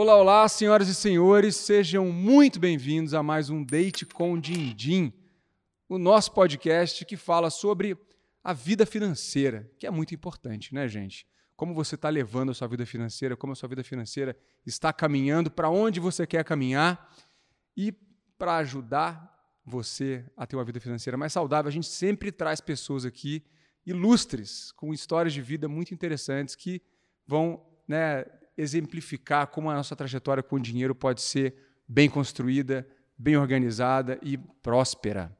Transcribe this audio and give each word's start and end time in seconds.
Olá, 0.00 0.16
olá, 0.16 0.48
senhoras 0.48 0.86
e 0.86 0.94
senhores, 0.94 1.56
sejam 1.56 2.12
muito 2.12 2.60
bem-vindos 2.60 3.14
a 3.14 3.20
mais 3.20 3.50
um 3.50 3.64
Date 3.64 4.06
com 4.06 4.38
Dindim, 4.38 5.12
o 5.88 5.98
nosso 5.98 6.30
podcast 6.30 7.04
que 7.04 7.16
fala 7.16 7.50
sobre 7.50 7.98
a 8.44 8.52
vida 8.52 8.86
financeira, 8.86 9.68
que 9.76 9.88
é 9.88 9.90
muito 9.90 10.14
importante, 10.14 10.72
né, 10.72 10.86
gente? 10.86 11.26
Como 11.56 11.74
você 11.74 11.96
está 11.96 12.08
levando 12.08 12.50
a 12.50 12.54
sua 12.54 12.68
vida 12.68 12.86
financeira, 12.86 13.36
como 13.36 13.54
a 13.54 13.56
sua 13.56 13.68
vida 13.68 13.82
financeira 13.82 14.38
está 14.64 14.92
caminhando, 14.92 15.50
para 15.50 15.68
onde 15.68 15.98
você 15.98 16.24
quer 16.28 16.44
caminhar 16.44 17.12
e 17.76 17.90
para 18.38 18.58
ajudar 18.58 19.36
você 19.64 20.24
a 20.36 20.46
ter 20.46 20.54
uma 20.54 20.64
vida 20.64 20.78
financeira 20.78 21.16
mais 21.16 21.32
saudável, 21.32 21.68
a 21.68 21.72
gente 21.72 21.88
sempre 21.88 22.30
traz 22.30 22.60
pessoas 22.60 23.04
aqui 23.04 23.44
ilustres, 23.84 24.70
com 24.70 24.94
histórias 24.94 25.32
de 25.32 25.42
vida 25.42 25.66
muito 25.66 25.92
interessantes 25.92 26.54
que 26.54 26.80
vão 27.26 27.66
né, 27.88 28.24
exemplificar 28.58 29.46
como 29.46 29.70
a 29.70 29.74
nossa 29.74 29.94
trajetória 29.94 30.42
com 30.42 30.56
o 30.56 30.60
dinheiro 30.60 30.94
pode 30.94 31.22
ser 31.22 31.54
bem 31.88 32.10
construída, 32.10 32.86
bem 33.16 33.36
organizada 33.36 34.18
e 34.22 34.36
próspera. 34.36 35.32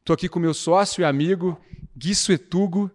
Estou 0.00 0.12
aqui 0.12 0.28
com 0.28 0.40
meu 0.40 0.52
sócio 0.52 1.00
e 1.00 1.04
amigo, 1.04 1.58
Gui 1.96 2.14
Suetugo. 2.14 2.90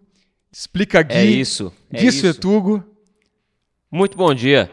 Explica, 0.52 1.02
Gui. 1.02 1.14
É 1.14 1.24
isso. 1.24 1.72
É 1.90 2.00
Gui 2.00 2.12
Suetugo. 2.12 2.84
Muito 3.90 4.16
bom 4.16 4.34
dia. 4.34 4.70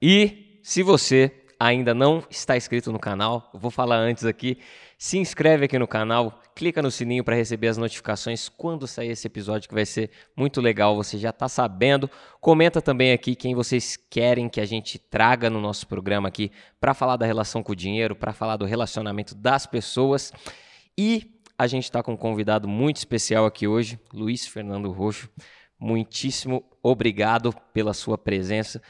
E 0.00 0.60
se 0.62 0.82
você 0.82 1.32
ainda 1.58 1.94
não 1.94 2.22
está 2.30 2.56
inscrito 2.56 2.92
no 2.92 2.98
canal, 2.98 3.50
vou 3.54 3.70
falar 3.70 3.96
antes 3.96 4.24
aqui, 4.24 4.58
se 4.98 5.18
inscreve 5.18 5.64
aqui 5.64 5.78
no 5.78 5.86
canal, 5.86 6.42
clica 6.60 6.82
no 6.82 6.90
sininho 6.90 7.24
para 7.24 7.34
receber 7.34 7.68
as 7.68 7.78
notificações 7.78 8.46
quando 8.50 8.86
sair 8.86 9.08
esse 9.08 9.26
episódio, 9.26 9.66
que 9.66 9.74
vai 9.74 9.86
ser 9.86 10.10
muito 10.36 10.60
legal, 10.60 10.94
você 10.94 11.16
já 11.16 11.30
está 11.30 11.48
sabendo. 11.48 12.10
Comenta 12.38 12.82
também 12.82 13.12
aqui 13.12 13.34
quem 13.34 13.54
vocês 13.54 13.96
querem 13.96 14.46
que 14.46 14.60
a 14.60 14.66
gente 14.66 14.98
traga 14.98 15.48
no 15.48 15.58
nosso 15.58 15.86
programa 15.86 16.28
aqui 16.28 16.52
para 16.78 16.92
falar 16.92 17.16
da 17.16 17.24
relação 17.24 17.62
com 17.62 17.72
o 17.72 17.74
dinheiro, 17.74 18.14
para 18.14 18.34
falar 18.34 18.58
do 18.58 18.66
relacionamento 18.66 19.34
das 19.34 19.64
pessoas. 19.64 20.34
E 20.98 21.40
a 21.56 21.66
gente 21.66 21.84
está 21.84 22.02
com 22.02 22.12
um 22.12 22.16
convidado 22.16 22.68
muito 22.68 22.98
especial 22.98 23.46
aqui 23.46 23.66
hoje, 23.66 23.98
Luiz 24.12 24.46
Fernando 24.46 24.90
Roxo. 24.90 25.30
Muitíssimo 25.78 26.62
obrigado 26.82 27.54
pela 27.72 27.94
sua 27.94 28.18
presença. 28.18 28.82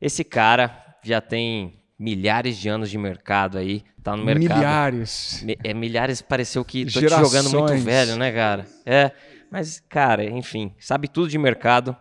Esse 0.00 0.24
cara 0.24 0.98
já 1.04 1.20
tem 1.20 1.78
milhares 1.98 2.56
de 2.56 2.68
anos 2.68 2.90
de 2.90 2.96
mercado 2.96 3.58
aí, 3.58 3.82
tá 4.02 4.16
no 4.16 4.24
mercado. 4.24 4.58
Milhares. 4.58 5.44
É, 5.64 5.74
milhares 5.74 6.22
pareceu 6.22 6.64
que 6.64 6.84
tô 6.84 7.00
Gerações. 7.00 7.28
te 7.28 7.34
jogando 7.34 7.50
muito 7.50 7.82
velho, 7.82 8.16
né, 8.16 8.30
cara? 8.30 8.66
É, 8.86 9.10
mas, 9.50 9.80
cara, 9.88 10.24
enfim, 10.24 10.72
sabe 10.78 11.08
tudo 11.08 11.28
de 11.28 11.38
mercado, 11.38 11.96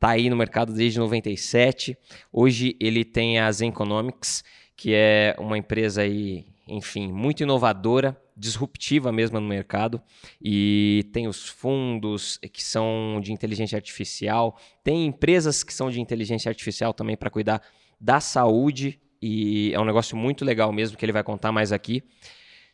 tá 0.00 0.10
aí 0.10 0.30
no 0.30 0.36
mercado 0.36 0.72
desde 0.72 0.98
97. 0.98 1.96
Hoje 2.32 2.76
ele 2.80 3.04
tem 3.04 3.38
a 3.38 3.52
Zen 3.52 3.68
Economics, 3.68 4.42
que 4.74 4.94
é 4.94 5.36
uma 5.38 5.58
empresa 5.58 6.02
aí, 6.02 6.46
enfim, 6.66 7.12
muito 7.12 7.42
inovadora, 7.42 8.16
disruptiva 8.34 9.12
mesmo 9.12 9.38
no 9.38 9.46
mercado. 9.46 10.00
E 10.40 11.08
tem 11.12 11.28
os 11.28 11.46
fundos 11.46 12.38
que 12.52 12.64
são 12.64 13.20
de 13.22 13.32
inteligência 13.32 13.76
artificial, 13.76 14.56
tem 14.82 15.04
empresas 15.04 15.62
que 15.62 15.74
são 15.74 15.90
de 15.90 16.00
inteligência 16.00 16.48
artificial 16.48 16.94
também 16.94 17.16
para 17.16 17.28
cuidar 17.28 17.60
da 18.00 18.18
saúde 18.18 18.98
e 19.22 19.72
é 19.72 19.78
um 19.78 19.84
negócio 19.84 20.16
muito 20.16 20.44
legal 20.44 20.72
mesmo 20.72 20.98
que 20.98 21.04
ele 21.04 21.12
vai 21.12 21.22
contar 21.22 21.52
mais 21.52 21.70
aqui. 21.70 22.02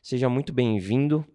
Seja 0.01 0.31
muito 0.31 0.51
bem-vindo 0.51 1.27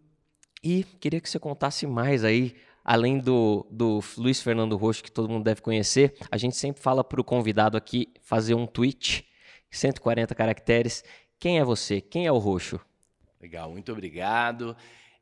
e 0.64 0.84
queria 1.00 1.22
que 1.22 1.30
você 1.30 1.38
contasse 1.38 1.86
mais 1.86 2.24
aí, 2.24 2.56
além 2.84 3.20
do, 3.20 3.68
do 3.70 4.00
Luiz 4.18 4.42
Fernando 4.42 4.76
Roxo, 4.76 5.04
que 5.04 5.12
todo 5.12 5.30
mundo 5.30 5.44
deve 5.44 5.62
conhecer. 5.62 6.16
A 6.32 6.38
gente 6.38 6.56
sempre 6.56 6.82
fala 6.82 7.04
para 7.04 7.22
o 7.22 7.24
convidado 7.24 7.78
aqui 7.78 8.12
fazer 8.22 8.56
um 8.56 8.66
tweet, 8.66 9.28
140 9.70 10.34
caracteres. 10.34 11.04
Quem 11.40 11.60
é 11.60 11.64
você? 11.64 12.02
Quem 12.02 12.26
é 12.26 12.32
o 12.32 12.40
Roxo? 12.40 12.80
Legal, 13.40 13.70
muito 13.70 13.92
obrigado. 13.92 14.76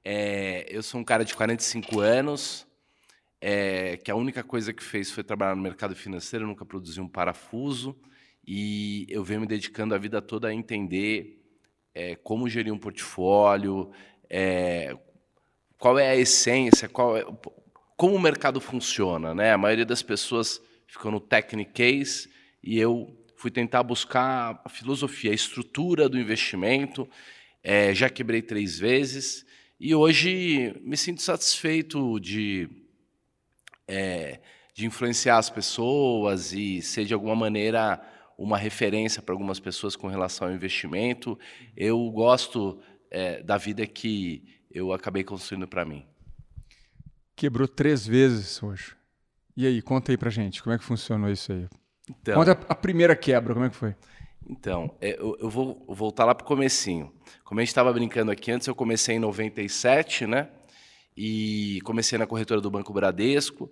É, 0.05 0.65
eu 0.69 0.81
sou 0.81 1.01
um 1.01 1.03
cara 1.03 1.25
de 1.25 1.35
45 1.35 1.99
anos, 1.99 2.65
é, 3.41 3.97
que 3.97 4.09
a 4.09 4.15
única 4.15 4.43
coisa 4.43 4.71
que 4.71 4.83
fez 4.83 5.11
foi 5.11 5.23
trabalhar 5.23 5.55
no 5.55 5.61
mercado 5.61 5.95
financeiro, 5.95 6.47
nunca 6.47 6.63
produzi 6.63 7.01
um 7.01 7.09
parafuso. 7.09 7.99
E 8.45 9.05
eu 9.09 9.23
venho 9.23 9.41
me 9.41 9.47
dedicando 9.47 9.93
a 9.93 9.97
vida 9.97 10.21
toda 10.21 10.47
a 10.47 10.53
entender 10.53 11.41
é, 11.93 12.15
como 12.15 12.49
gerir 12.49 12.73
um 12.73 12.77
portfólio, 12.77 13.91
é, 14.29 14.97
qual 15.77 15.99
é 15.99 16.09
a 16.09 16.15
essência, 16.15 16.87
qual 16.89 17.17
é, 17.17 17.25
como 17.95 18.15
o 18.15 18.19
mercado 18.19 18.59
funciona. 18.59 19.33
Né? 19.33 19.51
A 19.51 19.57
maioria 19.57 19.85
das 19.85 20.01
pessoas 20.01 20.61
ficou 20.87 21.11
no 21.11 21.19
technic 21.19 21.71
case 21.71 22.29
e 22.63 22.79
eu 22.79 23.15
fui 23.35 23.51
tentar 23.51 23.83
buscar 23.83 24.61
a 24.63 24.69
filosofia, 24.69 25.31
a 25.31 25.35
estrutura 25.35 26.07
do 26.07 26.19
investimento. 26.19 27.07
É, 27.63 27.93
já 27.93 28.09
quebrei 28.09 28.41
três 28.41 28.79
vezes 28.79 29.45
e 29.79 29.93
hoje 29.93 30.75
me 30.81 30.97
sinto 30.97 31.21
satisfeito 31.21 32.19
de, 32.19 32.69
de 34.73 34.85
influenciar 34.85 35.37
as 35.37 35.49
pessoas 35.49 36.53
e 36.53 36.81
ser 36.81 37.05
de 37.05 37.13
alguma 37.13 37.35
maneira 37.35 38.01
uma 38.37 38.57
referência 38.57 39.21
para 39.21 39.33
algumas 39.33 39.59
pessoas 39.59 39.95
com 39.95 40.07
relação 40.07 40.47
ao 40.47 40.53
investimento. 40.53 41.37
Eu 41.75 42.09
gosto 42.11 42.79
é, 43.09 43.41
da 43.43 43.57
vida 43.57 43.85
que 43.85 44.43
eu 44.69 44.93
acabei 44.93 45.23
construindo 45.23 45.67
para 45.67 45.85
mim. 45.85 46.05
Quebrou 47.35 47.67
três 47.67 48.05
vezes 48.05 48.61
hoje. 48.61 48.95
E 49.55 49.67
aí, 49.67 49.81
conta 49.81 50.11
aí 50.11 50.17
pra 50.17 50.29
gente, 50.29 50.63
como 50.63 50.73
é 50.73 50.77
que 50.77 50.83
funcionou 50.83 51.29
isso 51.29 51.51
aí? 51.51 51.67
Então, 52.09 52.35
conta 52.35 52.51
a 52.67 52.75
primeira 52.75 53.15
quebra, 53.15 53.53
como 53.53 53.65
é 53.65 53.69
que 53.69 53.75
foi? 53.75 53.95
Então, 54.49 54.95
é, 54.99 55.17
eu, 55.19 55.37
eu 55.39 55.49
vou 55.49 55.85
voltar 55.87 56.25
lá 56.25 56.33
para 56.33 56.43
o 56.43 56.47
comecinho. 56.47 57.13
Como 57.43 57.59
a 57.59 57.63
gente 57.63 57.69
estava 57.69 57.91
brincando 57.93 58.31
aqui 58.31 58.51
antes, 58.51 58.67
eu 58.67 58.75
comecei 58.75 59.15
em 59.15 59.19
97, 59.19 60.25
né? 60.25 60.49
E 61.15 61.79
comecei 61.83 62.17
na 62.17 62.25
corretora 62.25 62.61
do 62.61 62.71
Banco 62.71 62.93
Bradesco. 62.93 63.71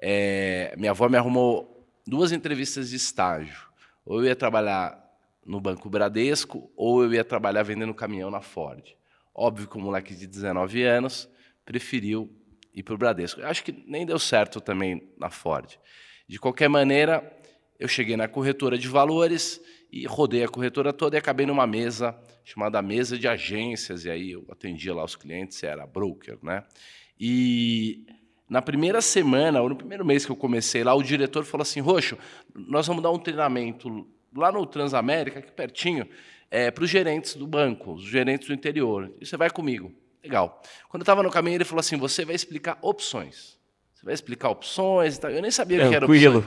É, 0.00 0.74
minha 0.76 0.90
avó 0.90 1.08
me 1.08 1.16
arrumou 1.16 1.86
duas 2.06 2.32
entrevistas 2.32 2.90
de 2.90 2.96
estágio. 2.96 3.67
Ou 4.08 4.20
eu 4.20 4.24
ia 4.24 4.34
trabalhar 4.34 4.98
no 5.44 5.60
Banco 5.60 5.90
Bradesco, 5.90 6.72
ou 6.74 7.04
eu 7.04 7.12
ia 7.12 7.22
trabalhar 7.22 7.62
vendendo 7.62 7.92
caminhão 7.92 8.30
na 8.30 8.40
Ford. 8.40 8.82
Óbvio 9.34 9.68
que 9.68 9.76
o 9.76 9.80
moleque 9.80 10.14
de 10.14 10.26
19 10.26 10.82
anos 10.82 11.28
preferiu 11.62 12.34
ir 12.74 12.82
para 12.82 12.94
o 12.94 12.98
Bradesco. 12.98 13.42
Eu 13.42 13.46
acho 13.46 13.62
que 13.62 13.84
nem 13.86 14.06
deu 14.06 14.18
certo 14.18 14.62
também 14.62 15.12
na 15.18 15.28
Ford. 15.28 15.78
De 16.26 16.38
qualquer 16.38 16.70
maneira, 16.70 17.22
eu 17.78 17.86
cheguei 17.86 18.16
na 18.16 18.26
corretora 18.26 18.78
de 18.78 18.88
valores 18.88 19.60
e 19.92 20.06
rodei 20.06 20.42
a 20.42 20.48
corretora 20.48 20.90
toda 20.90 21.14
e 21.14 21.18
acabei 21.18 21.44
numa 21.44 21.66
mesa 21.66 22.18
chamada 22.42 22.80
mesa 22.80 23.18
de 23.18 23.28
agências, 23.28 24.06
e 24.06 24.10
aí 24.10 24.30
eu 24.30 24.46
atendia 24.50 24.94
lá 24.94 25.04
os 25.04 25.14
clientes, 25.14 25.62
era 25.62 25.86
broker, 25.86 26.38
né? 26.42 26.64
E 27.20 28.06
na 28.48 28.62
primeira 28.62 29.00
semana, 29.02 29.60
ou 29.60 29.68
no 29.68 29.76
primeiro 29.76 30.04
mês 30.04 30.24
que 30.24 30.32
eu 30.32 30.36
comecei 30.36 30.82
lá, 30.82 30.94
o 30.94 31.02
diretor 31.02 31.44
falou 31.44 31.62
assim: 31.62 31.80
Roxo, 31.80 32.16
nós 32.54 32.86
vamos 32.86 33.02
dar 33.02 33.10
um 33.10 33.18
treinamento 33.18 34.06
lá 34.34 34.50
no 34.50 34.64
Transamérica, 34.64 35.40
aqui 35.40 35.52
pertinho, 35.52 36.08
é, 36.50 36.70
para 36.70 36.84
os 36.84 36.90
gerentes 36.90 37.34
do 37.34 37.46
banco, 37.46 37.94
os 37.94 38.04
gerentes 38.04 38.48
do 38.48 38.54
interior. 38.54 39.12
E 39.20 39.26
você 39.26 39.36
vai 39.36 39.50
comigo. 39.50 39.92
Legal. 40.22 40.62
Quando 40.88 41.02
eu 41.02 41.04
estava 41.04 41.22
no 41.22 41.30
caminho, 41.30 41.56
ele 41.56 41.64
falou 41.64 41.80
assim: 41.80 41.96
você 41.96 42.24
vai 42.24 42.34
explicar 42.34 42.78
opções. 42.80 43.58
Você 43.94 44.04
vai 44.04 44.14
explicar 44.14 44.48
opções 44.50 45.16
e 45.16 45.20
tal. 45.20 45.30
Eu 45.30 45.42
nem 45.42 45.50
sabia 45.50 45.84
o 45.84 45.88
que 45.90 45.96
era 45.96 46.06
opções. 46.06 46.44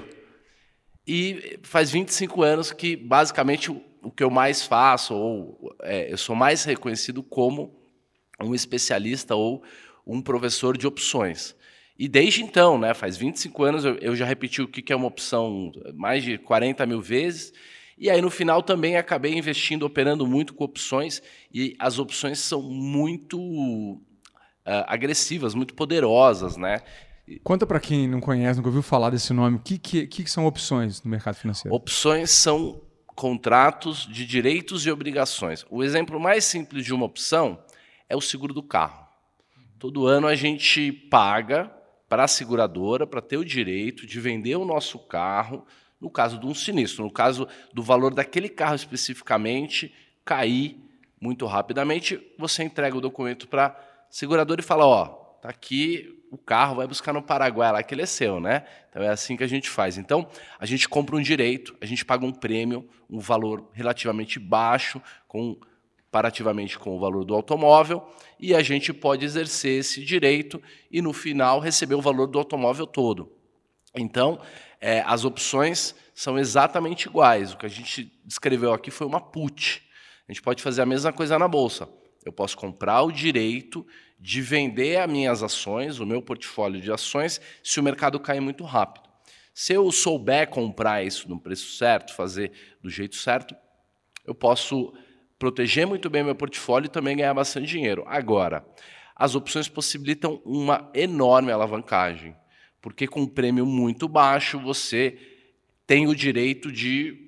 E 1.05 1.59
faz 1.63 1.91
25 1.91 2.41
anos 2.43 2.71
que, 2.71 2.95
basicamente, 2.95 3.71
o, 3.71 3.83
o 4.01 4.11
que 4.11 4.23
eu 4.23 4.29
mais 4.29 4.63
faço, 4.63 5.13
ou 5.13 5.75
é, 5.81 6.11
eu 6.11 6.17
sou 6.17 6.35
mais 6.35 6.63
reconhecido 6.63 7.21
como 7.21 7.75
um 8.39 8.55
especialista 8.55 9.35
ou 9.35 9.63
um 10.05 10.21
professor 10.21 10.77
de 10.77 10.87
opções. 10.87 11.55
E 12.01 12.07
desde 12.07 12.41
então, 12.41 12.79
né, 12.79 12.95
faz 12.95 13.15
25 13.15 13.63
anos, 13.63 13.85
eu, 13.85 13.95
eu 13.97 14.15
já 14.15 14.25
repeti 14.25 14.59
o 14.59 14.67
que 14.67 14.91
é 14.91 14.95
uma 14.95 15.05
opção 15.05 15.71
mais 15.93 16.23
de 16.23 16.35
40 16.35 16.83
mil 16.87 16.99
vezes. 16.99 17.53
E 17.95 18.09
aí, 18.09 18.19
no 18.19 18.31
final, 18.31 18.63
também 18.63 18.97
acabei 18.97 19.37
investindo, 19.37 19.83
operando 19.83 20.25
muito 20.25 20.55
com 20.55 20.63
opções. 20.63 21.21
E 21.53 21.75
as 21.77 21.99
opções 21.99 22.39
são 22.39 22.59
muito 22.63 23.39
uh, 23.39 24.01
agressivas, 24.87 25.53
muito 25.53 25.75
poderosas. 25.75 26.57
Né? 26.57 26.81
Conta 27.43 27.67
para 27.67 27.79
quem 27.79 28.07
não 28.07 28.19
conhece, 28.19 28.57
nunca 28.57 28.69
ouviu 28.69 28.81
falar 28.81 29.11
desse 29.11 29.31
nome, 29.31 29.57
o 29.57 29.59
que, 29.59 29.77
que, 29.77 30.07
que 30.07 30.27
são 30.27 30.47
opções 30.47 31.03
no 31.03 31.11
mercado 31.11 31.35
financeiro? 31.35 31.75
Opções 31.75 32.31
são 32.31 32.81
contratos 33.13 34.07
de 34.11 34.25
direitos 34.25 34.87
e 34.87 34.91
obrigações. 34.91 35.67
O 35.69 35.83
exemplo 35.83 36.19
mais 36.19 36.45
simples 36.45 36.83
de 36.83 36.95
uma 36.95 37.05
opção 37.05 37.59
é 38.09 38.15
o 38.15 38.21
seguro 38.21 38.55
do 38.55 38.63
carro. 38.63 39.05
Todo 39.77 40.07
ano 40.07 40.25
a 40.25 40.33
gente 40.33 40.91
paga 40.91 41.79
para 42.11 42.25
a 42.25 42.27
seguradora 42.27 43.07
para 43.07 43.21
ter 43.21 43.37
o 43.37 43.45
direito 43.45 44.05
de 44.05 44.19
vender 44.19 44.57
o 44.57 44.65
nosso 44.65 44.99
carro 44.99 45.65
no 45.97 46.09
caso 46.09 46.37
de 46.37 46.45
um 46.45 46.53
sinistro, 46.53 47.05
no 47.05 47.09
caso 47.09 47.47
do 47.73 47.81
valor 47.81 48.13
daquele 48.13 48.49
carro 48.49 48.75
especificamente 48.75 49.93
cair 50.25 50.77
muito 51.21 51.45
rapidamente, 51.45 52.19
você 52.37 52.63
entrega 52.63 52.97
o 52.97 52.99
documento 52.99 53.47
para 53.47 53.67
a 53.67 53.75
seguradora 54.09 54.59
e 54.59 54.63
fala: 54.63 54.85
ó, 54.85 55.05
tá 55.41 55.47
aqui 55.47 56.21
o 56.29 56.37
carro, 56.37 56.75
vai 56.75 56.87
buscar 56.87 57.13
no 57.13 57.23
Paraguai 57.23 57.71
lá 57.71 57.81
que 57.81 57.95
ele 57.95 58.01
é 58.01 58.05
seu, 58.05 58.41
né? 58.41 58.65
Então 58.89 59.01
é 59.01 59.07
assim 59.07 59.37
que 59.37 59.43
a 59.45 59.47
gente 59.47 59.69
faz. 59.69 59.97
Então 59.97 60.27
a 60.59 60.65
gente 60.65 60.89
compra 60.89 61.15
um 61.15 61.21
direito, 61.21 61.77
a 61.79 61.85
gente 61.85 62.03
paga 62.03 62.25
um 62.25 62.33
prêmio, 62.33 62.89
um 63.09 63.19
valor 63.19 63.69
relativamente 63.71 64.37
baixo, 64.37 65.01
comparativamente 66.11 66.77
com 66.77 66.93
o 66.93 66.99
valor 66.99 67.23
do 67.23 67.33
automóvel, 67.33 68.05
e 68.37 68.53
a 68.53 68.61
gente 68.61 68.91
pode 68.91 69.23
exercer 69.23 69.79
esse 69.79 70.03
direito 70.03 70.61
e 70.91 71.01
no 71.01 71.13
final 71.13 71.61
receber 71.61 71.95
o 71.95 72.01
valor 72.01 72.27
do 72.27 72.37
automóvel 72.37 72.85
todo. 72.85 73.31
Então 73.95 74.41
é, 74.81 75.01
as 75.07 75.23
opções 75.23 75.95
são 76.13 76.37
exatamente 76.37 77.07
iguais. 77.07 77.53
O 77.53 77.57
que 77.57 77.65
a 77.65 77.69
gente 77.69 78.11
descreveu 78.25 78.73
aqui 78.73 78.91
foi 78.91 79.07
uma 79.07 79.21
put. 79.21 79.81
A 80.27 80.33
gente 80.33 80.41
pode 80.41 80.61
fazer 80.61 80.81
a 80.81 80.85
mesma 80.85 81.13
coisa 81.13 81.39
na 81.39 81.47
bolsa. 81.47 81.87
Eu 82.25 82.33
posso 82.33 82.57
comprar 82.57 83.03
o 83.03 83.11
direito 83.11 83.87
de 84.19 84.41
vender 84.41 84.97
as 84.97 85.09
minhas 85.09 85.41
ações, 85.41 85.99
o 85.99 86.05
meu 86.05 86.21
portfólio 86.21 86.81
de 86.81 86.91
ações, 86.91 87.39
se 87.63 87.79
o 87.79 87.83
mercado 87.83 88.19
cair 88.19 88.41
muito 88.41 88.65
rápido. 88.65 89.09
Se 89.53 89.73
eu 89.73 89.89
souber 89.93 90.49
comprar 90.49 91.05
isso 91.05 91.29
no 91.29 91.39
preço 91.39 91.77
certo, 91.77 92.13
fazer 92.13 92.51
do 92.81 92.89
jeito 92.89 93.15
certo, 93.15 93.55
eu 94.25 94.35
posso 94.35 94.93
proteger 95.41 95.87
muito 95.87 96.07
bem 96.07 96.23
meu 96.23 96.35
portfólio 96.35 96.85
e 96.85 96.89
também 96.89 97.17
ganhar 97.17 97.33
bastante 97.33 97.65
dinheiro. 97.65 98.03
Agora, 98.05 98.63
as 99.15 99.33
opções 99.33 99.67
possibilitam 99.67 100.39
uma 100.45 100.91
enorme 100.93 101.51
alavancagem, 101.51 102.35
porque 102.79 103.07
com 103.07 103.21
um 103.21 103.27
prêmio 103.27 103.65
muito 103.65 104.07
baixo 104.07 104.59
você 104.59 105.17
tem 105.87 106.05
o 106.05 106.15
direito 106.15 106.71
de 106.71 107.27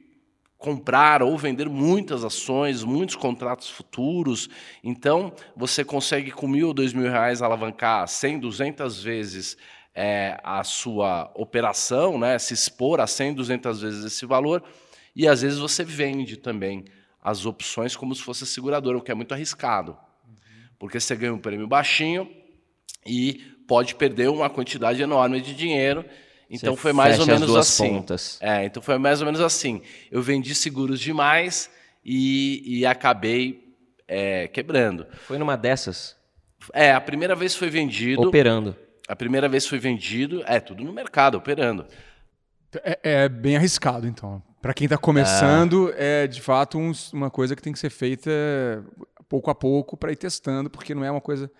comprar 0.59 1.23
ou 1.23 1.35
vender 1.39 1.67
muitas 1.67 2.23
ações, 2.23 2.83
muitos 2.83 3.15
contratos 3.15 3.71
futuros. 3.71 4.47
Então, 4.83 5.33
você 5.55 5.83
consegue 5.83 6.29
com 6.29 6.47
mil 6.47 6.67
ou 6.67 6.73
dois 6.73 6.93
mil 6.93 7.09
reais 7.09 7.41
alavancar 7.41 8.07
100, 8.07 8.41
200 8.41 9.03
vezes 9.03 9.57
é, 9.95 10.39
a 10.43 10.63
sua 10.63 11.31
operação, 11.33 12.19
né? 12.19 12.37
se 12.37 12.53
expor 12.53 13.01
a 13.01 13.07
100, 13.07 13.33
200 13.33 13.81
vezes 13.81 14.05
esse 14.05 14.23
valor. 14.23 14.63
E 15.15 15.27
às 15.27 15.41
vezes 15.41 15.57
você 15.57 15.83
vende 15.83 16.37
também 16.37 16.85
as 17.23 17.45
opções 17.45 17.95
como 17.95 18.13
se 18.13 18.21
fosse 18.21 18.45
seguradora, 18.45 18.97
o 18.97 19.01
que 19.01 19.11
é 19.11 19.15
muito 19.15 19.33
arriscado. 19.33 19.97
Porque 20.77 20.99
você 20.99 21.15
ganha 21.15 21.33
um 21.33 21.39
prêmio 21.39 21.67
baixinho 21.67 22.29
e 23.05 23.35
pode 23.67 23.95
perder 23.95 24.29
uma 24.29 24.49
quantidade 24.49 25.01
enorme 25.01 25.39
de 25.39 25.55
dinheiro 25.55 26.05
então 26.53 26.75
Você 26.75 26.81
foi 26.81 26.93
mais 26.93 27.19
ou 27.19 27.25
menos 27.25 27.47
duas 27.47 27.67
assim. 27.67 27.89
pontas. 27.89 28.37
É, 28.39 28.63
então 28.63 28.81
foi 28.81 28.99
mais 28.99 29.21
ou 29.21 29.25
menos 29.25 29.41
assim. 29.41 29.81
Eu 30.11 30.21
vendi 30.21 30.53
seguros 30.53 30.99
demais 30.99 31.67
e, 32.05 32.79
e 32.79 32.85
acabei 32.85 33.73
é, 34.07 34.47
quebrando. 34.47 35.07
Foi 35.25 35.39
numa 35.39 35.57
dessas, 35.57 36.15
É, 36.71 36.91
a 36.91 37.01
primeira 37.01 37.35
vez 37.35 37.55
foi 37.55 37.71
vendido. 37.71 38.21
operando. 38.21 38.75
A 39.07 39.15
primeira 39.15 39.49
vez 39.49 39.65
foi 39.65 39.79
vendido. 39.79 40.43
É, 40.45 40.59
tudo 40.59 40.83
no 40.83 40.93
mercado, 40.93 41.39
operando. 41.39 41.87
É, 42.83 42.99
é 43.23 43.29
bem 43.29 43.57
arriscado, 43.57 44.07
então. 44.07 44.41
Para 44.63 44.73
quem 44.73 44.85
está 44.85 44.97
começando, 44.97 45.93
é 45.97 46.25
de 46.25 46.41
fato 46.41 46.77
um- 46.79 46.93
uma 47.11 47.29
coisa 47.29 47.53
que 47.53 47.61
tem 47.61 47.73
que 47.73 47.77
ser 47.79 47.89
feita 47.89 48.31
pouco 49.27 49.51
a 49.51 49.55
pouco 49.55 49.97
para 49.97 50.09
ir 50.13 50.15
testando, 50.15 50.69
porque 50.69 50.95
não 50.95 51.03
é 51.03 51.11
uma 51.11 51.19
coisa 51.19 51.51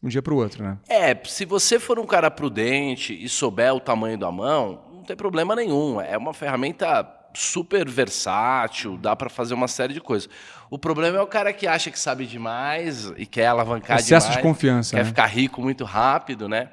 um 0.00 0.08
dia 0.08 0.22
para 0.22 0.32
o 0.32 0.36
outro, 0.36 0.62
né? 0.62 0.78
É, 0.88 1.12
se 1.24 1.44
você 1.44 1.80
for 1.80 1.98
um 1.98 2.06
cara 2.06 2.30
prudente 2.30 3.12
e 3.20 3.28
souber 3.28 3.74
o 3.74 3.80
tamanho 3.80 4.16
da 4.16 4.30
mão, 4.30 4.80
não 4.92 5.02
tem 5.02 5.16
problema 5.16 5.56
nenhum. 5.56 6.00
É 6.00 6.16
uma 6.16 6.32
ferramenta 6.32 7.04
super 7.34 7.88
versátil, 7.88 8.96
dá 8.96 9.16
para 9.16 9.28
fazer 9.28 9.54
uma 9.54 9.66
série 9.66 9.92
de 9.94 10.00
coisas. 10.00 10.28
O 10.70 10.78
problema 10.78 11.18
é 11.18 11.20
o 11.20 11.26
cara 11.26 11.52
que 11.52 11.66
acha 11.66 11.90
que 11.90 11.98
sabe 11.98 12.26
demais 12.26 13.12
e 13.16 13.26
quer 13.26 13.46
alavancar 13.46 13.98
Excesso 13.98 14.28
demais. 14.28 14.36
de 14.36 14.42
confiança, 14.48 14.94
quer 14.96 15.02
né? 15.02 15.08
ficar 15.08 15.26
rico 15.26 15.60
muito 15.60 15.82
rápido, 15.82 16.48
né? 16.48 16.68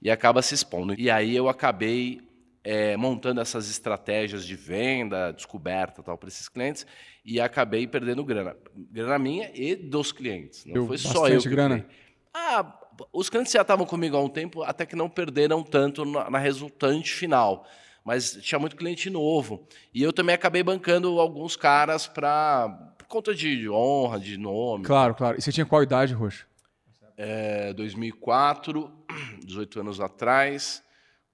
E 0.00 0.10
acaba 0.10 0.40
se 0.40 0.54
expondo. 0.54 0.94
E 0.98 1.10
aí 1.10 1.36
eu 1.36 1.50
acabei 1.50 2.22
é, 2.64 2.96
montando 2.96 3.42
essas 3.42 3.68
estratégias 3.68 4.46
de 4.46 4.56
venda, 4.56 5.30
descoberta 5.32 6.02
tal 6.02 6.16
para 6.16 6.28
esses 6.28 6.48
clientes 6.48 6.86
e 7.22 7.38
acabei 7.38 7.86
perdendo 7.86 8.24
grana. 8.24 8.56
Grana 8.90 9.18
minha 9.18 9.50
e 9.54 9.76
dos 9.76 10.10
clientes. 10.10 10.64
Não 10.64 10.72
Deu 10.72 10.86
foi 10.86 10.96
só 10.96 11.28
eu 11.28 11.40
que 11.42 11.48
grana? 11.50 11.76
perdi. 11.80 11.94
Ah, 12.32 12.80
os 13.12 13.28
clientes 13.28 13.52
já 13.52 13.60
estavam 13.60 13.84
comigo 13.86 14.16
há 14.16 14.20
um 14.20 14.28
tempo, 14.28 14.62
até 14.62 14.86
que 14.86 14.96
não 14.96 15.10
perderam 15.10 15.62
tanto 15.62 16.04
na, 16.06 16.30
na 16.30 16.38
resultante 16.38 17.12
final. 17.12 17.66
Mas 18.02 18.32
tinha 18.42 18.58
muito 18.58 18.76
cliente 18.76 19.08
novo. 19.08 19.66
E 19.92 20.02
eu 20.02 20.12
também 20.12 20.34
acabei 20.34 20.62
bancando 20.62 21.20
alguns 21.20 21.56
caras 21.56 22.06
para 22.06 22.68
por 22.98 23.06
conta 23.06 23.34
de 23.34 23.68
honra, 23.68 24.18
de 24.18 24.36
nome. 24.36 24.84
Claro, 24.84 25.14
claro. 25.14 25.38
E 25.38 25.42
você 25.42 25.52
tinha 25.52 25.64
qual 25.66 25.82
idade, 25.82 26.12
Roxo? 26.14 26.46
É, 27.16 27.72
2004, 27.74 28.90
18 29.44 29.80
anos 29.80 30.00
atrás, 30.00 30.82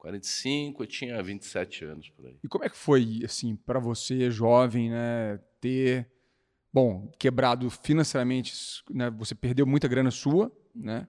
45, 0.01 0.83
eu 0.83 0.87
tinha 0.87 1.23
27 1.23 1.85
anos 1.85 2.09
por 2.11 2.27
aí. 2.27 2.37
E 2.43 2.49
como 2.49 2.65
é 2.65 2.69
que 2.69 2.77
foi, 2.77 3.21
assim, 3.25 3.55
para 3.55 3.79
você, 3.79 4.31
jovem, 4.31 4.91
né, 4.91 5.39
ter, 5.61 6.09
bom, 6.73 7.11
quebrado 7.19 7.69
financeiramente, 7.71 8.53
né, 8.91 9.11
você 9.11 9.35
perdeu 9.35 9.67
muita 9.67 9.87
grana 9.87 10.11
sua, 10.11 10.51
né, 10.75 11.07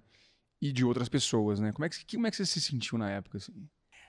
e 0.61 0.71
de 0.71 0.83
outras 0.85 1.09
pessoas, 1.09 1.59
né? 1.59 1.71
Como 1.71 1.85
é 1.85 1.89
que, 1.89 2.05
como 2.15 2.27
é 2.27 2.29
que 2.29 2.35
você 2.37 2.45
se 2.45 2.61
sentiu 2.61 2.97
na 2.97 3.09
época, 3.09 3.37
assim? 3.37 3.53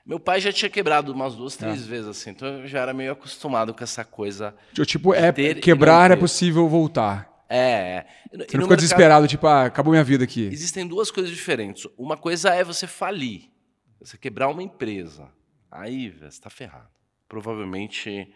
Meu 0.04 0.18
pai 0.20 0.40
já 0.40 0.52
tinha 0.52 0.68
quebrado 0.68 1.12
umas 1.12 1.34
duas, 1.36 1.56
Tá. 1.56 1.66
três 1.66 1.86
vezes, 1.86 2.08
assim, 2.08 2.30
então 2.30 2.48
eu 2.60 2.66
já 2.66 2.80
era 2.80 2.92
meio 2.92 3.12
acostumado 3.12 3.72
com 3.72 3.82
essa 3.84 4.04
coisa. 4.04 4.54
Tipo, 4.84 5.14
é, 5.14 5.30
ter 5.32 5.58
e 5.58 5.60
quebrar 5.60 6.10
é 6.10 6.16
possível 6.16 6.68
voltar. 6.68 7.30
É, 7.48 7.58
é. 7.58 8.06
Você 8.30 8.36
não 8.36 8.44
ficou 8.46 8.58
mercado- 8.60 8.76
desesperado, 8.80 9.28
tipo, 9.28 9.46
ah, 9.46 9.66
acabou 9.66 9.92
minha 9.92 10.02
vida 10.02 10.24
aqui. 10.24 10.42
Existem 10.46 10.86
duas 10.86 11.10
coisas 11.10 11.30
diferentes. 11.30 11.86
Uma 11.96 12.16
coisa 12.16 12.50
é 12.50 12.64
você 12.64 12.86
falir, 12.86 13.50
você 14.04 14.18
quebrar 14.18 14.48
uma 14.48 14.62
empresa. 14.62 15.28
Aí, 15.70 16.10
você 16.10 16.26
está 16.26 16.50
ferrado. 16.50 16.90
Provavelmente, 17.28 18.32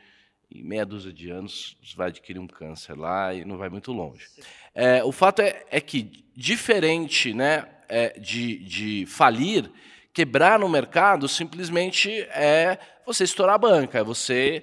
em 0.51 0.63
meia 0.63 0.87
dúzia 0.87 1.13
de 1.13 1.31
anos, 1.31 1.77
você 1.83 1.97
vai 1.97 2.09
adquirir 2.09 2.39
um 2.39 2.47
câncer 2.47 2.97
lá 2.97 3.35
e 3.35 3.45
não 3.45 3.59
vai 3.59 3.69
muito 3.69 3.93
longe. 3.93 4.27
É, 4.75 5.03
o 5.05 5.13
fato 5.13 5.43
é, 5.43 5.65
é 5.71 5.81
que, 5.81 6.25
diferente 6.35 7.35
né, 7.35 7.69
é, 7.89 8.19
de, 8.19 8.59
de 8.65 9.07
falir, 9.07 9.71
quebrar 10.13 10.59
no 10.59 10.69
mercado 10.69 11.29
simplesmente 11.29 12.11
é 12.31 12.79
você 13.05 13.25
estourar 13.25 13.57
a 13.57 13.59
banca, 13.59 13.99
é 13.99 14.05
você 14.05 14.63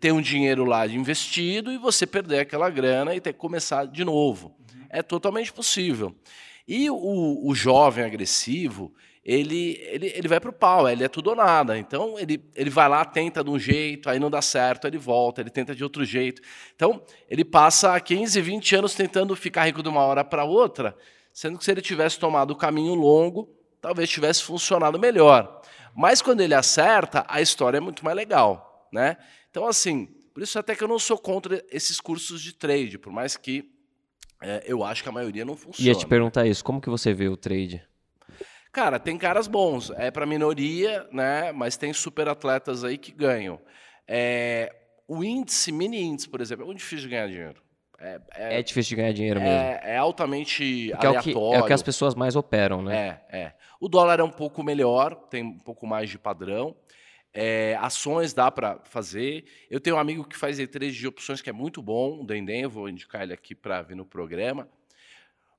ter 0.00 0.12
um 0.12 0.20
dinheiro 0.20 0.64
lá 0.64 0.86
de 0.86 0.96
investido 0.96 1.72
e 1.72 1.78
você 1.78 2.06
perder 2.06 2.40
aquela 2.40 2.70
grana 2.70 3.14
e 3.14 3.20
ter 3.20 3.32
que 3.32 3.38
começar 3.38 3.86
de 3.86 4.04
novo. 4.04 4.56
É 4.88 5.02
totalmente 5.02 5.52
possível. 5.52 6.14
E 6.66 6.90
o, 6.90 7.48
o 7.48 7.54
jovem 7.54 8.04
agressivo, 8.04 8.92
ele, 9.28 9.76
ele, 9.90 10.12
ele 10.14 10.28
vai 10.28 10.38
para 10.38 10.50
o 10.50 10.52
pau, 10.52 10.88
ele 10.88 11.02
é 11.02 11.08
tudo 11.08 11.30
ou 11.30 11.36
nada. 11.36 11.76
Então, 11.76 12.16
ele, 12.16 12.40
ele 12.54 12.70
vai 12.70 12.88
lá, 12.88 13.04
tenta 13.04 13.42
de 13.42 13.50
um 13.50 13.58
jeito, 13.58 14.08
aí 14.08 14.20
não 14.20 14.30
dá 14.30 14.40
certo, 14.40 14.86
ele 14.86 14.98
volta, 14.98 15.40
ele 15.40 15.50
tenta 15.50 15.74
de 15.74 15.82
outro 15.82 16.04
jeito. 16.04 16.40
Então, 16.76 17.02
ele 17.28 17.44
passa 17.44 17.98
15, 17.98 18.40
20 18.40 18.76
anos 18.76 18.94
tentando 18.94 19.34
ficar 19.34 19.64
rico 19.64 19.82
de 19.82 19.88
uma 19.88 20.02
hora 20.02 20.22
para 20.22 20.44
outra, 20.44 20.96
sendo 21.32 21.58
que 21.58 21.64
se 21.64 21.72
ele 21.72 21.82
tivesse 21.82 22.20
tomado 22.20 22.52
o 22.52 22.56
caminho 22.56 22.94
longo, 22.94 23.52
talvez 23.80 24.08
tivesse 24.08 24.44
funcionado 24.44 24.96
melhor. 24.96 25.60
Mas 25.92 26.22
quando 26.22 26.40
ele 26.40 26.54
acerta, 26.54 27.24
a 27.26 27.40
história 27.40 27.78
é 27.78 27.80
muito 27.80 28.04
mais 28.04 28.16
legal. 28.16 28.88
Né? 28.92 29.16
Então, 29.50 29.66
assim, 29.66 30.06
por 30.32 30.40
isso 30.40 30.56
até 30.56 30.76
que 30.76 30.84
eu 30.84 30.88
não 30.88 31.00
sou 31.00 31.18
contra 31.18 31.64
esses 31.72 32.00
cursos 32.00 32.40
de 32.40 32.52
trade, 32.52 32.96
por 32.96 33.12
mais 33.12 33.36
que 33.36 33.72
é, 34.40 34.62
eu 34.68 34.84
acho 34.84 35.02
que 35.02 35.08
a 35.08 35.12
maioria 35.12 35.44
não 35.44 35.56
funciona. 35.56 35.88
Ia 35.88 35.96
te 35.96 36.06
perguntar 36.06 36.46
isso, 36.46 36.62
como 36.62 36.80
que 36.80 36.88
você 36.88 37.12
vê 37.12 37.26
o 37.26 37.36
trade? 37.36 37.82
Cara, 38.76 38.98
tem 39.00 39.16
caras 39.16 39.46
bons. 39.48 39.90
É 39.96 40.10
para 40.10 40.26
minoria, 40.26 41.08
né? 41.10 41.50
Mas 41.50 41.78
tem 41.78 41.94
super 41.94 42.28
atletas 42.28 42.84
aí 42.84 42.98
que 42.98 43.10
ganham. 43.10 43.58
É, 44.06 44.70
o 45.08 45.24
índice, 45.24 45.72
mini 45.72 45.98
índice, 46.02 46.28
por 46.28 46.42
exemplo, 46.42 46.62
é 46.64 46.66
muito 46.66 46.80
difícil 46.80 47.04
de 47.08 47.08
ganhar 47.08 47.26
dinheiro. 47.26 47.62
É, 47.98 48.20
é, 48.34 48.58
É 48.58 48.62
difícil 48.62 48.90
de 48.90 48.96
ganhar 48.96 49.12
dinheiro 49.14 49.40
mesmo. 49.40 49.54
é- 49.56 49.80
é 49.82 49.96
altamente 49.96 50.90
Porque 50.90 51.06
é 51.06 51.08
o, 51.08 51.12
que, 51.22 51.30
aleatório. 51.30 51.58
é 51.58 51.62
o 51.62 51.66
que 51.66 51.72
as 51.72 51.82
pessoas 51.82 52.14
mais 52.14 52.36
operam, 52.36 52.82
né? 52.82 53.18
É, 53.30 53.38
é. 53.38 53.52
O 53.80 53.88
dólar 53.88 54.20
é 54.20 54.22
um 54.22 54.30
pouco 54.30 54.62
melhor, 54.62 55.14
tem 55.30 55.42
um 55.42 55.58
pouco 55.58 55.86
mais 55.86 56.10
de 56.10 56.18
padrão. 56.18 56.76
É, 57.32 57.78
ações 57.80 58.34
dá 58.34 58.50
para 58.50 58.78
fazer. 58.84 59.46
Eu 59.70 59.80
tenho 59.80 59.96
um 59.96 59.98
amigo 59.98 60.22
que 60.22 60.36
faz 60.36 60.58
day 60.58 60.66
trade 60.66 60.92
de 60.92 61.06
opções 61.08 61.40
que 61.40 61.48
é 61.48 61.52
muito 61.54 61.80
bom, 61.80 62.20
o 62.20 62.26
Dendem, 62.26 62.66
vou 62.66 62.90
indicar 62.90 63.22
ele 63.22 63.32
aqui 63.32 63.54
para 63.54 63.80
vir 63.80 63.96
no 63.96 64.04
programa. 64.04 64.68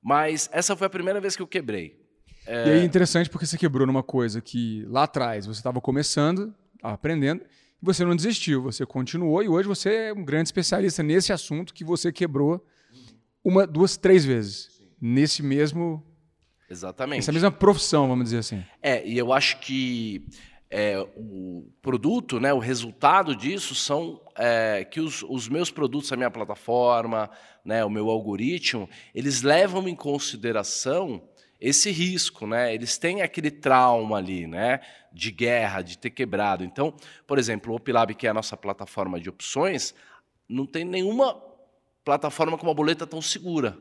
Mas 0.00 0.48
essa 0.52 0.76
foi 0.76 0.86
a 0.86 0.90
primeira 0.90 1.20
vez 1.20 1.34
que 1.34 1.42
eu 1.42 1.48
quebrei. 1.48 2.06
E 2.48 2.70
aí 2.70 2.80
é 2.80 2.84
interessante 2.84 3.28
porque 3.28 3.46
você 3.46 3.58
quebrou 3.58 3.86
numa 3.86 4.02
coisa 4.02 4.40
que 4.40 4.84
lá 4.88 5.04
atrás 5.04 5.46
você 5.46 5.60
estava 5.60 5.80
começando, 5.80 6.54
estava 6.74 6.94
aprendendo, 6.94 7.42
e 7.82 7.84
você 7.84 8.04
não 8.04 8.16
desistiu, 8.16 8.62
você 8.62 8.84
continuou 8.86 9.42
e 9.42 9.48
hoje 9.48 9.68
você 9.68 9.94
é 9.94 10.12
um 10.12 10.24
grande 10.24 10.48
especialista 10.48 11.02
nesse 11.02 11.32
assunto 11.32 11.74
que 11.74 11.84
você 11.84 12.10
quebrou 12.10 12.64
uma, 13.44 13.66
duas, 13.66 13.96
três 13.96 14.24
vezes. 14.24 14.78
Nesse 15.00 15.42
mesmo, 15.42 16.02
Exatamente. 16.68 17.18
nessa 17.18 17.32
mesma 17.32 17.52
profissão, 17.52 18.08
vamos 18.08 18.24
dizer 18.24 18.38
assim. 18.38 18.64
É, 18.82 19.06
e 19.06 19.16
eu 19.16 19.32
acho 19.32 19.60
que 19.60 20.26
é, 20.70 20.98
o 21.16 21.70
produto, 21.80 22.40
né, 22.40 22.52
o 22.52 22.58
resultado 22.58 23.34
disso 23.34 23.74
são 23.74 24.20
é, 24.36 24.84
que 24.84 25.00
os, 25.00 25.22
os 25.22 25.48
meus 25.48 25.70
produtos, 25.70 26.12
a 26.12 26.16
minha 26.16 26.30
plataforma, 26.30 27.30
né, 27.64 27.84
o 27.84 27.90
meu 27.90 28.10
algoritmo, 28.10 28.88
eles 29.14 29.42
levam 29.42 29.88
em 29.88 29.94
consideração 29.94 31.22
esse 31.60 31.90
risco, 31.90 32.46
né? 32.46 32.74
Eles 32.74 32.98
têm 32.98 33.22
aquele 33.22 33.50
trauma 33.50 34.18
ali, 34.18 34.46
né? 34.46 34.80
De 35.12 35.30
guerra, 35.30 35.82
de 35.82 35.98
ter 35.98 36.10
quebrado. 36.10 36.62
Então, 36.64 36.94
por 37.26 37.38
exemplo, 37.38 37.72
o 37.72 37.76
Opilab, 37.76 38.14
que 38.14 38.26
é 38.26 38.30
a 38.30 38.34
nossa 38.34 38.56
plataforma 38.56 39.18
de 39.20 39.28
opções, 39.28 39.94
não 40.48 40.64
tem 40.64 40.84
nenhuma 40.84 41.40
plataforma 42.04 42.56
com 42.56 42.66
uma 42.66 42.74
boleta 42.74 43.06
tão 43.06 43.20
segura. 43.20 43.76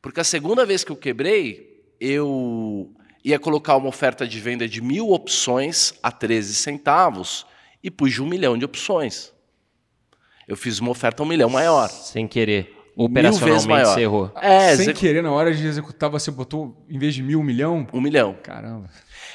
Porque 0.00 0.20
a 0.20 0.24
segunda 0.24 0.64
vez 0.64 0.82
que 0.82 0.90
eu 0.90 0.96
quebrei, 0.96 1.84
eu 2.00 2.94
ia 3.22 3.38
colocar 3.38 3.76
uma 3.76 3.88
oferta 3.88 4.26
de 4.26 4.40
venda 4.40 4.66
de 4.66 4.80
mil 4.80 5.10
opções 5.10 5.94
a 6.02 6.10
13 6.10 6.54
centavos 6.54 7.46
e 7.82 7.90
pus 7.90 8.14
de 8.14 8.22
um 8.22 8.26
milhão 8.26 8.56
de 8.56 8.64
opções. 8.64 9.32
Eu 10.48 10.56
fiz 10.56 10.78
uma 10.78 10.90
oferta 10.90 11.22
um 11.22 11.26
milhão 11.26 11.50
maior. 11.50 11.88
Sem 11.88 12.26
querer. 12.26 12.79
Mil 13.08 13.22
vezes 13.22 13.40
Operacionalmente 13.40 13.68
maior. 13.68 13.94
você 13.94 14.00
errou. 14.00 14.32
É, 14.40 14.70
Sem 14.76 14.82
execu- 14.82 15.00
querer, 15.00 15.22
na 15.22 15.30
hora 15.32 15.54
de 15.54 15.66
executar, 15.66 16.10
você 16.10 16.30
botou, 16.30 16.76
em 16.88 16.98
vez 16.98 17.14
de 17.14 17.22
mil, 17.22 17.40
um 17.40 17.42
milhão? 17.42 17.86
um 17.92 18.00
milhão. 18.00 18.36
Caramba. 18.42 18.88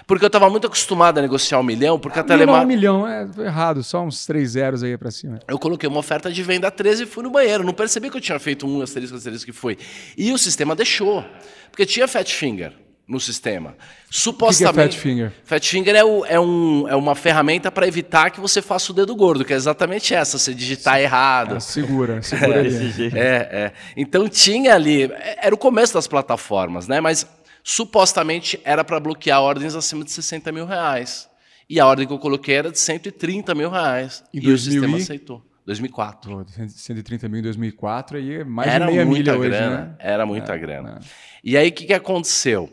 Porque 0.05 0.23
eu 0.23 0.27
estava 0.27 0.49
muito 0.49 0.67
acostumado 0.67 1.17
a 1.17 1.21
negociar 1.21 1.59
um 1.59 1.63
milhão, 1.63 1.97
porque 1.97 2.19
a 2.19 2.21
Mil 2.23 2.29
não, 2.31 2.37
Telemar... 2.37 2.63
um 2.63 2.67
milhão, 2.67 3.07
é 3.07 3.27
errado, 3.39 3.81
só 3.83 4.03
uns 4.03 4.25
três 4.25 4.51
zeros 4.51 4.83
aí 4.83 4.97
pra 4.97 5.09
cima. 5.09 5.39
Eu 5.47 5.57
coloquei 5.57 5.87
uma 5.89 5.99
oferta 5.99 6.31
de 6.31 6.43
venda 6.43 6.67
a 6.67 6.71
13 6.71 7.03
e 7.03 7.05
fui 7.05 7.23
no 7.23 7.31
banheiro. 7.31 7.63
Não 7.63 7.73
percebi 7.73 8.09
que 8.09 8.17
eu 8.17 8.21
tinha 8.21 8.37
feito 8.37 8.67
um 8.67 8.81
asterisco, 8.81 9.15
asterisco 9.15 9.45
que 9.45 9.57
foi. 9.57 9.77
E 10.17 10.31
o 10.31 10.37
sistema 10.37 10.75
deixou. 10.75 11.23
Porque 11.71 11.85
tinha 11.85 12.07
Fat 12.07 12.29
Finger 12.31 12.73
no 13.07 13.19
sistema. 13.19 13.69
O 13.69 13.73
que, 13.73 13.77
que 13.79 13.83
é 13.85 13.91
Supostamente. 14.09 14.95
Fat 14.95 15.01
Finger? 15.03 15.31
Fat 15.43 15.63
Finger 15.69 15.95
é, 15.95 16.03
o- 16.03 16.25
é 16.25 16.39
um- 16.39 16.87
é 16.87 16.95
uma 16.95 17.13
ferramenta 17.15 17.71
para 17.71 17.87
evitar 17.87 18.31
que 18.31 18.39
você 18.39 18.61
faça 18.61 18.91
o 18.91 18.95
dedo 18.95 19.15
gordo, 19.15 19.45
que 19.45 19.53
é 19.53 19.55
exatamente 19.55 20.13
essa, 20.13 20.39
você 20.39 20.53
digitar 20.53 20.99
errado. 20.99 21.55
Ah, 21.57 21.59
segura, 21.59 22.21
segura 22.23 22.59
ali. 22.59 22.69
Desse 22.69 22.89
jeito. 22.97 23.15
É, 23.15 23.35
é. 23.51 23.73
Então 23.95 24.27
tinha 24.27 24.73
ali, 24.73 25.03
é- 25.03 25.37
era 25.47 25.53
o 25.53 25.57
começo 25.57 25.93
das 25.93 26.07
plataformas, 26.07 26.87
né? 26.87 26.99
Mas 26.99 27.27
supostamente 27.63 28.59
era 28.63 28.83
para 28.83 28.99
bloquear 28.99 29.41
ordens 29.41 29.75
acima 29.75 30.03
de 30.03 30.11
60 30.11 30.51
mil 30.51 30.65
reais. 30.65 31.27
E 31.69 31.79
a 31.79 31.85
ordem 31.85 32.05
que 32.07 32.13
eu 32.13 32.19
coloquei 32.19 32.55
era 32.55 32.71
de 32.71 32.79
130 32.79 33.53
mil 33.55 33.69
reais. 33.69 34.23
Em 34.33 34.37
e 34.37 34.41
2000 34.41 34.53
o 34.55 34.57
sistema 34.59 34.97
e- 34.97 35.01
aceitou. 35.01 35.41
2004. 35.65 36.29
Pô, 36.31 36.45
130 36.67 37.27
mil 37.27 37.39
em 37.39 37.43
2004, 37.43 38.17
aí 38.17 38.35
é 38.35 38.43
mais 38.43 38.71
era 38.71 38.85
de 38.85 38.91
meia 38.91 39.03
milha 39.05 39.35
hoje, 39.35 39.49
grana. 39.49 39.77
né? 39.77 39.95
Era 39.99 40.23
muita 40.25 40.55
grana. 40.55 40.99
é. 41.01 41.05
E 41.43 41.57
aí 41.57 41.69
o 41.69 41.71
que, 41.71 41.85
que 41.85 41.93
aconteceu? 41.93 42.71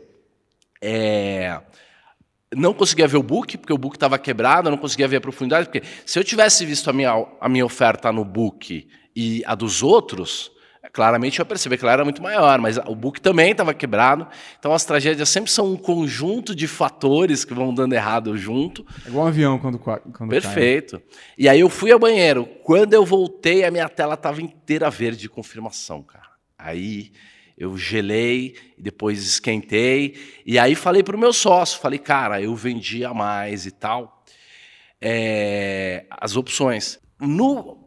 É, 0.85 1.61
Não 2.55 2.73
conseguia 2.73 3.07
ver 3.07 3.17
o 3.17 3.23
book, 3.23 3.57
porque 3.57 3.73
o 3.73 3.77
book 3.77 3.95
estava 3.95 4.19
quebrado, 4.19 4.69
não 4.69 4.77
conseguia 4.77 5.07
ver 5.07 5.17
a 5.17 5.21
profundidade, 5.21 5.67
porque 5.69 5.81
se 6.05 6.19
eu 6.19 6.23
tivesse 6.23 6.65
visto 6.65 6.89
a 6.89 6.93
minha, 6.93 7.25
a 7.41 7.49
minha 7.49 7.65
oferta 7.65 8.11
no 8.11 8.23
book 8.23 8.87
e 9.15 9.41
a 9.45 9.55
dos 9.55 9.81
outros, 9.81 10.51
claramente 10.91 11.39
eu 11.39 11.43
ia 11.43 11.47
perceber 11.47 11.77
que 11.77 11.83
ela 11.85 11.93
era 11.93 12.03
muito 12.03 12.21
maior, 12.21 12.59
mas 12.59 12.77
o 12.85 12.93
book 12.93 13.19
também 13.21 13.51
estava 13.51 13.73
quebrado. 13.73 14.27
Então 14.59 14.71
as 14.73 14.85
tragédias 14.85 15.29
sempre 15.29 15.49
são 15.49 15.71
um 15.71 15.77
conjunto 15.77 16.53
de 16.53 16.67
fatores 16.67 17.43
que 17.43 17.53
vão 17.55 17.73
dando 17.73 17.93
errado 17.93 18.37
junto. 18.37 18.85
É 19.05 19.09
igual 19.09 19.25
um 19.25 19.29
avião 19.29 19.57
quando, 19.57 19.79
qua- 19.79 19.99
quando 19.99 20.29
cai. 20.29 20.39
Perfeito. 20.41 21.01
E 21.37 21.49
aí 21.49 21.61
eu 21.61 21.69
fui 21.69 21.91
ao 21.91 21.97
banheiro. 21.97 22.45
Quando 22.63 22.93
eu 22.93 23.03
voltei, 23.03 23.63
a 23.63 23.71
minha 23.71 23.89
tela 23.89 24.13
estava 24.13 24.41
inteira 24.41 24.89
verde 24.91 25.21
de 25.21 25.29
confirmação, 25.29 26.03
cara. 26.03 26.27
Aí 26.57 27.11
eu 27.63 27.77
gelei, 27.77 28.55
depois 28.77 29.25
esquentei, 29.25 30.15
e 30.45 30.59
aí 30.59 30.75
falei 30.75 31.01
para 31.01 31.15
o 31.15 31.19
meu 31.19 31.33
sócio, 31.33 31.79
falei, 31.79 31.99
cara, 31.99 32.41
eu 32.41 32.55
vendi 32.55 33.05
a 33.05 33.13
mais 33.13 33.65
e 33.65 33.71
tal. 33.71 34.23
É, 35.01 36.05
as 36.09 36.35
opções. 36.35 36.99
No 37.19 37.77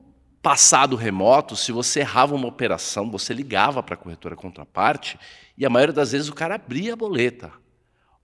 passado 0.42 0.96
remoto, 0.96 1.56
se 1.56 1.72
você 1.72 2.00
errava 2.00 2.34
uma 2.34 2.48
operação, 2.48 3.10
você 3.10 3.34
ligava 3.34 3.82
para 3.82 3.94
a 3.94 3.98
corretora 3.98 4.36
contraparte 4.36 5.18
e 5.58 5.66
a 5.66 5.70
maioria 5.70 5.92
das 5.92 6.12
vezes 6.12 6.28
o 6.28 6.34
cara 6.34 6.54
abria 6.54 6.92
a 6.92 6.96
boleta. 6.96 7.50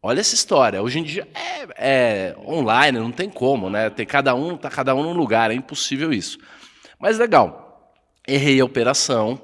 Olha 0.00 0.20
essa 0.20 0.34
história. 0.34 0.82
Hoje 0.82 0.98
em 0.98 1.02
dia 1.02 1.28
é, 1.34 1.66
é 1.76 2.36
online, 2.38 2.98
não 2.98 3.12
tem 3.12 3.28
como, 3.28 3.68
né? 3.68 3.90
Tem 3.90 4.06
cada 4.06 4.34
um, 4.34 4.56
tá 4.56 4.70
cada 4.70 4.94
um 4.94 5.02
num 5.02 5.12
lugar, 5.12 5.50
é 5.50 5.54
impossível 5.54 6.12
isso. 6.12 6.38
Mas 6.98 7.18
legal. 7.18 7.92
Errei 8.26 8.60
a 8.60 8.64
operação. 8.64 9.40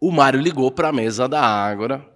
O 0.00 0.10
Mário 0.10 0.40
ligou 0.40 0.70
para 0.70 0.88
a 0.88 0.92
mesa 0.92 1.28
da 1.28 1.40
Ágora 1.40 2.06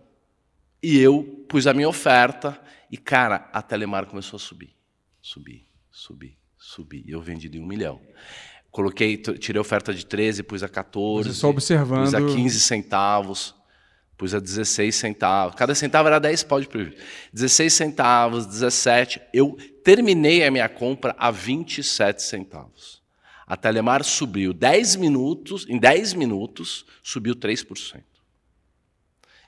e 0.83 0.99
eu 0.99 1.45
pus 1.49 1.67
a 1.67 1.75
minha 1.75 1.89
oferta 1.89 2.61
e 2.91 2.97
cara, 2.97 3.49
a 3.53 3.63
Telemar 3.63 4.07
começou 4.07 4.37
a 4.37 4.41
subir, 4.41 4.75
subir, 5.21 5.67
subir, 5.91 6.37
subir. 6.59 7.05
E 7.07 7.13
eu 7.13 7.21
vendi 7.21 7.49
de 7.49 7.59
um 7.59 7.67
milhão. 7.67 8.01
Coloquei, 8.71 9.17
tirei 9.17 9.59
a 9.59 9.63
oferta 9.63 9.93
de 9.93 10.07
13, 10.07 10.43
pus 10.43 10.63
a 10.63 10.69
14, 10.69 11.29
Você 11.31 11.35
só 11.35 11.49
observando. 11.49 12.05
pus 12.05 12.15
a 12.15 12.21
15 12.21 12.61
centavos, 12.61 13.55
pus 14.17 14.35
a 14.35 14.39
16 14.39 14.95
centavos. 14.95 15.57
Cada 15.57 15.75
centavo 15.75 16.07
era 16.09 16.21
10 16.21 16.45
pau 16.45 16.61
de 16.61 16.69
prejuízo. 16.69 16.97
16 17.33 17.73
centavos, 17.73 18.47
17. 18.47 19.21
Eu 19.33 19.57
terminei 19.83 20.45
a 20.45 20.51
minha 20.51 20.69
compra 20.69 21.15
a 21.19 21.31
27 21.31 22.23
centavos. 22.23 23.00
A 23.50 23.57
Telemar 23.57 24.04
subiu 24.04 24.52
10 24.52 24.95
minutos, 24.95 25.66
em 25.69 25.76
10 25.76 26.14
minutos, 26.14 26.87
subiu 27.02 27.35
3%. 27.35 28.00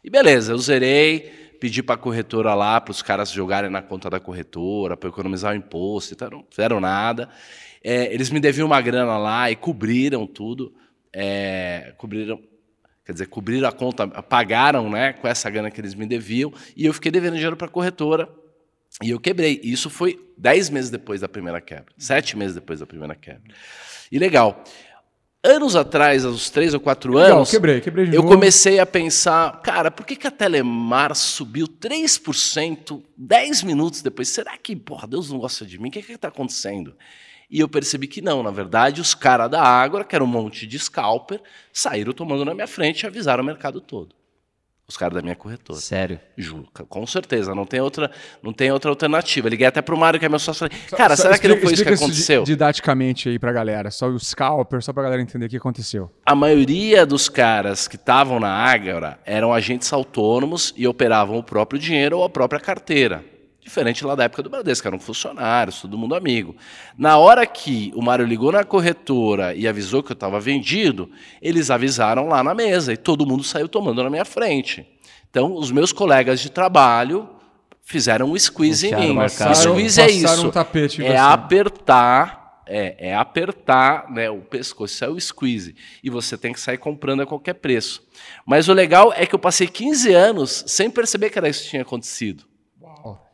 E 0.03 0.11
beleza, 0.11 0.55
eu 0.55 0.59
zerei, 0.59 1.21
pedi 1.61 1.85
para 1.85 1.95
a 1.95 1.99
corretora 1.99 2.53
lá, 2.53 2.81
para 2.81 2.91
os 2.91 3.01
caras 3.01 3.31
jogarem 3.31 3.71
na 3.71 3.81
conta 3.81 4.11
da 4.11 4.19
corretora, 4.19 4.97
para 4.97 5.09
economizar 5.09 5.53
o 5.53 5.57
imposto, 5.57 6.15
e 6.15 6.17
tal, 6.17 6.31
não 6.31 6.45
fizeram 6.51 6.81
nada. 6.81 7.29
É, 7.81 8.13
eles 8.13 8.29
me 8.29 8.41
deviam 8.41 8.67
uma 8.67 8.81
grana 8.81 9.17
lá 9.19 9.49
e 9.53 9.55
cobriram 9.55 10.27
tudo. 10.27 10.75
É, 11.13 11.95
cobriram, 11.97 12.43
quer 13.05 13.13
dizer, 13.13 13.27
cobriram 13.27 13.69
a 13.69 13.73
conta, 13.73 14.09
pagaram 14.09 14.91
né, 14.91 15.13
com 15.13 15.29
essa 15.29 15.49
grana 15.49 15.71
que 15.71 15.81
eles 15.81 15.95
me 15.95 16.07
deviam, 16.07 16.53
e 16.77 16.87
eu 16.87 16.93
fiquei 16.93 17.13
devendo 17.13 17.35
dinheiro 17.35 17.57
para 17.57 17.69
a 17.69 17.71
corretora. 17.71 18.29
E 19.03 19.11
eu 19.11 19.21
quebrei. 19.21 19.61
E 19.63 19.73
Isso 19.73 19.91
foi 19.91 20.19
10 20.39 20.71
meses 20.71 20.91
depois 20.91 21.21
da 21.21 21.29
primeira 21.29 21.61
quebra. 21.61 21.93
Sete 21.97 22.37
meses 22.37 22.55
depois 22.55 22.81
da 22.81 22.87
primeira 22.87 23.15
quebra. 23.15 23.43
E 24.11 24.19
legal. 24.19 24.63
Anos 25.45 25.75
atrás, 25.75 26.25
uns 26.25 26.51
três 26.51 26.73
ou 26.73 26.79
quatro 26.79 27.13
Legal, 27.15 27.39
anos, 27.39 27.51
quebrei, 27.51 27.81
quebrei 27.81 28.07
eu 28.07 28.23
novo. 28.23 28.29
comecei 28.29 28.79
a 28.79 28.87
pensar, 28.87 29.61
cara, 29.61 29.91
por 29.91 30.07
que, 30.07 30.15
que 30.15 30.29
a 30.29 30.31
Telemar 30.31 31.17
subiu 31.17 31.67
3% 31.67 33.03
10 33.17 33.65
minutos 33.65 34.03
depois? 34.03 34.29
Será 34.29 34.57
que, 34.57 34.77
porra, 34.77 35.09
Deus 35.09 35.31
não 35.31 35.39
gosta 35.41 35.67
de 35.67 35.81
mim? 35.81 35.89
O 35.89 35.91
que 35.91 35.99
está 36.13 36.29
acontecendo? 36.29 36.95
E 37.51 37.59
eu 37.59 37.69
percebi 37.69 38.07
que 38.07 38.23
não, 38.23 38.41
na 38.41 38.53
verdade, 38.53 39.01
os 39.01 39.15
caras 39.15 39.51
da 39.51 39.61
Ágora, 39.61 40.05
que 40.05 40.15
era 40.15 40.23
um 40.23 40.29
monte 40.29 40.65
de 40.65 40.79
scalper, 40.79 41.41
saíram 41.73 42.13
tomando 42.13 42.45
na 42.45 42.55
minha 42.55 42.69
frente 42.69 43.03
e 43.03 43.07
avisaram 43.07 43.43
o 43.43 43.47
mercado 43.47 43.81
todo. 43.81 44.15
Os 44.89 44.97
caras 44.97 45.15
da 45.15 45.23
minha 45.23 45.37
corretora. 45.37 45.79
Sério. 45.79 46.21
Ju, 46.37 46.67
com 46.89 47.07
certeza, 47.07 47.55
não 47.55 47.65
tem 47.65 47.81
outra, 47.81 48.11
não 48.43 48.53
tem 48.53 48.71
outra 48.71 48.91
alternativa. 48.91 49.49
Liguei 49.49 49.67
até 49.67 49.81
pro 49.81 49.97
Mário, 49.97 50.21
que 50.21 50.27
é 50.27 50.29
meu 50.29 50.39
sócio, 50.39 50.69
falei, 50.69 50.85
cara, 50.97 51.17
só 51.17 51.23
será 51.23 51.39
que 51.39 51.49
não 51.49 51.57
foi 51.57 51.73
isso 51.73 51.85
que 51.85 51.95
aconteceu? 51.95 52.43
didaticamente 52.45 53.29
aí 53.29 53.39
pra 53.39 53.53
galera. 53.53 53.91
Só 53.91 54.09
o 54.09 54.19
scalper, 54.19 54.83
só 54.83 54.93
pra 54.93 55.05
galera 55.05 55.23
entender 55.23 55.47
o 55.47 55.49
que 55.49 55.57
aconteceu. 55.57 56.11
A 56.27 56.35
maioria 56.35 57.07
dos 57.07 57.29
caras 57.29 57.89
que 57.89 57.97
estavam 57.97 58.39
na 58.39 58.51
Ágora 58.51 59.19
eram 59.25 59.53
agentes 59.53 59.93
autônomos 59.93 60.75
e 60.77 60.87
operavam 60.87 61.39
o 61.39 61.43
próprio 61.43 61.81
dinheiro 61.81 62.19
ou 62.19 62.25
a 62.25 62.29
própria 62.29 62.61
carteira. 62.61 63.25
Diferente 63.65 64.05
lá 64.05 64.17
da 64.17 64.25
época 64.25 64.43
do 64.43 64.51
Bradesco, 64.51 64.83
que 64.83 64.89
eram 64.89 64.99
funcionários, 64.99 65.81
todo 65.81 65.97
mundo 65.97 66.17
amigo. 66.17 66.57
Na 66.99 67.17
hora 67.17 67.47
que 67.47 67.93
o 67.95 68.03
Mário 68.03 68.27
ligou 68.27 68.51
na 68.51 68.65
corretora 68.65 69.55
e 69.55 69.69
avisou 69.69 70.03
que 70.03 70.11
eu 70.11 70.15
estava 70.15 70.41
vendido, 70.41 71.09
eles 71.41 71.71
avisaram 71.71 72.27
lá 72.27 72.43
na 72.43 72.55
mesa 72.55 72.93
e 72.93 72.97
todo 72.97 73.25
mundo 73.25 73.45
saiu 73.45 73.69
tomando 73.69 74.03
na 74.03 74.11
minha 74.11 74.25
frente. 74.25 74.85
Então, 75.31 75.55
os 75.55 75.71
meus 75.71 75.93
colegas 75.93 76.41
de 76.41 76.51
trabalho 76.51 77.29
fizeram 77.83 78.33
um 78.33 78.39
squeeze 78.39 78.89
em 78.89 78.97
mim. 78.97 79.11
o 79.11 79.15
mercado. 79.15 79.55
Squeeze 79.55 80.01
é 80.01 80.11
isso. 80.11 80.49
um 80.49 80.51
tapete 80.51 81.05
é 81.05 81.11
você. 81.11 81.17
apertar, 81.17 82.63
é, 82.67 83.11
é 83.11 83.15
apertar 83.15 84.11
né, 84.11 84.29
o 84.29 84.41
pescoço, 84.41 84.93
isso 84.93 85.05
é 85.05 85.09
o 85.09 85.21
squeeze. 85.21 85.77
E 86.03 86.11
você 86.11 86.37
tem 86.37 86.53
que 86.53 86.61
sair 86.61 86.79
comprando 86.79 87.23
a 87.23 87.27
qualquer 87.27 87.55
preço. 87.55 88.03
Mas 88.45 88.69
o 88.69 88.73
legal 88.73 89.13
é 89.17 89.25
que 89.25 89.37
eu 89.37 89.39
passei 89.39 89.69
15 89.69 90.13
anos 90.13 90.65
sem 90.67 90.91
perceber 90.91 91.31
que 91.31 91.39
era 91.39 91.49
isso 91.49 91.63
que 91.63 91.71
tinha 91.71 91.83
acontecido. 91.83 92.51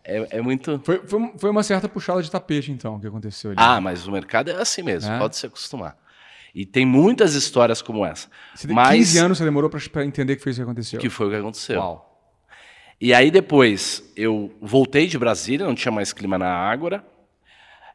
É, 0.08 0.38
é 0.38 0.40
muito. 0.40 0.80
Foi, 0.82 1.06
foi, 1.06 1.32
foi 1.36 1.50
uma 1.50 1.62
certa 1.62 1.86
puxada 1.86 2.22
de 2.22 2.30
tapete, 2.30 2.72
então, 2.72 2.98
que 2.98 3.06
aconteceu 3.06 3.50
ali. 3.50 3.60
Ah, 3.60 3.78
mas 3.78 4.06
o 4.06 4.10
mercado 4.10 4.50
é 4.50 4.54
assim 4.54 4.82
mesmo, 4.82 5.12
É? 5.12 5.18
pode 5.18 5.36
se 5.36 5.46
acostumar. 5.46 5.98
E 6.54 6.64
tem 6.64 6.86
muitas 6.86 7.34
histórias 7.34 7.82
como 7.82 8.04
essa. 8.06 8.26
Você 8.54 8.66
mas 8.72 8.96
15 8.96 9.18
anos 9.18 9.38
você 9.38 9.44
demorou 9.44 9.68
pra 9.68 10.04
entender 10.04 10.36
que 10.36 10.42
foi 10.42 10.50
isso 10.50 10.60
que 10.60 10.64
aconteceu. 10.64 10.98
que 10.98 11.10
foi 11.10 11.26
o 11.26 11.30
que 11.30 11.36
aconteceu. 11.36 11.78
Uau. 11.78 12.06
E 12.98 13.12
aí 13.12 13.30
depois 13.30 14.02
eu 14.16 14.50
voltei 14.60 15.06
de 15.06 15.18
Brasília, 15.18 15.66
não 15.66 15.74
tinha 15.74 15.92
mais 15.92 16.12
clima 16.12 16.38
na 16.38 16.48
Ágora. 16.48 17.04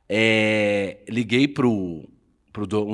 É, 0.07 0.99
liguei 1.09 1.47
para 1.47 1.67
um 1.67 2.07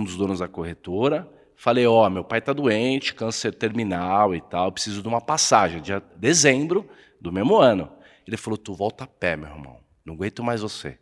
dos 0.04 0.16
donos 0.16 0.40
da 0.40 0.48
corretora. 0.48 1.30
Falei, 1.56 1.86
ó, 1.86 2.10
meu 2.10 2.24
pai 2.24 2.40
tá 2.40 2.54
doente, 2.54 3.14
câncer 3.14 3.54
terminal 3.54 4.34
e 4.34 4.40
tal, 4.40 4.72
preciso 4.72 5.02
de 5.02 5.08
uma 5.10 5.20
passagem, 5.20 5.82
dia 5.82 6.02
dezembro 6.16 6.90
do 7.20 7.34
mesmo 7.34 7.58
ano. 7.58 7.92
Ele 8.30 8.38
falou, 8.38 8.58
tu 8.58 8.76
volta 8.76 9.06
a 9.06 9.08
pé, 9.08 9.36
meu 9.36 9.50
irmão, 9.50 9.78
não 10.06 10.14
aguento 10.14 10.44
mais 10.44 10.62
você. 10.62 11.00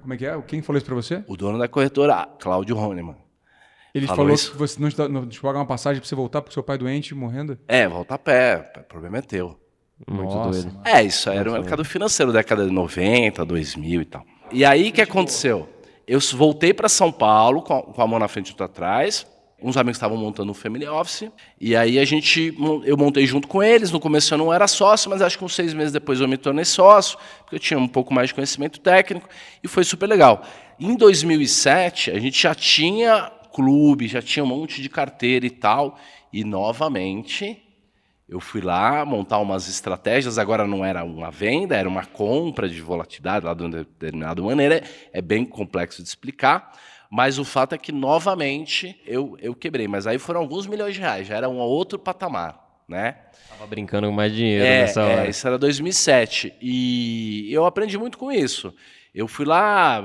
Como 0.00 0.14
é 0.14 0.16
que 0.16 0.24
é? 0.24 0.40
Quem 0.42 0.62
falou 0.62 0.78
isso 0.78 0.86
pra 0.86 0.94
você? 0.94 1.24
O 1.26 1.36
dono 1.36 1.58
da 1.58 1.66
corretora, 1.68 2.28
Cláudio 2.40 2.76
Honeman. 2.76 3.16
Ele 3.92 4.06
Falou 4.06 4.24
falou 4.24 4.34
isso? 4.34 4.52
que 4.52 4.58
você 4.58 4.78
não 4.80 4.88
te, 4.90 5.08
não 5.08 5.26
te 5.26 5.40
paga 5.40 5.58
uma 5.58 5.66
passagem 5.66 6.00
pra 6.00 6.08
você 6.08 6.14
voltar 6.14 6.42
porque 6.42 6.52
seu 6.52 6.62
pai 6.62 6.76
é 6.76 6.78
doente 6.78 7.14
morrendo? 7.14 7.58
É, 7.66 7.88
volta 7.88 8.14
a 8.14 8.18
pé, 8.18 8.72
o 8.76 8.82
problema 8.84 9.18
é 9.18 9.22
teu. 9.22 9.58
Muito 10.06 10.34
Nossa, 10.34 10.50
doido. 10.62 10.74
mano. 10.74 10.86
É, 10.86 11.02
isso 11.02 11.30
aí 11.30 11.38
era 11.38 11.50
o 11.50 11.52
mercado 11.54 11.82
financeiro, 11.84 12.30
década 12.32 12.66
de 12.66 12.70
90, 12.72 13.44
2000 13.44 14.02
e 14.02 14.04
tal. 14.04 14.24
E 14.52 14.64
aí, 14.64 14.90
o 14.90 14.92
que 14.92 15.00
aconteceu? 15.00 15.68
Eu 16.06 16.20
voltei 16.34 16.74
para 16.74 16.88
São 16.88 17.10
Paulo, 17.10 17.62
com 17.62 17.74
a, 17.74 17.82
com 17.82 18.02
a 18.02 18.06
mão 18.06 18.18
na 18.18 18.28
frente 18.28 18.48
e 18.48 18.52
outra 18.52 18.66
atrás. 18.66 19.26
Uns 19.60 19.76
amigos 19.76 19.96
estavam 19.96 20.18
montando 20.18 20.50
um 20.50 20.54
family 20.54 20.86
office. 20.86 21.30
E 21.58 21.74
aí, 21.74 21.98
a 21.98 22.04
gente, 22.04 22.54
eu 22.84 22.96
montei 22.96 23.26
junto 23.26 23.48
com 23.48 23.62
eles. 23.62 23.90
No 23.90 23.98
começo 23.98 24.32
eu 24.34 24.38
não 24.38 24.52
era 24.52 24.68
sócio, 24.68 25.08
mas 25.08 25.22
acho 25.22 25.38
que 25.38 25.44
uns 25.44 25.54
seis 25.54 25.72
meses 25.72 25.92
depois 25.92 26.20
eu 26.20 26.28
me 26.28 26.36
tornei 26.36 26.64
sócio, 26.64 27.18
porque 27.38 27.56
eu 27.56 27.60
tinha 27.60 27.78
um 27.78 27.88
pouco 27.88 28.12
mais 28.12 28.28
de 28.28 28.34
conhecimento 28.34 28.78
técnico. 28.80 29.28
E 29.62 29.68
foi 29.68 29.82
super 29.82 30.06
legal. 30.06 30.42
Em 30.78 30.94
2007, 30.94 32.10
a 32.10 32.18
gente 32.18 32.42
já 32.42 32.54
tinha 32.54 33.32
clube, 33.52 34.06
já 34.06 34.20
tinha 34.20 34.44
um 34.44 34.48
monte 34.48 34.82
de 34.82 34.90
carteira 34.90 35.46
e 35.46 35.50
tal. 35.50 35.98
E, 36.30 36.44
novamente, 36.44 37.62
eu 38.28 38.40
fui 38.40 38.60
lá 38.60 39.04
montar 39.04 39.38
umas 39.38 39.68
estratégias, 39.68 40.36
agora 40.36 40.66
não 40.66 40.84
era 40.84 41.04
uma 41.04 41.30
venda, 41.30 41.76
era 41.76 41.88
uma 41.88 42.04
compra 42.04 42.68
de 42.68 42.80
volatilidade 42.82 43.46
lá 43.46 43.54
de 43.54 43.62
uma 43.62 43.70
determinada 43.70 44.42
maneira. 44.42 44.82
É 45.12 45.22
bem 45.22 45.44
complexo 45.44 46.02
de 46.02 46.08
explicar, 46.08 46.72
mas 47.10 47.38
o 47.38 47.44
fato 47.44 47.74
é 47.74 47.78
que, 47.78 47.92
novamente, 47.92 49.00
eu, 49.06 49.36
eu 49.40 49.54
quebrei. 49.54 49.86
Mas 49.88 50.06
aí 50.06 50.18
foram 50.18 50.40
alguns 50.40 50.66
milhões 50.66 50.94
de 50.94 51.00
reais, 51.00 51.26
já 51.26 51.36
era 51.36 51.48
um 51.48 51.58
outro 51.58 51.98
patamar, 51.98 52.80
né? 52.88 53.16
Tava 53.48 53.66
brincando 53.66 54.06
com 54.06 54.12
mais 54.12 54.32
dinheiro 54.32 54.64
É, 54.64 54.80
nessa 54.82 55.00
é, 55.02 55.04
hora. 55.20 55.28
isso 55.28 55.46
era 55.46 55.58
2007. 55.58 56.54
E 56.60 57.48
eu 57.52 57.64
aprendi 57.64 57.96
muito 57.96 58.18
com 58.18 58.30
isso. 58.30 58.74
Eu 59.14 59.26
fui 59.26 59.46
lá, 59.46 60.04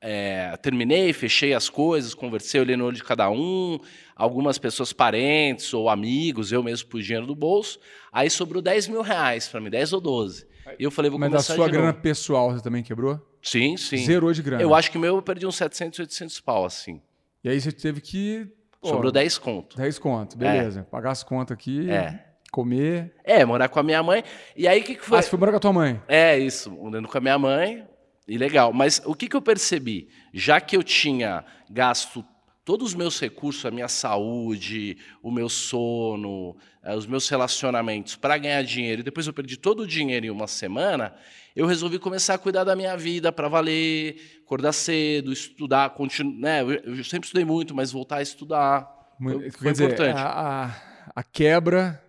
é, 0.00 0.56
terminei, 0.62 1.12
fechei 1.12 1.52
as 1.54 1.68
coisas, 1.68 2.14
conversei, 2.14 2.60
olhei 2.60 2.76
no 2.76 2.86
olho 2.86 2.96
de 2.96 3.04
cada 3.04 3.30
um, 3.30 3.78
algumas 4.16 4.56
pessoas 4.58 4.92
parentes 4.92 5.74
ou 5.74 5.88
amigos, 5.90 6.50
eu 6.50 6.62
mesmo 6.62 6.88
pus 6.88 7.04
dinheiro 7.04 7.26
do 7.26 7.34
bolso. 7.34 7.78
Aí 8.10 8.30
sobrou 8.30 8.62
10 8.62 8.88
mil 8.88 9.02
reais 9.02 9.48
para 9.48 9.60
mim, 9.60 9.68
10 9.70 9.92
ou 9.92 10.00
12. 10.00 10.46
E 10.78 10.84
eu 10.84 10.90
falei, 10.90 11.10
vou 11.10 11.20
Mas 11.20 11.30
da 11.30 11.36
começar 11.36 11.54
sua 11.54 11.66
de 11.66 11.72
grana 11.72 11.88
novo. 11.88 12.00
pessoal 12.00 12.52
você 12.52 12.62
também 12.62 12.82
quebrou? 12.82 13.20
Sim, 13.42 13.76
sim. 13.76 13.98
Zerou 13.98 14.32
de 14.32 14.40
grana. 14.42 14.62
Eu 14.62 14.74
acho 14.74 14.90
que 14.90 14.96
o 14.96 15.00
meu 15.00 15.16
eu 15.16 15.22
perdi 15.22 15.46
uns 15.46 15.56
700, 15.56 15.98
800 15.98 16.40
pau, 16.40 16.64
assim. 16.64 17.02
E 17.42 17.48
aí 17.48 17.60
você 17.60 17.72
teve 17.72 18.00
que. 18.00 18.46
pô, 18.80 18.88
Sobrou 18.88 19.10
10 19.10 19.38
conto. 19.38 19.76
10 19.76 19.98
conto, 19.98 20.38
beleza. 20.38 20.86
Pagar 20.90 21.10
as 21.10 21.22
contas 21.24 21.54
aqui, 21.54 21.90
É. 21.90 22.24
comer. 22.52 23.12
É, 23.24 23.44
morar 23.44 23.68
com 23.68 23.80
a 23.80 23.82
minha 23.82 24.02
mãe. 24.02 24.22
E 24.56 24.68
aí 24.68 24.80
o 24.80 24.84
que, 24.84 24.94
que 24.94 25.04
foi? 25.04 25.18
Ah, 25.18 25.22
você 25.22 25.28
foi 25.28 25.38
morar 25.38 25.50
com 25.52 25.56
a 25.58 25.60
tua 25.60 25.72
mãe. 25.72 26.00
É, 26.06 26.38
isso, 26.38 26.70
andando 26.86 27.08
com 27.08 27.18
a 27.18 27.20
minha 27.20 27.38
mãe, 27.38 27.84
e 28.28 28.38
legal. 28.38 28.72
Mas 28.72 29.02
o 29.04 29.14
que, 29.14 29.28
que 29.28 29.34
eu 29.36 29.42
percebi? 29.42 30.08
Já 30.32 30.60
que 30.60 30.76
eu 30.76 30.82
tinha 30.82 31.44
gasto 31.68 32.24
todos 32.64 32.88
os 32.88 32.94
meus 32.94 33.20
recursos, 33.20 33.64
a 33.66 33.70
minha 33.70 33.88
saúde, 33.88 34.96
o 35.22 35.30
meu 35.30 35.48
sono, 35.48 36.56
eh, 36.82 36.94
os 36.94 37.06
meus 37.06 37.28
relacionamentos 37.28 38.16
para 38.16 38.38
ganhar 38.38 38.62
dinheiro, 38.62 39.00
e 39.00 39.04
depois 39.04 39.26
eu 39.26 39.32
perdi 39.32 39.56
todo 39.56 39.80
o 39.80 39.86
dinheiro 39.86 40.26
em 40.26 40.30
uma 40.30 40.46
semana, 40.46 41.14
eu 41.54 41.66
resolvi 41.66 41.98
começar 41.98 42.34
a 42.34 42.38
cuidar 42.38 42.64
da 42.64 42.74
minha 42.76 42.96
vida 42.96 43.32
para 43.32 43.48
valer, 43.48 44.40
acordar 44.44 44.72
cedo, 44.72 45.32
estudar, 45.32 45.90
continuar. 45.90 46.64
Né? 46.64 46.80
Eu, 46.84 47.04
sempre 47.04 47.26
estudei 47.26 47.44
muito, 47.44 47.74
mas 47.74 47.92
voltar 47.92 48.16
a 48.16 48.22
estudar. 48.22 48.88
Muito- 49.18 49.40
Foi, 49.40 49.50
foi 49.50 49.72
dizer, 49.72 49.84
importante. 49.84 50.18
A, 50.18 50.64
a, 50.66 50.76
a 51.16 51.22
quebra 51.22 52.02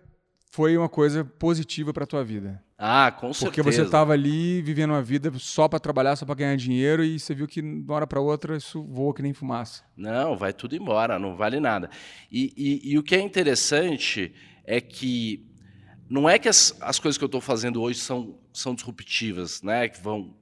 foi 0.50 0.76
uma 0.76 0.88
coisa 0.88 1.24
positiva 1.24 1.92
para 1.92 2.06
tua 2.06 2.24
vida. 2.24 2.62
Ah, 2.86 3.10
com 3.10 3.28
Porque 3.32 3.62
certeza. 3.62 3.72
você 3.72 3.82
estava 3.82 4.12
ali 4.12 4.60
vivendo 4.60 4.90
uma 4.90 5.00
vida 5.02 5.32
só 5.38 5.66
para 5.66 5.78
trabalhar, 5.80 6.16
só 6.16 6.26
para 6.26 6.34
ganhar 6.34 6.54
dinheiro 6.56 7.02
e 7.02 7.18
você 7.18 7.34
viu 7.34 7.46
que 7.48 7.62
de 7.62 7.66
uma 7.66 7.94
hora 7.94 8.06
para 8.06 8.20
outra 8.20 8.58
isso 8.58 8.82
voa 8.84 9.14
que 9.14 9.22
nem 9.22 9.32
fumaça. 9.32 9.82
Não, 9.96 10.36
vai 10.36 10.52
tudo 10.52 10.76
embora, 10.76 11.18
não 11.18 11.34
vale 11.34 11.58
nada. 11.60 11.88
E, 12.30 12.52
e- 12.54 12.92
e 12.92 12.98
o 12.98 13.02
que 13.02 13.14
é 13.14 13.20
interessante 13.20 14.34
é 14.66 14.82
que 14.82 15.46
não 16.10 16.28
é 16.28 16.38
que 16.38 16.46
as, 16.46 16.76
as 16.80 16.98
coisas 16.98 17.16
que 17.16 17.24
eu 17.24 17.26
estou 17.26 17.40
fazendo 17.40 17.80
hoje 17.80 18.00
são, 18.00 18.38
são 18.52 18.74
disruptivas, 18.74 19.62
né? 19.62 19.88
Que 19.88 19.98
vão. 20.02 20.34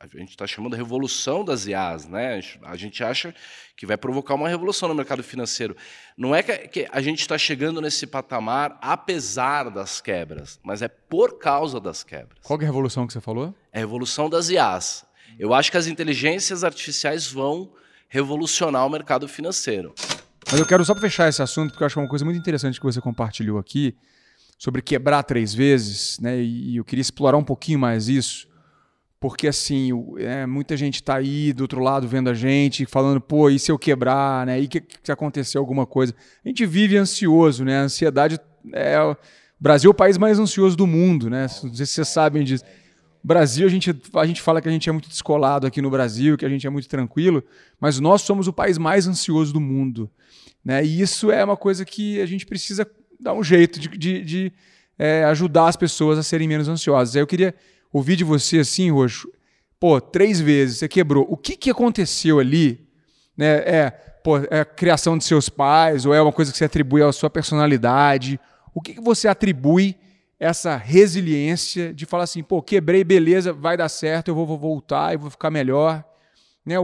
A 0.00 0.06
gente 0.06 0.30
está 0.30 0.46
chamando 0.46 0.72
de 0.72 0.76
revolução 0.76 1.44
das 1.44 1.66
IAs, 1.66 2.06
né? 2.06 2.40
A 2.62 2.76
gente- 2.76 3.04
A 3.04 3.08
acha 3.10 3.34
que 3.76 3.84
vai 3.84 3.96
provocar 3.96 4.34
uma 4.34 4.48
revolução 4.48 4.88
no 4.88 4.94
mercado 4.94 5.24
financeiro. 5.24 5.76
Não 6.16 6.32
é 6.32 6.40
que, 6.42 6.86
a 6.92 7.00
gente 7.00 7.20
está 7.20 7.36
chegando 7.36 7.80
nesse 7.80 8.06
patamar 8.06 8.78
apesar 8.80 9.70
das 9.70 10.00
quebras, 10.00 10.60
mas 10.62 10.82
é 10.82 10.88
por 10.88 11.38
causa 11.40 11.80
das 11.80 12.04
quebras. 12.04 12.38
Qual 12.44 12.56
que 12.56 12.64
é 12.64 12.68
a 12.68 12.70
revolução 12.70 13.08
que 13.08 13.12
você 13.12 13.20
falou? 13.20 13.52
É 13.72 13.78
a 13.78 13.80
revolução 13.80 14.30
das 14.30 14.48
IAs. 14.50 15.04
Eu 15.36 15.52
acho 15.52 15.70
que 15.70 15.76
as 15.76 15.88
inteligências 15.88 16.62
artificiais 16.62 17.26
vão 17.30 17.72
revolucionar 18.08 18.86
o 18.86 18.90
mercado 18.90 19.26
financeiro. 19.26 19.94
Mas 20.50 20.60
eu 20.60 20.66
quero 20.66 20.84
só 20.84 20.94
fechar 20.94 21.28
esse 21.28 21.42
assunto, 21.42 21.70
porque 21.70 21.82
eu 21.82 21.86
acho 21.86 21.94
que 21.94 21.98
é 22.00 22.02
uma 22.02 22.08
coisa 22.08 22.24
muito 22.24 22.38
interessante 22.38 22.78
que 22.78 22.86
você 22.86 23.00
compartilhou 23.00 23.58
aqui, 23.58 23.96
sobre 24.56 24.80
quebrar 24.80 25.22
três 25.24 25.52
vezes, 25.54 26.18
né? 26.20 26.40
E 26.40 26.76
eu 26.76 26.84
queria 26.84 27.02
explorar 27.02 27.36
um 27.36 27.44
pouquinho 27.44 27.78
mais 27.78 28.08
isso, 28.08 28.47
porque 29.20 29.48
assim, 29.48 29.90
é, 30.18 30.46
muita 30.46 30.76
gente 30.76 30.96
está 30.96 31.16
aí 31.16 31.52
do 31.52 31.62
outro 31.62 31.80
lado 31.80 32.06
vendo 32.06 32.30
a 32.30 32.34
gente, 32.34 32.86
falando, 32.86 33.20
pô, 33.20 33.50
e 33.50 33.58
se 33.58 33.70
eu 33.70 33.78
quebrar, 33.78 34.46
né? 34.46 34.60
E 34.60 34.68
que, 34.68 34.80
que 34.80 35.10
aconteceu 35.10 35.60
alguma 35.60 35.86
coisa? 35.86 36.14
A 36.44 36.48
gente 36.48 36.64
vive 36.64 36.96
ansioso, 36.96 37.64
né? 37.64 37.78
A 37.78 37.82
ansiedade 37.82 38.38
é. 38.72 39.00
O 39.00 39.16
Brasil 39.60 39.88
é 39.88 39.92
o 39.92 39.94
país 39.94 40.16
mais 40.16 40.38
ansioso 40.38 40.76
do 40.76 40.86
mundo, 40.86 41.28
né? 41.28 41.42
Não 41.64 41.74
sei 41.74 41.84
se 41.84 41.92
vocês 41.94 42.08
sabem 42.08 42.44
disso. 42.44 42.64
Brasil, 43.24 43.66
a 43.66 43.70
gente, 43.70 43.94
a 44.14 44.24
gente 44.24 44.40
fala 44.40 44.62
que 44.62 44.68
a 44.68 44.70
gente 44.70 44.88
é 44.88 44.92
muito 44.92 45.08
descolado 45.08 45.66
aqui 45.66 45.82
no 45.82 45.90
Brasil, 45.90 46.38
que 46.38 46.46
a 46.46 46.48
gente 46.48 46.64
é 46.66 46.70
muito 46.70 46.88
tranquilo, 46.88 47.42
mas 47.80 47.98
nós 47.98 48.22
somos 48.22 48.46
o 48.46 48.52
país 48.52 48.78
mais 48.78 49.08
ansioso 49.08 49.52
do 49.52 49.60
mundo. 49.60 50.08
Né? 50.64 50.84
E 50.84 51.00
isso 51.00 51.30
é 51.32 51.44
uma 51.44 51.56
coisa 51.56 51.84
que 51.84 52.20
a 52.20 52.26
gente 52.26 52.46
precisa 52.46 52.88
dar 53.18 53.34
um 53.34 53.42
jeito 53.42 53.80
de, 53.80 53.88
de- 53.88 54.24
de, 54.24 54.52
é, 54.96 55.24
ajudar 55.24 55.66
as 55.66 55.76
pessoas 55.76 56.18
a 56.18 56.22
serem 56.22 56.46
menos 56.46 56.68
ansiosas. 56.68 57.16
Aí 57.16 57.22
eu 57.22 57.26
queria 57.26 57.54
ouvir 57.92 58.16
de 58.16 58.24
você 58.24 58.58
assim, 58.58 58.90
Roxo. 58.90 59.30
Pô, 59.80 60.00
três 60.00 60.40
vezes 60.40 60.78
você 60.78 60.88
quebrou. 60.88 61.26
O 61.28 61.36
que, 61.36 61.56
que 61.56 61.70
aconteceu 61.70 62.40
ali? 62.40 62.88
Né? 63.36 63.58
É, 63.58 63.90
pô, 64.24 64.38
é 64.38 64.60
a 64.60 64.64
criação 64.64 65.16
de 65.16 65.24
seus 65.24 65.48
pais, 65.48 66.04
ou 66.04 66.12
é 66.12 66.20
uma 66.20 66.32
coisa 66.32 66.50
que 66.50 66.58
você 66.58 66.64
atribui 66.64 67.02
à 67.02 67.12
sua 67.12 67.30
personalidade? 67.30 68.40
O 68.74 68.80
que, 68.80 68.94
que 68.94 69.00
você 69.00 69.28
atribui 69.28 69.96
essa 70.38 70.76
resiliência 70.76 71.92
de 71.92 72.06
falar 72.06 72.24
assim, 72.24 72.42
pô, 72.42 72.62
quebrei, 72.62 73.02
beleza, 73.02 73.52
vai 73.52 73.76
dar 73.76 73.88
certo, 73.88 74.28
eu 74.28 74.34
vou, 74.34 74.46
vou 74.46 74.58
voltar 74.58 75.14
e 75.14 75.16
vou 75.16 75.30
ficar 75.30 75.50
melhor? 75.50 76.04
Né? 76.64 76.74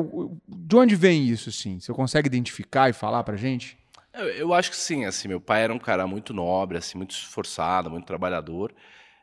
De 0.49 0.77
onde 0.77 0.97
vem 0.97 1.27
isso, 1.27 1.51
assim? 1.51 1.79
Você 1.79 1.93
consegue 1.93 2.27
identificar 2.27 2.89
e 2.89 2.93
falar 2.93 3.23
pra 3.23 3.37
gente? 3.37 3.77
Eu, 4.15 4.29
eu 4.29 4.55
acho 4.55 4.71
que 4.71 4.77
sim, 4.77 5.05
assim, 5.05 5.29
meu 5.29 5.41
pai 5.41 5.63
era 5.65 5.75
um 5.75 5.79
cara 5.79 6.07
muito 6.07 6.33
nobre, 6.33 6.79
assim, 6.79 6.97
muito 6.97 7.11
esforçado, 7.11 7.91
muito 7.91 8.07
trabalhador. 8.07 8.73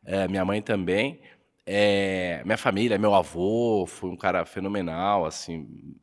É, 0.06 0.28
minha 0.28 0.44
mãe 0.46 0.62
também. 0.62 1.22
É, 1.66 2.42
minha 2.44 2.58
família, 2.58 2.98
meu 2.98 3.14
avô 3.14 3.86
foi 3.86 4.10
um 4.10 4.18
cara 4.18 4.46
fenomenal, 4.46 5.26
assim, 5.26 5.96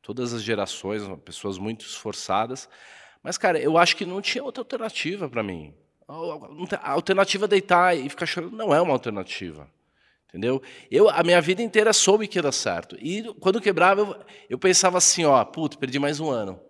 todas 0.00 0.32
as 0.32 0.42
gerações, 0.42 1.02
pessoas 1.24 1.58
muito 1.58 1.84
esforçadas. 1.84 2.68
Mas, 3.22 3.38
cara, 3.38 3.58
eu 3.58 3.78
acho 3.78 3.96
que 3.96 4.04
não 4.04 4.20
tinha 4.20 4.44
outra 4.44 4.60
alternativa 4.60 5.28
para 5.28 5.42
mim. 5.42 5.74
A 6.06 6.92
alternativa 6.92 7.46
é 7.46 7.48
deitar 7.48 7.96
e 7.96 8.08
ficar 8.08 8.26
chorando 8.26 8.56
não 8.56 8.74
é 8.74 8.80
uma 8.80 8.92
alternativa. 8.92 9.68
Entendeu? 10.28 10.60
Eu, 10.90 11.08
a 11.08 11.22
minha 11.22 11.40
vida 11.40 11.62
inteira 11.62 11.92
soube 11.92 12.26
que 12.26 12.42
dar 12.42 12.52
certo. 12.52 12.96
E 13.00 13.22
quando 13.40 13.60
quebrava, 13.60 14.00
eu, 14.02 14.16
eu 14.50 14.58
pensava 14.58 14.98
assim, 14.98 15.24
ó, 15.24 15.42
puto, 15.44 15.78
perdi 15.78 15.98
mais 15.98 16.20
um 16.20 16.28
ano. 16.28 16.60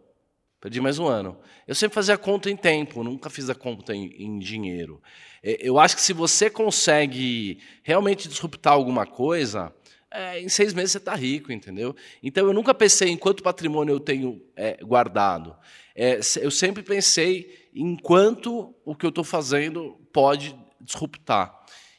Perdi 0.64 0.80
mais 0.80 0.98
um 0.98 1.06
ano. 1.06 1.36
Eu 1.68 1.74
sempre 1.74 1.94
fazia 1.94 2.16
conta 2.16 2.50
em 2.50 2.56
tempo, 2.56 3.04
nunca 3.04 3.28
fiz 3.28 3.50
a 3.50 3.54
conta 3.54 3.94
em, 3.94 4.06
em 4.18 4.38
dinheiro. 4.38 4.98
É, 5.42 5.58
Eu 5.60 5.78
acho 5.78 5.94
que 5.94 6.00
se 6.00 6.14
você 6.14 6.48
consegue 6.48 7.58
realmente 7.82 8.26
disruptar 8.26 8.72
alguma 8.72 9.04
coisa, 9.04 9.70
é, 10.10 10.40
em 10.40 10.48
seis 10.48 10.72
meses 10.72 10.92
você 10.92 10.96
está 10.96 11.14
rico, 11.14 11.52
entendeu? 11.52 11.94
Então 12.22 12.46
eu 12.46 12.54
nunca 12.54 12.72
pensei 12.72 13.10
em 13.10 13.16
quanto 13.18 13.42
patrimônio 13.42 13.92
eu 13.92 14.00
tenho 14.00 14.40
é, 14.56 14.78
guardado. 14.82 15.54
É, 15.94 16.20
eu 16.40 16.50
sempre 16.50 16.82
pensei 16.82 17.68
em 17.74 17.94
quanto 17.94 18.74
o 18.86 18.94
que 18.94 19.04
eu 19.04 19.10
estou 19.10 19.22
fazendo 19.22 20.00
pode 20.14 20.56
disruptar. 20.80 21.54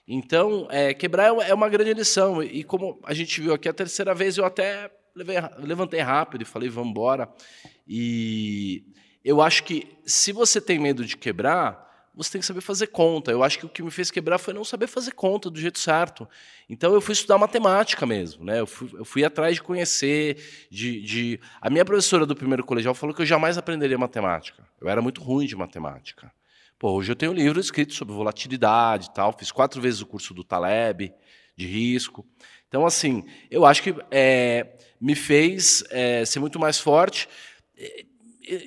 Então, 0.07 0.67
é, 0.71 0.91
quebrar 0.91 1.25
é 1.25 1.49
é 1.51 1.53
uma 1.53 1.69
grande 1.69 1.93
lição. 1.93 2.41
E 2.41 2.63
como 2.63 2.99
a 3.03 3.13
gente 3.13 3.39
viu 3.39 3.53
aqui 3.53 3.69
a 3.69 3.73
terceira 3.73 4.15
vez, 4.15 4.39
eu 4.39 4.45
até 4.45 4.89
levantei 5.15 6.01
rápido 6.01 6.41
e 6.41 6.45
falei, 6.45 6.69
vamos 6.69 6.91
embora. 6.91 7.29
E 7.87 8.83
eu 9.23 9.41
acho 9.41 9.63
que 9.63 9.87
se 10.05 10.31
você 10.31 10.59
tem 10.59 10.77
medo 10.77 11.05
de 11.05 11.15
quebrar, 11.15 11.85
você 12.13 12.31
tem 12.31 12.41
que 12.41 12.47
saber 12.47 12.61
fazer 12.61 12.87
conta. 12.87 13.31
Eu 13.31 13.43
acho 13.43 13.59
que 13.59 13.65
o 13.65 13.69
que 13.69 13.83
me 13.83 13.91
fez 13.91 14.09
quebrar 14.09 14.37
foi 14.37 14.53
não 14.53 14.63
saber 14.63 14.87
fazer 14.87 15.11
conta 15.11 15.49
do 15.49 15.59
jeito 15.59 15.79
certo. 15.79 16.27
Então 16.69 16.93
eu 16.93 17.01
fui 17.01 17.13
estudar 17.13 17.37
matemática 17.37 18.05
mesmo, 18.05 18.45
né? 18.45 18.59
Eu 18.59 18.67
fui, 18.67 18.89
eu 18.93 19.05
fui 19.05 19.23
atrás 19.23 19.55
de 19.55 19.63
conhecer, 19.63 20.67
de, 20.69 21.01
de... 21.01 21.39
A 21.61 21.69
minha 21.69 21.83
professora 21.83 22.25
do 22.25 22.35
primeiro 22.35 22.63
colegial 22.63 22.93
falou 22.93 23.13
que 23.13 23.21
eu 23.21 23.25
jamais 23.25 23.57
aprenderia 23.57 23.97
matemática. 23.97 24.65
Eu 24.79 24.87
era 24.87 25.01
muito 25.01 25.21
ruim 25.21 25.45
de 25.45 25.55
matemática. 25.55 26.31
Pô, 26.79 26.91
hoje 26.91 27.11
eu 27.11 27.15
tenho 27.15 27.31
um 27.31 27.35
livro 27.35 27.59
escrito 27.59 27.93
sobre 27.93 28.13
volatilidade 28.13 29.07
e 29.07 29.13
tal. 29.13 29.33
Fiz 29.37 29.51
quatro 29.51 29.81
vezes 29.81 30.01
o 30.01 30.05
curso 30.05 30.33
do 30.33 30.43
Taleb 30.43 31.13
de 31.55 31.65
risco. 31.65 32.25
Então, 32.67 32.85
assim, 32.85 33.23
eu 33.49 33.65
acho 33.65 33.81
que 33.83 33.95
é, 34.11 34.67
me 34.99 35.15
fez 35.15 35.83
é, 35.89 36.25
ser 36.25 36.39
muito 36.39 36.59
mais 36.59 36.79
forte. 36.79 37.27
E- 37.77 38.05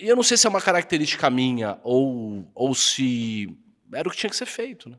Eu 0.09 0.17
não 0.17 0.23
sei 0.23 0.37
se 0.37 0.47
é 0.47 0.51
uma 0.51 0.61
característica 0.61 1.31
minha 1.31 1.79
ou, 1.83 2.45
ou 2.55 2.75
se 2.75 3.49
era 3.93 4.09
o 4.09 4.11
que 4.11 4.19
tinha 4.19 4.31
que 4.31 4.37
ser 4.37 4.47
feito. 4.47 4.89
Né? 4.91 4.97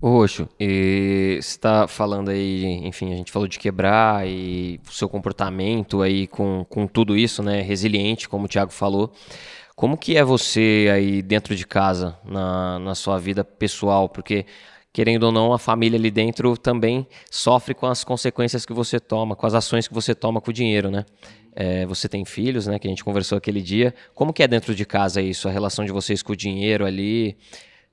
Ô, 0.00 0.10
Roxo, 0.10 0.46
você 0.58 1.38
está 1.38 1.88
falando 1.88 2.30
aí, 2.30 2.64
enfim, 2.86 3.12
a 3.12 3.16
gente 3.16 3.32
falou 3.32 3.48
de 3.48 3.58
quebrar 3.58 4.26
e 4.28 4.78
o 4.86 4.92
seu 4.92 5.08
comportamento 5.08 6.02
aí 6.02 6.26
com, 6.26 6.66
com 6.68 6.86
tudo 6.86 7.16
isso, 7.16 7.42
né, 7.42 7.62
resiliente, 7.62 8.28
como 8.28 8.44
o 8.44 8.48
Thiago 8.48 8.72
falou. 8.72 9.10
Como 9.74 9.96
que 9.96 10.16
é 10.16 10.24
você 10.24 10.88
aí 10.92 11.22
dentro 11.22 11.56
de 11.56 11.66
casa, 11.66 12.18
na, 12.24 12.78
na 12.78 12.94
sua 12.94 13.18
vida 13.18 13.44
pessoal? 13.44 14.08
Porque, 14.08 14.46
querendo 14.96 15.24
ou 15.24 15.30
não, 15.30 15.52
a 15.52 15.58
família 15.58 15.98
ali 15.98 16.10
dentro 16.10 16.56
também 16.56 17.06
sofre 17.30 17.74
com 17.74 17.84
as 17.84 18.02
consequências 18.02 18.64
que 18.64 18.72
você 18.72 18.98
toma, 18.98 19.36
com 19.36 19.46
as 19.46 19.52
ações 19.52 19.86
que 19.86 19.92
você 19.92 20.14
toma 20.14 20.40
com 20.40 20.50
o 20.50 20.54
dinheiro, 20.54 20.90
né? 20.90 21.04
É, 21.54 21.84
você 21.84 22.08
tem 22.08 22.24
filhos, 22.24 22.66
né, 22.66 22.78
que 22.78 22.88
a 22.88 22.90
gente 22.90 23.04
conversou 23.04 23.36
aquele 23.36 23.60
dia. 23.60 23.94
Como 24.14 24.32
que 24.32 24.42
é 24.42 24.48
dentro 24.48 24.74
de 24.74 24.86
casa 24.86 25.20
isso, 25.20 25.48
a 25.48 25.50
relação 25.50 25.84
de 25.84 25.92
vocês 25.92 26.22
com 26.22 26.32
o 26.32 26.36
dinheiro 26.36 26.86
ali? 26.86 27.36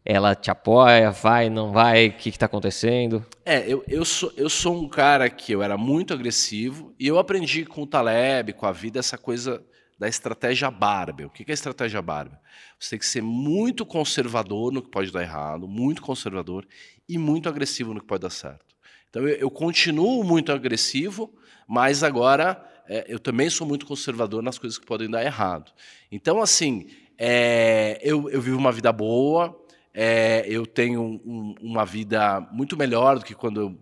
Ela 0.05 0.33
te 0.33 0.49
apoia, 0.49 1.11
vai, 1.11 1.49
não 1.49 1.73
vai, 1.73 2.07
o 2.07 2.13
que 2.13 2.29
está 2.29 2.45
acontecendo? 2.45 3.25
É, 3.45 3.65
eu, 3.67 3.83
eu, 3.85 4.05
sou, 4.05 4.31
eu 4.37 4.49
sou 4.49 4.73
um 4.73 4.87
cara 4.87 5.29
que 5.29 5.51
eu 5.51 5.61
era 5.61 5.77
muito 5.77 6.13
agressivo 6.13 6.95
e 6.97 7.05
eu 7.05 7.19
aprendi 7.19 7.65
com 7.65 7.81
o 7.81 7.87
Taleb, 7.87 8.53
com 8.53 8.65
a 8.65 8.71
vida, 8.71 8.99
essa 8.99 9.17
coisa 9.17 9.61
da 10.03 10.09
estratégia 10.09 10.69
Barbie. 10.69 11.23
O 11.23 11.29
que 11.29 11.43
é 11.43 11.51
a 11.51 11.53
estratégia 11.53 12.01
Barbie? 12.01 12.35
Você 12.77 12.89
tem 12.89 12.99
que 12.99 13.05
ser 13.05 13.21
muito 13.21 13.85
conservador 13.85 14.69
no 14.69 14.81
que 14.81 14.89
pode 14.89 15.09
dar 15.13 15.21
errado, 15.21 15.65
muito 15.65 16.01
conservador 16.01 16.67
e 17.07 17.17
muito 17.17 17.47
agressivo 17.47 17.93
no 17.93 18.01
que 18.01 18.05
pode 18.05 18.21
dar 18.21 18.29
certo. 18.29 18.75
Então 19.09 19.21
eu, 19.21 19.35
eu 19.37 19.49
continuo 19.49 20.21
muito 20.21 20.51
agressivo, 20.51 21.33
mas 21.65 22.03
agora 22.03 22.61
é, 22.85 23.05
eu 23.07 23.17
também 23.17 23.49
sou 23.49 23.65
muito 23.65 23.85
conservador 23.85 24.43
nas 24.43 24.57
coisas 24.57 24.77
que 24.77 24.85
podem 24.85 25.09
dar 25.09 25.23
errado. 25.23 25.71
Então, 26.11 26.41
assim, 26.41 26.89
é, 27.17 27.97
eu, 28.03 28.29
eu 28.29 28.41
vivo 28.41 28.57
uma 28.57 28.73
vida 28.73 28.91
boa, 28.91 29.57
é, 29.93 30.43
eu 30.45 30.65
tenho 30.65 31.01
um, 31.01 31.55
uma 31.61 31.85
vida 31.85 32.41
muito 32.51 32.75
melhor 32.75 33.19
do 33.19 33.23
que 33.23 33.33
quando 33.33 33.61
eu, 33.61 33.79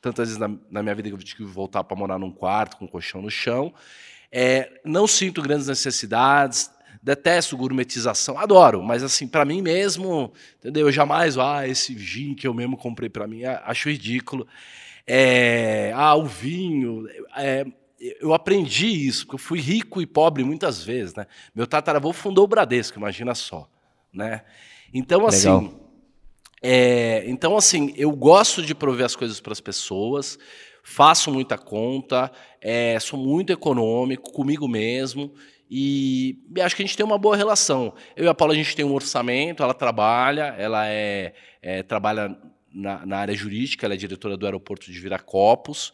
tantas 0.00 0.28
vezes 0.28 0.38
na, 0.38 0.56
na 0.70 0.84
minha 0.84 0.94
vida 0.94 1.08
que 1.08 1.14
eu 1.16 1.18
tive 1.18 1.38
que 1.38 1.44
voltar 1.44 1.82
para 1.82 1.96
morar 1.96 2.16
num 2.16 2.30
quarto 2.30 2.76
com 2.76 2.84
um 2.84 2.88
colchão 2.88 3.20
no 3.20 3.30
chão. 3.30 3.74
É, 4.36 4.80
não 4.84 5.06
sinto 5.06 5.40
grandes 5.40 5.68
necessidades, 5.68 6.68
detesto 7.00 7.56
gourmetização, 7.56 8.36
adoro, 8.36 8.82
mas 8.82 9.04
assim, 9.04 9.28
para 9.28 9.44
mim 9.44 9.62
mesmo, 9.62 10.32
entendeu? 10.58 10.88
Eu 10.88 10.92
jamais, 10.92 11.38
ah, 11.38 11.68
esse 11.68 11.96
gin 11.96 12.34
que 12.34 12.44
eu 12.44 12.52
mesmo 12.52 12.76
comprei 12.76 13.08
para 13.08 13.28
mim, 13.28 13.44
acho 13.44 13.88
ridículo. 13.88 14.44
É, 15.06 15.92
ah, 15.94 16.16
o 16.16 16.26
vinho, 16.26 17.06
é, 17.36 17.64
eu 18.20 18.34
aprendi 18.34 18.88
isso, 19.06 19.24
porque 19.24 19.36
eu 19.36 19.38
fui 19.38 19.60
rico 19.60 20.02
e 20.02 20.06
pobre 20.06 20.42
muitas 20.42 20.82
vezes, 20.82 21.14
né? 21.14 21.28
Meu 21.54 21.64
tataravô 21.64 22.12
fundou 22.12 22.42
o 22.42 22.48
Bradesco, 22.48 22.98
imagina 22.98 23.36
só, 23.36 23.70
né? 24.12 24.42
Então, 24.92 25.28
assim. 25.28 25.72
É, 26.60 27.22
então, 27.28 27.56
assim, 27.56 27.92
eu 27.94 28.10
gosto 28.10 28.62
de 28.62 28.74
prover 28.74 29.04
as 29.04 29.14
coisas 29.14 29.38
para 29.38 29.52
as 29.52 29.60
pessoas, 29.60 30.38
faço 30.84 31.32
muita 31.32 31.56
conta, 31.56 32.30
é, 32.60 33.00
sou 33.00 33.18
muito 33.18 33.50
econômico 33.50 34.30
comigo 34.30 34.68
mesmo 34.68 35.32
e, 35.68 36.38
e, 36.54 36.60
acho 36.60 36.76
que 36.76 36.82
a 36.82 36.86
gente 36.86 36.96
tem 36.96 37.04
uma 37.04 37.18
boa 37.18 37.36
relação. 37.36 37.94
Eu 38.14 38.26
e 38.26 38.28
a 38.28 38.34
Paula, 38.34 38.52
a 38.52 38.56
gente 38.56 38.76
tem 38.76 38.84
um 38.84 38.92
orçamento, 38.92 39.62
ela 39.62 39.74
trabalha, 39.74 40.54
ela 40.58 40.86
é, 40.86 41.32
é 41.62 41.82
trabalha 41.82 42.36
na, 42.72 43.04
na, 43.06 43.16
área 43.18 43.34
jurídica, 43.34 43.86
ela 43.86 43.94
é 43.94 43.96
diretora 43.96 44.36
do 44.36 44.46
aeroporto 44.46 44.92
de 44.92 45.00
Viracopos 45.00 45.92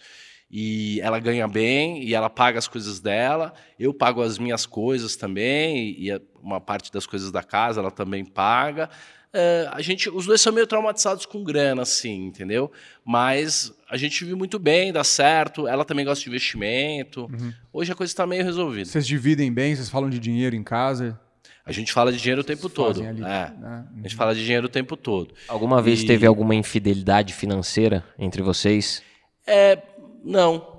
e 0.50 1.00
ela 1.00 1.20
ganha 1.20 1.46
bem 1.46 2.03
e 2.03 2.14
ela 2.14 2.29
paga 2.29 2.59
as 2.59 2.66
coisas 2.66 2.98
dela. 2.98 3.55
Eu 3.79 3.94
pago 3.94 4.20
as 4.20 4.38
minhas 4.38 4.66
coisas 4.66 5.14
também 5.14 5.94
e 5.98 6.11
uma 6.42 6.61
parte 6.61 6.90
das 6.92 7.07
coisas 7.07 7.31
da 7.31 7.42
casa 7.42 7.81
ela 7.81 7.92
também 7.92 8.24
paga. 8.24 8.90
Uh, 9.33 9.71
a 9.71 9.81
gente, 9.81 10.11
os 10.11 10.27
dois 10.27 10.40
são 10.40 10.53
meio 10.53 10.66
traumatizados 10.66 11.25
com 11.25 11.45
grana, 11.45 11.83
assim, 11.83 12.27
entendeu? 12.27 12.71
Mas 13.05 13.73
a 13.88 13.97
gente 13.97 14.25
vive 14.25 14.37
muito 14.37 14.59
bem, 14.59 14.93
dá 14.93 15.05
certo. 15.05 15.69
Ela 15.69 15.85
também 15.85 16.05
gosta 16.05 16.23
de 16.25 16.29
investimento. 16.29 17.27
Uhum. 17.27 17.53
Hoje 17.73 17.93
a 17.93 17.95
coisa 17.95 18.11
está 18.11 18.27
meio 18.27 18.45
resolvida. 18.45 18.87
Vocês 18.87 19.07
dividem 19.07 19.53
bem? 19.53 19.75
Vocês 19.75 19.88
falam 19.88 20.11
de 20.11 20.19
dinheiro 20.19 20.57
em 20.57 20.64
casa? 20.64 21.19
A 21.64 21.73
gente 21.73 21.93
fala 21.93 22.11
de 22.11 22.19
dinheiro 22.19 22.40
o 22.40 22.45
tempo 22.45 22.69
todo. 22.69 23.01
Ali, 23.01 23.21
é. 23.21 23.23
né? 23.23 23.87
A 23.97 24.03
gente 24.03 24.16
fala 24.16 24.35
de 24.35 24.43
dinheiro 24.43 24.66
o 24.66 24.71
tempo 24.71 24.97
todo. 24.97 25.33
Alguma 25.47 25.81
vez 25.81 26.03
teve 26.03 26.27
alguma 26.27 26.55
infidelidade 26.55 27.33
financeira 27.33 28.05
entre 28.19 28.43
vocês? 28.43 29.03
É, 29.47 29.81
não. 30.25 30.69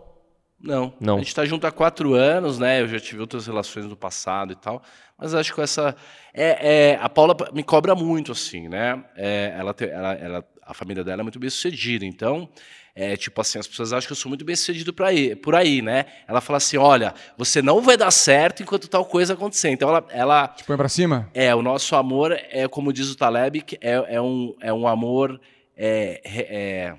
Não. 0.64 0.94
não. 1.00 1.16
A 1.16 1.18
gente 1.20 1.28
está 1.28 1.46
junto 1.46 1.66
há 1.66 1.72
quatro 1.72 2.14
anos, 2.14 2.60
né? 2.60 2.82
Eu 2.82 2.88
já 2.88 3.00
tive 3.00 3.22
outras 3.22 3.48
relações 3.48 3.86
no 3.86 3.96
passado 3.96 4.54
e 4.54 4.56
tal. 4.56 4.82
Mas 5.18 5.34
acho 5.34 5.54
que 5.54 5.62
essa. 5.62 5.96
É, 6.34 6.92
é 6.94 7.00
a 7.02 7.08
Paula 7.08 7.36
me 7.54 7.64
cobra 7.64 7.96
muito, 7.96 8.32
assim, 8.32 8.68
né? 8.68 9.04
É, 9.16 9.56
ela, 9.58 9.76
ela, 9.80 10.14
ela, 10.14 10.46
a 10.64 10.74
família 10.74 11.04
dela 11.04 11.22
é 11.22 11.24
muito 11.24 11.40
bem 11.40 11.50
sucedida. 11.50 12.06
Então, 12.06 12.50
é, 12.96 13.16
tipo 13.16 13.40
assim, 13.40 13.60
as 13.60 13.68
pessoas 13.68 13.94
acham 13.94 14.08
que 14.08 14.12
eu 14.12 14.18
sou 14.18 14.30
muito 14.30 14.44
bem 14.44 14.56
sucedido 14.56 14.92
por 14.94 15.06
aí, 15.06 15.36
por 15.36 15.56
aí, 15.56 15.82
né? 15.82 16.06
Ela 16.28 16.42
fala 16.42 16.58
assim: 16.58 16.78
olha, 16.78 17.14
você 17.38 17.62
não 17.62 17.82
vai 17.82 17.96
dar 17.96 18.12
certo 18.12 18.64
enquanto 18.64 18.88
tal 18.88 19.06
coisa 19.06 19.34
acontecer. 19.34 19.70
Então 19.70 19.90
ela. 19.90 20.06
ela 20.10 20.48
Te 20.50 20.64
põe 20.64 20.78
pra 20.78 20.90
cima? 20.90 21.30
É, 21.34 21.54
o 21.56 21.62
nosso 21.62 21.96
amor 21.96 22.32
é, 22.32 22.68
como 22.68 22.92
diz 22.92 23.10
o 23.10 23.16
Taleb, 23.16 23.64
é, 23.80 24.16
é, 24.16 24.22
um, 24.22 24.56
é 24.60 24.74
um 24.74 24.88
amor. 24.88 25.40
É, 25.78 26.22
é, 26.26 26.96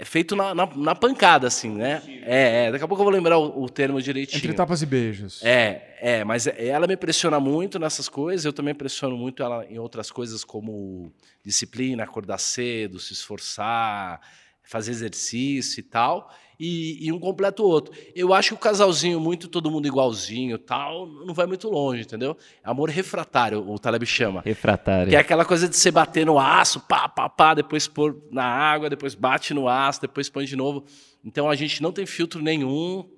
é 0.00 0.04
feito 0.06 0.34
na, 0.34 0.54
na, 0.54 0.64
na, 0.64 0.94
pancada, 0.94 1.46
assim, 1.46 1.68
né? 1.72 2.02
É, 2.24 2.64
é, 2.64 2.72
daqui 2.72 2.82
a 2.82 2.88
pouco 2.88 3.02
eu 3.02 3.04
vou 3.04 3.12
lembrar 3.12 3.36
o, 3.36 3.64
o, 3.64 3.68
termo 3.68 4.00
direitinho. 4.00 4.38
Entre 4.38 4.54
tapas 4.54 4.80
e 4.80 4.86
beijos. 4.86 5.42
É, 5.42 5.94
é, 6.00 6.24
mas 6.24 6.46
é, 6.46 6.68
ela 6.68 6.86
me 6.86 6.96
pressiona 6.96 7.38
muito 7.38 7.78
nessas 7.78 8.08
coisas, 8.08 8.46
eu 8.46 8.52
também 8.52 8.74
pressiono 8.74 9.14
muito 9.14 9.42
ela 9.42 9.66
em 9.66 9.78
outras 9.78 10.10
coisas 10.10 10.42
como 10.42 11.12
disciplina, 11.44 12.02
acordar 12.02 12.38
cedo, 12.38 12.98
se 12.98 13.12
esforçar, 13.12 14.22
fazer 14.62 14.92
exercício 14.92 15.80
e 15.80 15.82
tal 15.82 16.34
e, 16.60 17.06
e, 17.06 17.10
um 17.10 17.18
completa 17.18 17.62
o 17.62 17.66
outro. 17.66 17.94
Eu 18.14 18.34
acho 18.34 18.50
que 18.50 18.54
o 18.54 18.58
casalzinho, 18.58 19.18
muito 19.18 19.48
todo 19.48 19.70
mundo 19.70 19.88
igualzinho 19.88 20.58
tal, 20.58 21.06
não 21.06 21.32
vai 21.32 21.46
muito 21.46 21.70
longe, 21.70 22.02
entendeu? 22.02 22.36
Amor 22.62 22.90
refratário, 22.90 23.66
o 23.66 23.78
Taleb 23.78 24.04
chama. 24.04 24.42
Refratário. 24.44 25.08
Que 25.08 25.16
é 25.16 25.18
aquela 25.18 25.46
coisa 25.46 25.66
de 25.66 25.74
você 25.74 25.90
bater 25.90 26.26
no 26.26 26.38
aço, 26.38 26.80
pá, 26.80 27.08
pá, 27.08 27.30
pá, 27.30 27.54
depois 27.54 27.88
pôr 27.88 28.22
na 28.30 28.44
água, 28.44 28.90
depois 28.90 29.14
bate 29.14 29.54
no 29.54 29.66
aço, 29.66 30.02
depois 30.02 30.28
põe 30.28 30.44
de 30.44 30.54
novo. 30.54 30.84
Então 31.24 31.48
a 31.48 31.56
gente 31.56 31.82
não 31.82 31.92
tem 31.92 32.04
filtro 32.04 32.42
nenhum 32.42 33.08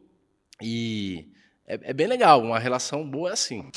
e 0.62 1.26
é, 1.66 1.90
é 1.90 1.92
bem 1.92 2.06
legal, 2.06 2.40
uma 2.40 2.60
relação 2.60 3.08
boa 3.10 3.30
é 3.30 3.32
assim. 3.32 3.68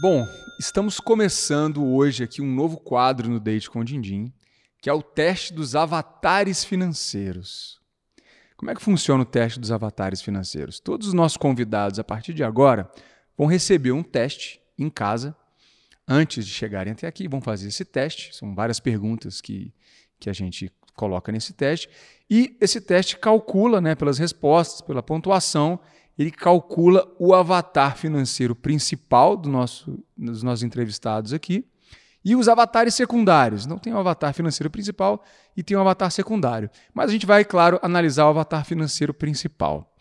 Bom, 0.00 0.24
estamos 0.60 1.00
começando 1.00 1.84
hoje 1.84 2.22
aqui 2.22 2.40
um 2.40 2.54
novo 2.54 2.76
quadro 2.76 3.28
no 3.28 3.40
Date 3.40 3.68
com 3.68 3.80
o 3.80 3.84
Dindim, 3.84 4.32
que 4.80 4.88
é 4.88 4.92
o 4.92 5.02
teste 5.02 5.52
dos 5.52 5.74
avatares 5.74 6.64
financeiros. 6.64 7.79
Como 8.60 8.70
é 8.70 8.74
que 8.74 8.82
funciona 8.82 9.22
o 9.22 9.24
teste 9.24 9.58
dos 9.58 9.72
avatares 9.72 10.20
financeiros? 10.20 10.78
Todos 10.78 11.08
os 11.08 11.14
nossos 11.14 11.38
convidados, 11.38 11.98
a 11.98 12.04
partir 12.04 12.34
de 12.34 12.44
agora, 12.44 12.90
vão 13.34 13.46
receber 13.46 13.90
um 13.90 14.02
teste 14.02 14.60
em 14.78 14.90
casa 14.90 15.34
antes 16.06 16.44
de 16.44 16.52
chegarem 16.52 16.92
até 16.92 17.06
aqui. 17.06 17.26
Vão 17.26 17.40
fazer 17.40 17.68
esse 17.68 17.86
teste. 17.86 18.36
São 18.36 18.54
várias 18.54 18.78
perguntas 18.78 19.40
que, 19.40 19.72
que 20.18 20.28
a 20.28 20.34
gente 20.34 20.70
coloca 20.94 21.32
nesse 21.32 21.54
teste. 21.54 21.88
E 22.28 22.54
esse 22.60 22.82
teste 22.82 23.16
calcula, 23.16 23.80
né, 23.80 23.94
pelas 23.94 24.18
respostas, 24.18 24.82
pela 24.82 25.02
pontuação, 25.02 25.80
ele 26.18 26.30
calcula 26.30 27.10
o 27.18 27.32
avatar 27.32 27.96
financeiro 27.96 28.54
principal 28.54 29.38
do 29.38 29.48
nosso, 29.48 29.98
dos 30.14 30.42
nossos 30.42 30.62
entrevistados 30.62 31.32
aqui 31.32 31.64
e 32.24 32.36
os 32.36 32.48
avatares 32.48 32.94
secundários. 32.94 33.66
Não 33.66 33.78
tem 33.78 33.92
o 33.92 33.98
avatar 33.98 34.32
financeiro 34.34 34.70
principal 34.70 35.24
e 35.56 35.62
tem 35.62 35.76
o 35.76 35.80
avatar 35.80 36.10
secundário. 36.10 36.70
Mas 36.92 37.10
a 37.10 37.12
gente 37.12 37.26
vai, 37.26 37.44
claro, 37.44 37.78
analisar 37.82 38.26
o 38.26 38.28
avatar 38.28 38.64
financeiro 38.64 39.14
principal. 39.14 39.94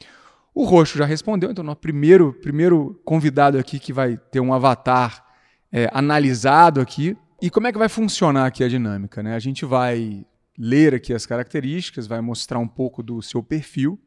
O 0.53 0.65
Roxo 0.65 0.97
já 0.97 1.05
respondeu, 1.05 1.51
então, 1.51 1.65
o 1.65 1.75
primeiro, 1.75 2.33
primeiro 2.41 2.99
convidado 3.05 3.57
aqui 3.57 3.79
que 3.79 3.93
vai 3.93 4.17
ter 4.17 4.39
um 4.39 4.53
avatar 4.53 5.25
é, 5.71 5.89
analisado 5.93 6.81
aqui. 6.81 7.15
E 7.41 7.49
como 7.49 7.67
é 7.67 7.71
que 7.71 7.77
vai 7.77 7.87
funcionar 7.87 8.45
aqui 8.45 8.63
a 8.63 8.67
dinâmica? 8.67 9.23
Né? 9.23 9.35
A 9.35 9.39
gente 9.39 9.63
vai 9.63 10.25
ler 10.57 10.93
aqui 10.93 11.13
as 11.13 11.25
características, 11.25 12.05
vai 12.05 12.19
mostrar 12.19 12.59
um 12.59 12.67
pouco 12.67 13.01
do 13.01 13.21
seu 13.21 13.41
perfil 13.41 13.97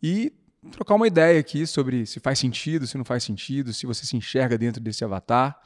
e 0.00 0.32
trocar 0.70 0.94
uma 0.94 1.06
ideia 1.06 1.40
aqui 1.40 1.66
sobre 1.66 2.06
se 2.06 2.20
faz 2.20 2.38
sentido, 2.38 2.86
se 2.86 2.96
não 2.96 3.04
faz 3.04 3.24
sentido, 3.24 3.72
se 3.72 3.84
você 3.84 4.06
se 4.06 4.16
enxerga 4.16 4.56
dentro 4.56 4.80
desse 4.80 5.04
avatar. 5.04 5.60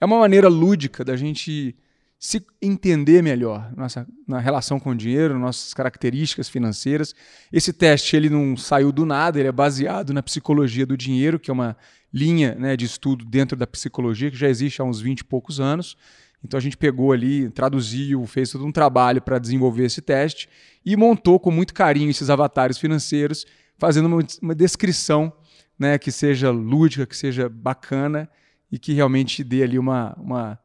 É 0.00 0.06
uma 0.06 0.18
maneira 0.18 0.48
lúdica 0.48 1.04
da 1.04 1.16
gente 1.16 1.76
se 2.18 2.44
entender 2.60 3.22
melhor 3.22 3.72
nossa, 3.74 4.06
na 4.28 4.38
relação 4.38 4.78
com 4.78 4.90
o 4.90 4.94
dinheiro, 4.94 5.38
nossas 5.38 5.72
características 5.72 6.50
financeiras. 6.50 7.14
Esse 7.50 7.72
teste 7.72 8.14
ele 8.14 8.28
não 8.28 8.56
saiu 8.58 8.92
do 8.92 9.06
nada, 9.06 9.38
ele 9.38 9.48
é 9.48 9.52
baseado 9.52 10.12
na 10.12 10.22
psicologia 10.22 10.84
do 10.84 10.98
dinheiro, 10.98 11.38
que 11.38 11.50
é 11.50 11.54
uma 11.54 11.74
linha 12.12 12.54
né, 12.56 12.76
de 12.76 12.84
estudo 12.84 13.24
dentro 13.24 13.56
da 13.56 13.66
psicologia 13.66 14.30
que 14.30 14.36
já 14.36 14.48
existe 14.48 14.82
há 14.82 14.84
uns 14.84 15.00
20 15.00 15.20
e 15.20 15.24
poucos 15.24 15.60
anos. 15.60 15.96
Então 16.44 16.58
a 16.58 16.60
gente 16.60 16.76
pegou 16.76 17.12
ali, 17.12 17.48
traduziu, 17.50 18.26
fez 18.26 18.50
todo 18.50 18.66
um 18.66 18.72
trabalho 18.72 19.22
para 19.22 19.38
desenvolver 19.38 19.84
esse 19.84 20.02
teste 20.02 20.46
e 20.84 20.96
montou 20.96 21.40
com 21.40 21.50
muito 21.50 21.72
carinho 21.72 22.10
esses 22.10 22.28
avatares 22.28 22.76
financeiros, 22.76 23.46
fazendo 23.78 24.06
uma, 24.06 24.22
uma 24.42 24.54
descrição 24.54 25.32
né, 25.78 25.98
que 25.98 26.12
seja 26.12 26.50
lúdica, 26.50 27.06
que 27.06 27.16
seja 27.16 27.48
bacana 27.48 28.28
e 28.70 28.78
que 28.78 28.92
realmente 28.92 29.42
dê 29.44 29.62
ali 29.62 29.78
uma, 29.78 30.14
uma, 30.18 30.58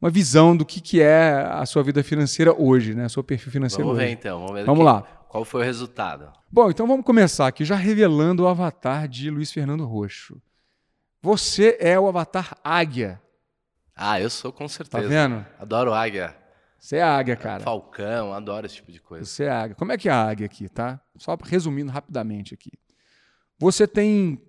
uma 0.00 0.10
visão 0.10 0.56
do 0.56 0.64
que, 0.64 0.80
que 0.80 1.00
é 1.00 1.32
a 1.50 1.64
sua 1.66 1.82
vida 1.82 2.02
financeira 2.02 2.54
hoje, 2.54 2.94
né? 2.94 3.08
Seu 3.08 3.22
perfil 3.24 3.50
financeiro 3.52 3.84
Vamos 3.84 3.98
ver 3.98 4.04
hoje. 4.04 4.12
então. 4.14 4.38
Vamos, 4.40 4.54
ver 4.54 4.64
Vamos 4.64 4.80
que- 4.80 4.84
lá. 4.84 5.02
Qual 5.28 5.44
foi 5.44 5.60
o 5.60 5.64
resultado? 5.64 6.32
Bom, 6.50 6.70
então 6.70 6.86
vamos 6.88 7.04
começar 7.06 7.46
aqui 7.46 7.64
já 7.64 7.76
revelando 7.76 8.42
o 8.42 8.48
avatar 8.48 9.06
de 9.06 9.30
Luiz 9.30 9.52
Fernando 9.52 9.86
Roxo. 9.86 10.42
Você 11.22 11.76
é 11.78 11.98
o 12.00 12.08
avatar 12.08 12.56
águia, 12.64 13.20
Ah, 13.94 14.18
eu 14.20 14.28
sou 14.30 14.50
com 14.52 14.64
tá 14.64 14.68
certeza. 14.70 15.06
vendo? 15.08 15.44
Adoro 15.58 15.92
águia. 15.94 16.34
Você 16.78 16.96
é 16.96 17.02
águia, 17.02 17.36
cara. 17.36 17.62
Falcão, 17.62 18.32
adoro 18.32 18.64
esse 18.64 18.76
tipo 18.76 18.90
de 18.90 18.98
coisa. 19.00 19.24
Você 19.26 19.44
é 19.44 19.50
águia. 19.50 19.74
Como 19.76 19.92
é 19.92 19.98
que 19.98 20.08
é 20.08 20.12
a 20.12 20.24
águia 20.28 20.46
aqui, 20.46 20.66
tá? 20.68 20.98
Só 21.18 21.36
resumindo 21.44 21.92
rapidamente 21.92 22.54
aqui. 22.54 22.72
Você 23.58 23.86
tem 23.86 24.40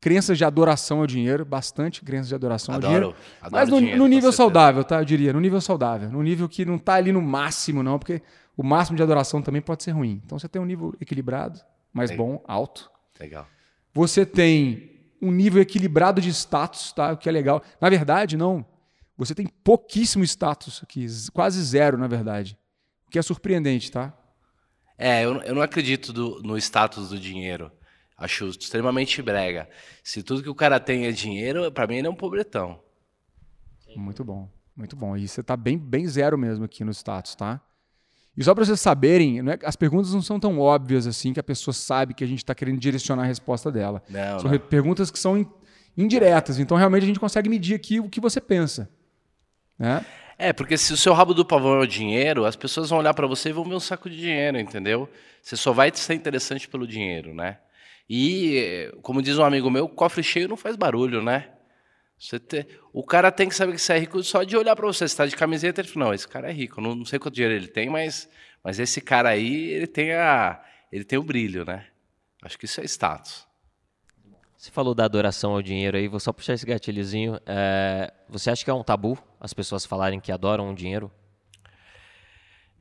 crenças 0.00 0.38
de 0.38 0.44
adoração 0.44 1.00
ao 1.00 1.06
dinheiro, 1.06 1.44
bastante 1.44 2.02
crenças 2.02 2.28
de 2.28 2.34
adoração 2.34 2.74
ao 2.74 2.80
dinheiro. 2.80 3.06
Adoro. 3.08 3.22
adoro 3.42 3.52
Mas 3.52 3.68
no, 3.68 3.78
dinheiro, 3.78 3.98
no 3.98 4.08
nível 4.08 4.32
saudável, 4.32 4.82
tá? 4.82 5.00
Eu 5.00 5.04
diria, 5.04 5.32
no 5.32 5.40
nível 5.40 5.60
saudável. 5.60 6.10
No 6.10 6.22
nível 6.22 6.48
que 6.48 6.64
não 6.64 6.78
tá 6.78 6.94
ali 6.94 7.12
no 7.12 7.20
máximo, 7.20 7.82
não, 7.82 7.98
porque 7.98 8.22
o 8.56 8.62
máximo 8.62 8.96
de 8.96 9.02
adoração 9.02 9.42
também 9.42 9.60
pode 9.60 9.82
ser 9.82 9.90
ruim. 9.90 10.20
Então 10.24 10.38
você 10.38 10.48
tem 10.48 10.60
um 10.60 10.64
nível 10.64 10.94
equilibrado, 11.00 11.60
mais 11.92 12.10
Legal. 12.10 12.26
bom, 12.26 12.44
alto. 12.48 12.90
Legal. 13.18 13.46
Você 13.92 14.24
tem 14.24 14.90
um 15.20 15.30
nível 15.30 15.60
equilibrado 15.60 16.20
de 16.20 16.30
status, 16.30 16.92
tá? 16.92 17.12
O 17.12 17.16
que 17.18 17.28
é 17.28 17.32
legal. 17.32 17.62
Na 17.80 17.90
verdade, 17.90 18.36
não. 18.36 18.64
Você 19.18 19.34
tem 19.34 19.46
pouquíssimo 19.46 20.24
status 20.24 20.80
aqui, 20.82 21.06
quase 21.34 21.62
zero, 21.62 21.98
na 21.98 22.06
verdade. 22.06 22.56
O 23.06 23.10
que 23.10 23.18
é 23.18 23.22
surpreendente, 23.22 23.90
tá? 23.92 24.14
É, 24.96 25.24
eu, 25.24 25.34
eu 25.42 25.54
não 25.54 25.60
acredito 25.60 26.10
do- 26.12 26.40
no 26.42 26.56
status 26.56 27.10
do 27.10 27.18
dinheiro. 27.18 27.70
Acho 28.20 28.46
extremamente 28.48 29.22
brega. 29.22 29.66
Se 30.04 30.22
tudo 30.22 30.42
que 30.42 30.48
o 30.50 30.54
cara 30.54 30.78
tem 30.78 31.06
é 31.06 31.10
dinheiro, 31.10 31.72
pra 31.72 31.86
mim 31.86 31.96
ele 31.96 32.06
é 32.06 32.10
um 32.10 32.14
pobretão. 32.14 32.78
Muito 33.96 34.22
bom, 34.22 34.48
muito 34.76 34.94
bom. 34.94 35.16
E 35.16 35.26
você 35.26 35.42
tá 35.42 35.56
bem, 35.56 35.78
bem 35.78 36.06
zero 36.06 36.36
mesmo 36.38 36.64
aqui 36.64 36.84
no 36.84 36.92
status, 36.92 37.34
tá? 37.34 37.60
E 38.36 38.44
só 38.44 38.54
para 38.54 38.64
vocês 38.64 38.80
saberem, 38.80 39.40
é- 39.40 39.58
as 39.64 39.74
perguntas 39.74 40.12
não 40.14 40.22
são 40.22 40.38
tão 40.38 40.58
óbvias 40.60 41.06
assim 41.06 41.32
que 41.32 41.40
a 41.40 41.42
pessoa 41.42 41.74
sabe 41.74 42.14
que 42.14 42.22
a 42.22 42.26
gente 42.26 42.38
está 42.38 42.54
querendo 42.54 42.78
direcionar 42.78 43.22
a 43.24 43.26
resposta 43.26 43.72
dela. 43.72 44.02
Não, 44.08 44.38
São 44.38 44.50
não. 44.50 44.58
perguntas 44.58 45.10
que 45.10 45.18
são 45.18 45.36
in- 45.36 45.46
indiretas, 45.96 46.58
então 46.58 46.76
realmente 46.76 47.02
a 47.04 47.06
gente 47.06 47.18
consegue 47.18 47.48
medir 47.48 47.74
aqui 47.74 47.98
o 47.98 48.08
que 48.08 48.20
você 48.20 48.40
pensa. 48.40 48.88
Né? 49.78 50.04
É, 50.38 50.52
porque 50.52 50.78
se 50.78 50.92
o 50.92 50.96
seu 50.96 51.12
rabo 51.12 51.34
do 51.34 51.44
pavão 51.44 51.74
é 51.76 51.80
o 51.80 51.86
dinheiro, 51.86 52.44
as 52.44 52.54
pessoas 52.54 52.90
vão 52.90 52.98
olhar 53.00 53.12
pra 53.14 53.26
você 53.26 53.48
e 53.48 53.52
vão 53.52 53.64
ver 53.64 53.74
um 53.74 53.80
saco 53.80 54.08
de 54.08 54.16
dinheiro, 54.16 54.58
entendeu? 54.58 55.08
Você 55.42 55.56
só 55.56 55.72
vai 55.72 55.90
ser 55.94 56.14
interessante 56.14 56.68
pelo 56.68 56.86
dinheiro, 56.86 57.34
né? 57.34 57.58
E, 58.12 58.92
como 59.02 59.22
diz 59.22 59.38
um 59.38 59.44
amigo 59.44 59.70
meu, 59.70 59.88
cofre 59.88 60.20
cheio 60.24 60.48
não 60.48 60.56
faz 60.56 60.74
barulho, 60.74 61.22
né? 61.22 61.48
Te- 62.18 62.66
O 62.92 63.04
cara 63.04 63.30
tem 63.30 63.48
que 63.48 63.54
saber 63.54 63.72
que 63.72 63.78
você 63.80 63.92
é 63.92 63.98
rico 63.98 64.20
só 64.24 64.42
de 64.42 64.56
olhar 64.56 64.74
pra 64.74 64.84
você. 64.84 65.06
Você 65.06 65.16
tá 65.16 65.26
de 65.26 65.36
camiseta, 65.36 65.80
ele 65.80 65.86
fala, 65.88 66.06
não, 66.06 66.14
esse 66.14 66.26
cara 66.26 66.50
é 66.50 66.52
rico. 66.52 66.80
Não, 66.80 66.94
não 66.96 67.04
sei 67.04 67.20
quanto 67.20 67.34
dinheiro 67.36 67.54
ele 67.54 67.68
tem, 67.68 67.88
mas, 67.88 68.28
mas 68.64 68.80
esse 68.80 69.00
cara 69.00 69.28
aí, 69.28 69.70
ele 69.70 69.86
tem, 69.86 70.12
a, 70.12 70.60
ele 70.90 71.04
tem 71.04 71.18
o 71.18 71.22
brilho, 71.22 71.64
né? 71.64 71.86
Acho 72.42 72.58
que 72.58 72.64
isso 72.64 72.80
é 72.80 72.84
status. 72.84 73.46
Você 74.56 74.70
falou 74.72 74.94
da 74.94 75.04
adoração 75.04 75.52
ao 75.52 75.62
dinheiro 75.62 75.96
aí, 75.96 76.08
vou 76.08 76.20
só 76.20 76.32
puxar 76.32 76.54
esse 76.54 76.66
gatilhozinho. 76.66 77.38
É, 77.46 78.12
você 78.28 78.50
acha 78.50 78.64
que 78.64 78.70
é 78.70 78.74
um 78.74 78.82
tabu 78.82 79.16
as 79.40 79.54
pessoas 79.54 79.86
falarem 79.86 80.20
que 80.20 80.32
adoram 80.32 80.70
o 80.70 80.74
dinheiro? 80.74 81.10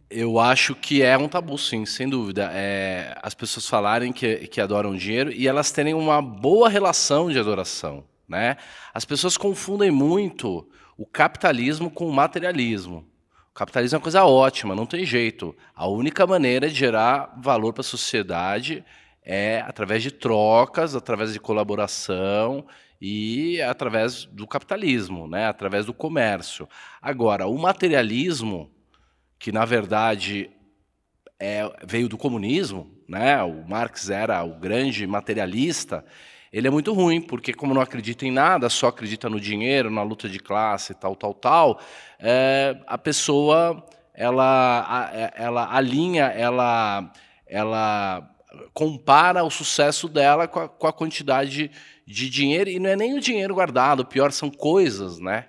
Eu 0.09 0.39
acho 0.39 0.73
que 0.73 1.03
é 1.03 1.15
um 1.15 1.27
tabu, 1.27 1.55
sim, 1.55 1.85
sem 1.85 2.09
dúvida. 2.09 2.49
É, 2.51 3.15
as 3.21 3.35
pessoas 3.35 3.67
falarem 3.67 4.11
que, 4.11 4.47
que 4.47 4.59
adoram 4.59 4.95
dinheiro 4.95 5.31
e 5.31 5.47
elas 5.47 5.71
terem 5.71 5.93
uma 5.93 6.19
boa 6.19 6.67
relação 6.67 7.29
de 7.29 7.37
adoração. 7.37 8.03
Né? 8.27 8.57
As 8.91 9.05
pessoas 9.05 9.37
confundem 9.37 9.91
muito 9.91 10.67
o 10.97 11.05
capitalismo 11.05 11.91
com 11.91 12.07
o 12.07 12.13
materialismo. 12.13 13.05
O 13.51 13.53
capitalismo 13.53 13.95
é 13.95 13.97
uma 13.97 14.03
coisa 14.03 14.25
ótima, 14.25 14.75
não 14.75 14.85
tem 14.87 15.05
jeito. 15.05 15.55
A 15.75 15.87
única 15.87 16.25
maneira 16.25 16.67
de 16.67 16.75
gerar 16.75 17.35
valor 17.37 17.71
para 17.71 17.81
a 17.81 17.83
sociedade 17.83 18.83
é 19.23 19.63
através 19.67 20.01
de 20.01 20.09
trocas, 20.09 20.95
através 20.95 21.33
de 21.33 21.39
colaboração 21.39 22.65
e 22.99 23.61
através 23.61 24.25
do 24.25 24.47
capitalismo, 24.47 25.27
né? 25.27 25.45
através 25.47 25.85
do 25.85 25.93
comércio. 25.93 26.67
Agora, 26.99 27.45
o 27.45 27.57
materialismo, 27.59 28.71
que 29.39 29.51
na 29.51 29.63
verdade 29.65 30.49
é, 31.39 31.71
veio 31.87 32.09
do 32.09 32.17
comunismo, 32.17 32.91
né? 33.07 33.41
O 33.41 33.67
Marx 33.67 34.09
era 34.09 34.43
o 34.43 34.59
grande 34.59 35.07
materialista. 35.07 36.03
Ele 36.51 36.67
é 36.67 36.71
muito 36.71 36.91
ruim, 36.93 37.21
porque 37.21 37.53
como 37.53 37.73
não 37.73 37.81
acredita 37.81 38.25
em 38.25 38.31
nada, 38.31 38.69
só 38.69 38.87
acredita 38.87 39.29
no 39.29 39.39
dinheiro, 39.39 39.89
na 39.89 40.03
luta 40.03 40.27
de 40.27 40.39
classe, 40.39 40.93
tal, 40.93 41.15
tal, 41.15 41.33
tal, 41.33 41.79
é, 42.19 42.77
a 42.85 42.97
pessoa 42.97 43.85
ela, 44.13 45.09
é- 45.13 45.33
ela 45.35 45.73
alinha, 45.73 46.25
ela, 46.25 47.09
ela 47.47 48.29
compara 48.73 49.43
o 49.43 49.49
sucesso 49.49 50.09
dela 50.09 50.47
com 50.47 50.59
a, 50.59 50.67
com 50.67 50.87
a 50.87 50.93
quantidade 50.93 51.71
de 52.05 52.29
dinheiro, 52.29 52.69
e 52.69 52.79
não 52.79 52.89
é 52.89 52.95
nem 52.95 53.13
o 53.13 53.21
dinheiro 53.21 53.53
guardado, 53.53 54.01
o 54.01 54.05
pior 54.05 54.31
são 54.31 54.49
coisas, 54.49 55.19
né? 55.19 55.45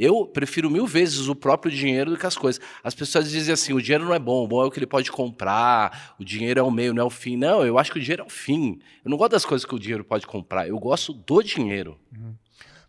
Eu 0.00 0.26
prefiro 0.26 0.70
mil 0.70 0.86
vezes 0.86 1.28
o 1.28 1.34
próprio 1.34 1.70
dinheiro 1.70 2.12
do 2.12 2.16
que 2.16 2.24
as 2.24 2.34
coisas. 2.34 2.58
As 2.82 2.94
pessoas 2.94 3.30
dizem 3.30 3.52
assim: 3.52 3.74
o 3.74 3.82
dinheiro 3.82 4.06
não 4.06 4.14
é 4.14 4.18
bom, 4.18 4.44
o 4.44 4.48
bom 4.48 4.62
é 4.62 4.66
o 4.66 4.70
que 4.70 4.78
ele 4.78 4.86
pode 4.86 5.12
comprar, 5.12 6.16
o 6.18 6.24
dinheiro 6.24 6.58
é 6.58 6.62
o 6.62 6.70
meio, 6.70 6.94
não 6.94 7.02
é 7.02 7.06
o 7.06 7.10
fim. 7.10 7.36
Não, 7.36 7.66
eu 7.66 7.78
acho 7.78 7.92
que 7.92 7.98
o 7.98 8.00
dinheiro 8.00 8.22
é 8.22 8.26
o 8.26 8.30
fim. 8.30 8.80
Eu 9.04 9.10
não 9.10 9.18
gosto 9.18 9.32
das 9.32 9.44
coisas 9.44 9.66
que 9.66 9.74
o 9.74 9.78
dinheiro 9.78 10.02
pode 10.02 10.26
comprar, 10.26 10.66
eu 10.66 10.78
gosto 10.78 11.12
do 11.12 11.42
dinheiro. 11.42 12.00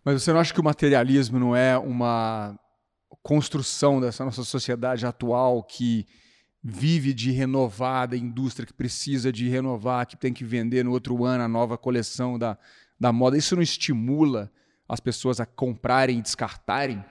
Mas 0.06 0.24
você 0.24 0.32
não 0.32 0.40
acha 0.40 0.54
que 0.54 0.62
o 0.62 0.64
materialismo 0.64 1.38
não 1.38 1.54
é 1.54 1.78
uma 1.78 2.58
construção 3.22 4.00
dessa 4.00 4.24
nossa 4.24 4.46
sociedade 4.46 5.06
atual 5.06 5.62
que 5.64 6.06
vive 6.64 7.14
de 7.14 7.32
renovar 7.32 8.08
da 8.08 8.16
indústria, 8.16 8.66
que 8.66 8.74
precisa 8.74 9.34
de 9.34 9.50
renovar, 9.50 10.08
que 10.08 10.16
tem 10.16 10.32
que 10.32 10.46
vender 10.46 10.86
no 10.86 10.92
outro 10.92 11.26
ano 11.26 11.44
a 11.44 11.48
nova 11.48 11.78
coleção 11.78 12.40
da, 12.40 12.58
da 12.98 13.12
moda? 13.12 13.38
Isso 13.38 13.54
não 13.54 13.62
estimula 13.62 14.50
as 14.92 15.00
pessoas 15.00 15.40
a 15.40 15.46
comprarem 15.46 16.20
e 16.20 16.22
descartarem? 16.22 17.04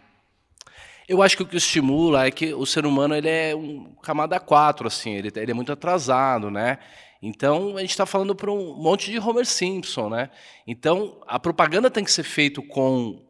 Eu 1.09 1.23
acho 1.23 1.37
que 1.37 1.43
o 1.43 1.47
que 1.47 1.57
estimula 1.57 2.27
é 2.27 2.31
que 2.31 2.53
o 2.53 2.67
ser 2.67 2.85
humano 2.85 3.17
ele 3.17 3.29
é 3.29 3.57
um 3.57 3.95
camada 4.03 4.39
4, 4.39 4.87
assim, 4.87 5.15
ele, 5.15 5.33
ele 5.35 5.51
é 5.51 5.55
muito 5.55 5.73
atrasado, 5.73 6.51
né? 6.51 6.79
Então 7.23 7.77
a 7.77 7.81
gente 7.81 7.91
está 7.91 8.05
falando 8.05 8.35
para 8.35 8.53
um 8.53 8.75
monte 8.75 9.11
de 9.11 9.19
Homer 9.19 9.47
Simpson, 9.47 10.11
né? 10.11 10.31
Então 10.67 11.21
a 11.27 11.41
propaganda 11.41 11.91
tem 11.91 12.05
que 12.05 12.13
ser 12.13 12.23
feita 12.23 12.61
com, 12.63 13.21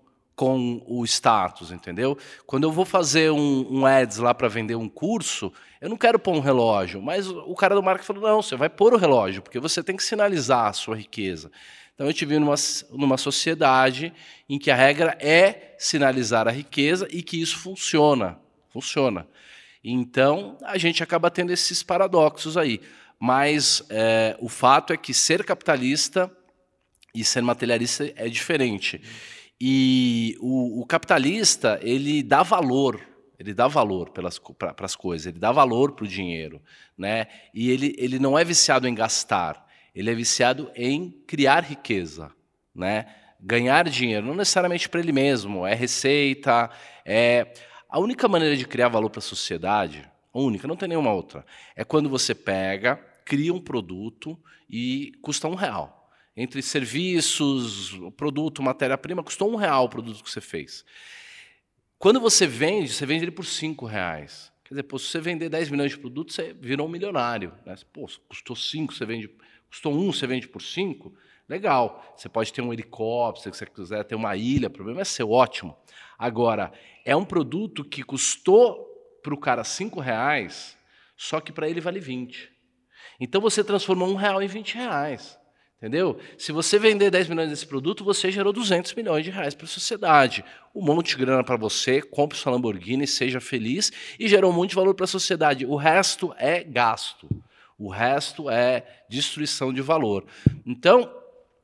com 0.40 0.82
o 0.86 1.04
status, 1.04 1.70
entendeu? 1.70 2.16
Quando 2.46 2.64
eu 2.64 2.72
vou 2.72 2.86
fazer 2.86 3.30
um, 3.30 3.66
um 3.70 3.84
ads 3.84 4.16
lá 4.16 4.32
para 4.32 4.48
vender 4.48 4.74
um 4.74 4.88
curso, 4.88 5.52
eu 5.82 5.90
não 5.90 5.98
quero 5.98 6.18
pôr 6.18 6.34
um 6.34 6.40
relógio, 6.40 7.02
mas 7.02 7.28
o 7.28 7.54
cara 7.54 7.74
do 7.74 7.82
marketing 7.82 8.06
falou: 8.06 8.22
não, 8.22 8.40
você 8.40 8.56
vai 8.56 8.70
pôr 8.70 8.94
o 8.94 8.96
relógio, 8.96 9.42
porque 9.42 9.60
você 9.60 9.82
tem 9.82 9.94
que 9.94 10.02
sinalizar 10.02 10.68
a 10.68 10.72
sua 10.72 10.96
riqueza. 10.96 11.52
Então 11.92 12.06
a 12.06 12.10
gente 12.10 12.24
vive 12.24 12.40
numa, 12.40 12.54
numa 12.88 13.18
sociedade 13.18 14.14
em 14.48 14.58
que 14.58 14.70
a 14.70 14.74
regra 14.74 15.14
é 15.20 15.74
sinalizar 15.78 16.48
a 16.48 16.50
riqueza 16.50 17.06
e 17.10 17.22
que 17.22 17.38
isso 17.38 17.58
funciona. 17.58 18.38
Funciona. 18.70 19.28
Então 19.84 20.56
a 20.62 20.78
gente 20.78 21.02
acaba 21.02 21.30
tendo 21.30 21.52
esses 21.52 21.82
paradoxos 21.82 22.56
aí. 22.56 22.80
Mas 23.18 23.82
é, 23.90 24.38
o 24.40 24.48
fato 24.48 24.94
é 24.94 24.96
que 24.96 25.12
ser 25.12 25.44
capitalista 25.44 26.34
e 27.14 27.22
ser 27.22 27.42
materialista 27.42 28.10
é 28.16 28.26
diferente. 28.26 29.02
E 29.60 30.38
o, 30.40 30.80
o 30.80 30.86
capitalista, 30.86 31.78
ele 31.82 32.22
dá 32.22 32.42
valor, 32.42 32.98
ele 33.38 33.52
dá 33.52 33.68
valor 33.68 34.08
para 34.10 34.86
as 34.86 34.96
coisas, 34.96 35.26
ele 35.26 35.38
dá 35.38 35.52
valor 35.52 35.92
para 35.92 36.06
o 36.06 36.08
dinheiro, 36.08 36.62
né? 36.96 37.26
E 37.52 37.70
ele, 37.70 37.94
ele 37.98 38.18
não 38.18 38.38
é 38.38 38.42
viciado 38.42 38.88
em 38.88 38.94
gastar, 38.94 39.66
ele 39.94 40.10
é 40.10 40.14
viciado 40.14 40.70
em 40.74 41.10
criar 41.26 41.60
riqueza, 41.60 42.32
né? 42.74 43.04
Ganhar 43.38 43.86
dinheiro, 43.86 44.24
não 44.24 44.34
necessariamente 44.34 44.88
para 44.88 45.00
ele 45.00 45.12
mesmo, 45.12 45.66
é 45.66 45.74
receita, 45.74 46.70
é 47.04 47.52
a 47.86 47.98
única 47.98 48.26
maneira 48.28 48.56
de 48.56 48.66
criar 48.66 48.88
valor 48.88 49.10
para 49.10 49.18
a 49.18 49.22
sociedade, 49.22 50.08
única, 50.32 50.66
não 50.66 50.76
tem 50.76 50.88
nenhuma 50.88 51.12
outra, 51.12 51.44
é 51.76 51.84
quando 51.84 52.08
você 52.08 52.34
pega, 52.34 52.96
cria 53.26 53.52
um 53.52 53.60
produto 53.60 54.38
e 54.70 55.12
custa 55.20 55.48
um 55.48 55.54
real 55.54 55.99
entre 56.40 56.62
serviços, 56.62 57.92
produto, 58.16 58.62
matéria-prima, 58.62 59.22
custou 59.22 59.52
um 59.52 59.56
real 59.56 59.84
o 59.84 59.88
produto 59.90 60.24
que 60.24 60.30
você 60.30 60.40
fez. 60.40 60.84
Quando 61.98 62.18
você 62.18 62.46
vende, 62.46 62.90
você 62.90 63.04
vende 63.04 63.24
ele 63.24 63.30
por 63.30 63.44
cinco 63.44 63.84
reais. 63.84 64.50
Quer 64.64 64.70
dizer, 64.70 64.82
pô, 64.84 64.98
se 64.98 65.06
você 65.06 65.20
vender 65.20 65.50
10 65.50 65.68
milhões 65.68 65.90
de 65.90 65.98
produtos, 65.98 66.34
você 66.34 66.54
virou 66.54 66.86
um 66.86 66.90
milionário. 66.90 67.52
Né? 67.66 67.74
Pô, 67.92 68.08
custou 68.26 68.56
cinco, 68.56 68.94
você 68.94 69.04
vende, 69.04 69.28
custou 69.68 69.92
um, 69.92 70.10
você 70.10 70.26
vende 70.26 70.48
por 70.48 70.62
cinco, 70.62 71.12
legal. 71.46 72.14
Você 72.16 72.28
pode 72.28 72.52
ter 72.52 72.62
um 72.62 72.72
helicóptero, 72.72 73.54
se 73.54 73.58
você 73.58 73.66
quiser 73.66 74.04
ter 74.04 74.14
uma 74.14 74.34
ilha, 74.34 74.68
o 74.68 74.70
problema 74.70 75.02
é 75.02 75.04
ser 75.04 75.24
ótimo. 75.24 75.76
Agora, 76.18 76.72
é 77.04 77.14
um 77.14 77.24
produto 77.24 77.84
que 77.84 78.02
custou 78.02 78.86
para 79.22 79.34
o 79.34 79.38
cara 79.38 79.62
cinco 79.62 80.00
reais, 80.00 80.78
só 81.16 81.38
que 81.38 81.52
para 81.52 81.68
ele 81.68 81.82
vale 81.82 82.00
20. 82.00 82.50
Então 83.20 83.42
você 83.42 83.62
transformou 83.62 84.08
um 84.08 84.14
real 84.14 84.42
em 84.42 84.46
20 84.46 84.76
reais. 84.76 85.38
Entendeu? 85.80 86.18
Se 86.36 86.52
você 86.52 86.78
vender 86.78 87.10
10 87.10 87.30
milhões 87.30 87.48
desse 87.48 87.66
produto, 87.66 88.04
você 88.04 88.30
gerou 88.30 88.52
200 88.52 88.92
milhões 88.94 89.24
de 89.24 89.30
reais 89.30 89.54
para 89.54 89.64
a 89.64 89.68
sociedade. 89.68 90.44
Um 90.74 90.84
monte 90.84 91.16
de 91.16 91.24
grana 91.24 91.42
para 91.42 91.56
você, 91.56 92.02
compre 92.02 92.36
sua 92.36 92.52
Lamborghini, 92.52 93.06
seja 93.06 93.40
feliz 93.40 93.90
e 94.18 94.28
gerou 94.28 94.50
um 94.50 94.54
monte 94.54 94.70
de 94.70 94.76
valor 94.76 94.94
para 94.94 95.04
a 95.04 95.08
sociedade. 95.08 95.64
O 95.64 95.76
resto 95.76 96.34
é 96.36 96.62
gasto. 96.62 97.26
O 97.78 97.88
resto 97.88 98.50
é 98.50 98.84
destruição 99.08 99.72
de 99.72 99.80
valor. 99.80 100.26
Então, 100.66 101.10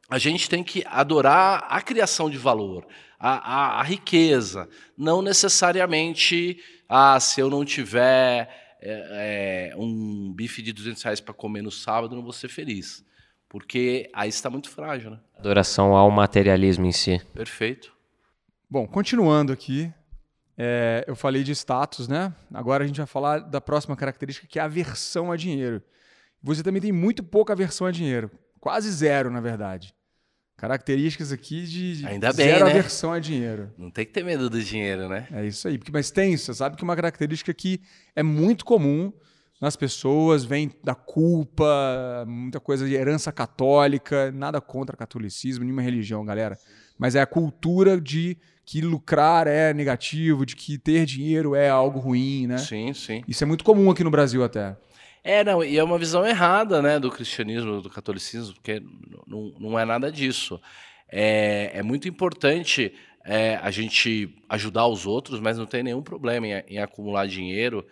a 0.08 0.16
gente 0.16 0.48
tem 0.48 0.64
que 0.64 0.82
adorar 0.86 1.66
a 1.68 1.82
criação 1.82 2.30
de 2.30 2.38
valor, 2.38 2.86
a, 3.20 3.32
a, 3.34 3.80
a 3.80 3.82
riqueza. 3.82 4.66
Não 4.96 5.20
necessariamente, 5.20 6.58
ah, 6.88 7.20
se 7.20 7.38
eu 7.38 7.50
não 7.50 7.66
tiver 7.66 8.78
é, 8.80 9.72
é, 9.72 9.76
um 9.76 10.32
bife 10.32 10.62
de 10.62 10.72
200 10.72 11.02
reais 11.02 11.20
para 11.20 11.34
comer 11.34 11.60
no 11.60 11.70
sábado, 11.70 12.16
não 12.16 12.22
vou 12.22 12.32
ser 12.32 12.48
feliz. 12.48 13.04
Porque 13.48 14.10
aí 14.12 14.28
está 14.28 14.50
muito 14.50 14.68
frágil, 14.68 15.10
né? 15.10 15.20
Adoração 15.38 15.94
ao 15.94 16.10
materialismo 16.10 16.86
em 16.86 16.92
si. 16.92 17.20
Perfeito. 17.32 17.92
Bom, 18.68 18.86
continuando 18.86 19.52
aqui, 19.52 19.92
é, 20.58 21.04
eu 21.06 21.14
falei 21.14 21.44
de 21.44 21.52
status, 21.52 22.08
né? 22.08 22.34
Agora 22.52 22.82
a 22.82 22.86
gente 22.86 22.96
vai 22.96 23.06
falar 23.06 23.38
da 23.38 23.60
próxima 23.60 23.94
característica, 23.96 24.46
que 24.46 24.58
é 24.58 24.62
a 24.62 24.64
aversão 24.64 25.30
a 25.30 25.36
dinheiro. 25.36 25.82
Você 26.42 26.62
também 26.62 26.80
tem 26.80 26.92
muito 26.92 27.22
pouca 27.22 27.52
aversão 27.52 27.86
a 27.86 27.90
dinheiro. 27.90 28.30
Quase 28.58 28.90
zero, 28.90 29.30
na 29.30 29.40
verdade. 29.40 29.94
Características 30.56 31.32
aqui 31.32 31.64
de, 31.64 31.98
de 31.98 32.06
Ainda 32.06 32.32
bem, 32.32 32.46
zero 32.46 32.64
né? 32.64 32.70
aversão 32.70 33.12
a 33.12 33.18
dinheiro. 33.18 33.70
Não 33.76 33.90
tem 33.90 34.06
que 34.06 34.12
ter 34.12 34.24
medo 34.24 34.48
do 34.48 34.62
dinheiro, 34.62 35.06
né? 35.08 35.28
É 35.30 35.44
isso 35.44 35.68
aí. 35.68 35.76
Porque, 35.76 35.92
mas 35.92 36.10
tem, 36.10 36.34
você 36.36 36.54
sabe 36.54 36.76
que 36.76 36.82
uma 36.82 36.96
característica 36.96 37.52
que 37.52 37.80
é 38.14 38.22
muito 38.22 38.64
comum 38.64 39.12
nas 39.60 39.76
pessoas 39.76 40.44
vem 40.44 40.70
da 40.84 40.94
culpa, 40.94 42.24
muita 42.26 42.60
coisa 42.60 42.86
de 42.86 42.94
herança 42.94 43.32
católica, 43.32 44.30
nada 44.32 44.60
contra 44.60 44.96
catolicismo, 44.96 45.64
nenhuma 45.64 45.82
religião, 45.82 46.24
galera. 46.24 46.58
Mas 46.98 47.14
é 47.14 47.20
a 47.20 47.26
cultura 47.26 48.00
de 48.00 48.36
que 48.64 48.80
lucrar 48.80 49.46
é 49.46 49.72
negativo, 49.72 50.44
de 50.44 50.56
que 50.56 50.76
ter 50.76 51.06
dinheiro 51.06 51.54
é 51.54 51.68
algo 51.68 51.98
ruim, 51.98 52.46
né? 52.46 52.58
Sim, 52.58 52.92
sim. 52.92 53.22
Isso 53.28 53.44
é 53.44 53.46
muito 53.46 53.64
comum 53.64 53.90
aqui 53.90 54.02
no 54.02 54.10
Brasil 54.10 54.42
até. 54.42 54.76
É, 55.22 55.42
não, 55.42 55.64
e 55.64 55.78
é 55.78 55.82
uma 55.82 55.98
visão 55.98 56.26
errada 56.26 56.82
né, 56.82 57.00
do 57.00 57.10
cristianismo, 57.10 57.80
do 57.80 57.90
catolicismo, 57.90 58.54
porque 58.54 58.82
não, 59.26 59.52
não 59.58 59.78
é 59.78 59.84
nada 59.84 60.10
disso. 60.10 60.60
É, 61.10 61.72
é 61.74 61.82
muito 61.82 62.08
importante 62.08 62.92
é, 63.24 63.56
a 63.56 63.70
gente 63.70 64.34
ajudar 64.48 64.86
os 64.86 65.06
outros, 65.06 65.40
mas 65.40 65.58
não 65.58 65.66
tem 65.66 65.82
nenhum 65.82 66.02
problema 66.02 66.46
em, 66.46 66.64
em 66.68 66.78
acumular 66.78 67.26
dinheiro. 67.26 67.84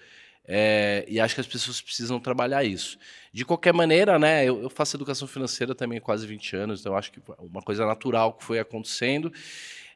É, 0.47 1.05
e 1.09 1.19
acho 1.19 1.35
que 1.35 1.41
as 1.41 1.47
pessoas 1.47 1.81
precisam 1.81 2.21
trabalhar 2.21 2.63
isso. 2.65 2.99
De 3.33 3.45
qualquer 3.45 3.73
maneira, 3.73 4.19
né, 4.19 4.45
eu, 4.45 4.63
eu, 4.63 4.71
faço 4.71 4.97
educação 4.97 5.27
financeira 5.27 5.75
também 5.75 5.99
há 5.99 6.01
quase 6.01 6.27
20 6.27 6.57
anos, 6.57 6.81
então 6.81 6.97
acho 6.97 7.11
que 7.11 7.21
uma 7.39 7.63
coisa 7.63 7.87
natural 7.87 8.35
que 8.35 8.45
foi 8.45 8.59
acontecendo. 8.59 9.33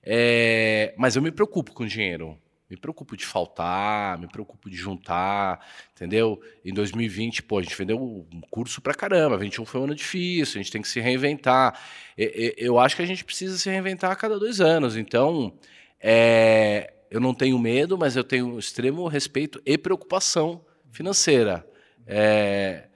É, 0.02 0.94
mas 0.96 1.16
eu 1.16 1.22
me 1.22 1.30
preocupo 1.30 1.72
com 1.72 1.86
dinheiro. 1.86 2.38
Me 2.70 2.76
preocupo 2.76 3.16
de 3.16 3.24
faltar, 3.24 4.18
me 4.18 4.28
preocupo 4.28 4.68
de 4.68 4.76
juntar, 4.76 5.66
entendeu? 5.94 6.38
Em 6.62 6.72
2020, 6.72 7.42
pô, 7.42 7.58
a 7.58 7.62
gente 7.62 7.74
vendeu 7.74 7.98
um 7.98 8.42
curso 8.50 8.82
pra 8.82 8.92
caramba, 8.92 9.38
21 9.38 9.64
foi 9.64 9.80
um 9.80 9.84
ano 9.84 9.94
difícil, 9.94 10.60
a 10.60 10.62
gente 10.62 10.70
tem 10.70 10.82
que 10.82 10.88
se 10.88 11.00
reinventar. 11.00 11.80
Eu 12.14 12.78
acho 12.78 12.94
que 12.94 13.00
a 13.00 13.06
gente 13.06 13.24
precisa 13.24 13.56
se 13.56 13.70
reinventar 13.70 14.10
a 14.10 14.16
cada 14.16 14.38
dois 14.38 14.60
anos. 14.60 14.98
Então, 14.98 15.54
é, 15.98 16.92
eu 17.10 17.20
não 17.20 17.34
tenho 17.34 17.58
medo, 17.58 17.96
mas 17.96 18.16
eu 18.16 18.24
tenho 18.24 18.58
extremo 18.58 19.06
respeito 19.08 19.60
e 19.64 19.78
preocupação 19.78 20.64
financeira. 20.90 21.66
É, 22.06 22.88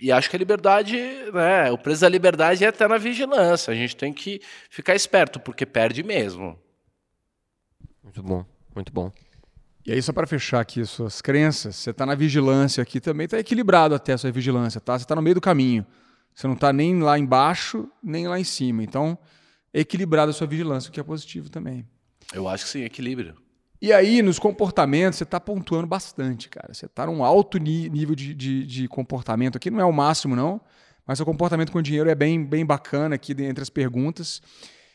e 0.00 0.12
acho 0.12 0.30
que 0.30 0.36
a 0.36 0.38
liberdade, 0.38 0.96
né, 1.32 1.70
o 1.70 1.78
preço 1.78 2.02
da 2.02 2.08
liberdade 2.08 2.64
é 2.64 2.68
até 2.68 2.86
na 2.86 2.98
vigilância. 2.98 3.72
A 3.72 3.76
gente 3.76 3.96
tem 3.96 4.12
que 4.12 4.40
ficar 4.70 4.94
esperto, 4.94 5.40
porque 5.40 5.66
perde 5.66 6.02
mesmo. 6.02 6.58
Muito 8.02 8.22
bom. 8.22 8.44
Muito 8.74 8.92
bom. 8.92 9.12
E 9.84 9.92
aí, 9.92 10.02
só 10.02 10.12
para 10.12 10.26
fechar 10.26 10.60
aqui 10.60 10.84
suas 10.84 11.20
crenças, 11.20 11.76
você 11.76 11.90
está 11.90 12.04
na 12.04 12.14
vigilância 12.14 12.82
aqui 12.82 13.00
também, 13.00 13.24
está 13.24 13.38
equilibrado 13.38 13.94
até 13.94 14.12
a 14.12 14.18
sua 14.18 14.30
vigilância, 14.30 14.80
tá? 14.80 14.98
Você 14.98 15.04
está 15.04 15.16
no 15.16 15.22
meio 15.22 15.34
do 15.34 15.40
caminho. 15.40 15.86
Você 16.34 16.46
não 16.46 16.54
está 16.54 16.72
nem 16.72 17.00
lá 17.00 17.18
embaixo, 17.18 17.90
nem 18.02 18.28
lá 18.28 18.38
em 18.38 18.44
cima. 18.44 18.82
Então, 18.82 19.18
é 19.72 19.80
equilibrado 19.80 20.30
a 20.30 20.34
sua 20.34 20.46
vigilância, 20.46 20.90
o 20.90 20.92
que 20.92 21.00
é 21.00 21.02
positivo 21.02 21.48
também. 21.50 21.88
Eu 22.32 22.46
acho 22.46 22.64
que 22.64 22.70
sim, 22.70 22.84
equilíbrio. 22.84 23.34
E 23.80 23.92
aí, 23.92 24.22
nos 24.22 24.38
comportamentos, 24.38 25.18
você 25.18 25.24
está 25.24 25.38
pontuando 25.38 25.86
bastante, 25.86 26.48
cara. 26.48 26.74
Você 26.74 26.86
está 26.86 27.06
num 27.06 27.24
alto 27.24 27.58
nível 27.58 28.14
de, 28.14 28.34
de, 28.34 28.66
de, 28.66 28.88
comportamento 28.88 29.56
aqui, 29.56 29.70
não 29.70 29.80
é 29.80 29.84
o 29.84 29.92
máximo, 29.92 30.34
não, 30.34 30.60
mas 31.06 31.18
seu 31.18 31.24
comportamento 31.24 31.70
com 31.70 31.80
dinheiro 31.80 32.10
é 32.10 32.14
bem, 32.14 32.44
bem 32.44 32.66
bacana 32.66 33.14
aqui 33.14 33.32
entre 33.38 33.62
as 33.62 33.70
perguntas. 33.70 34.42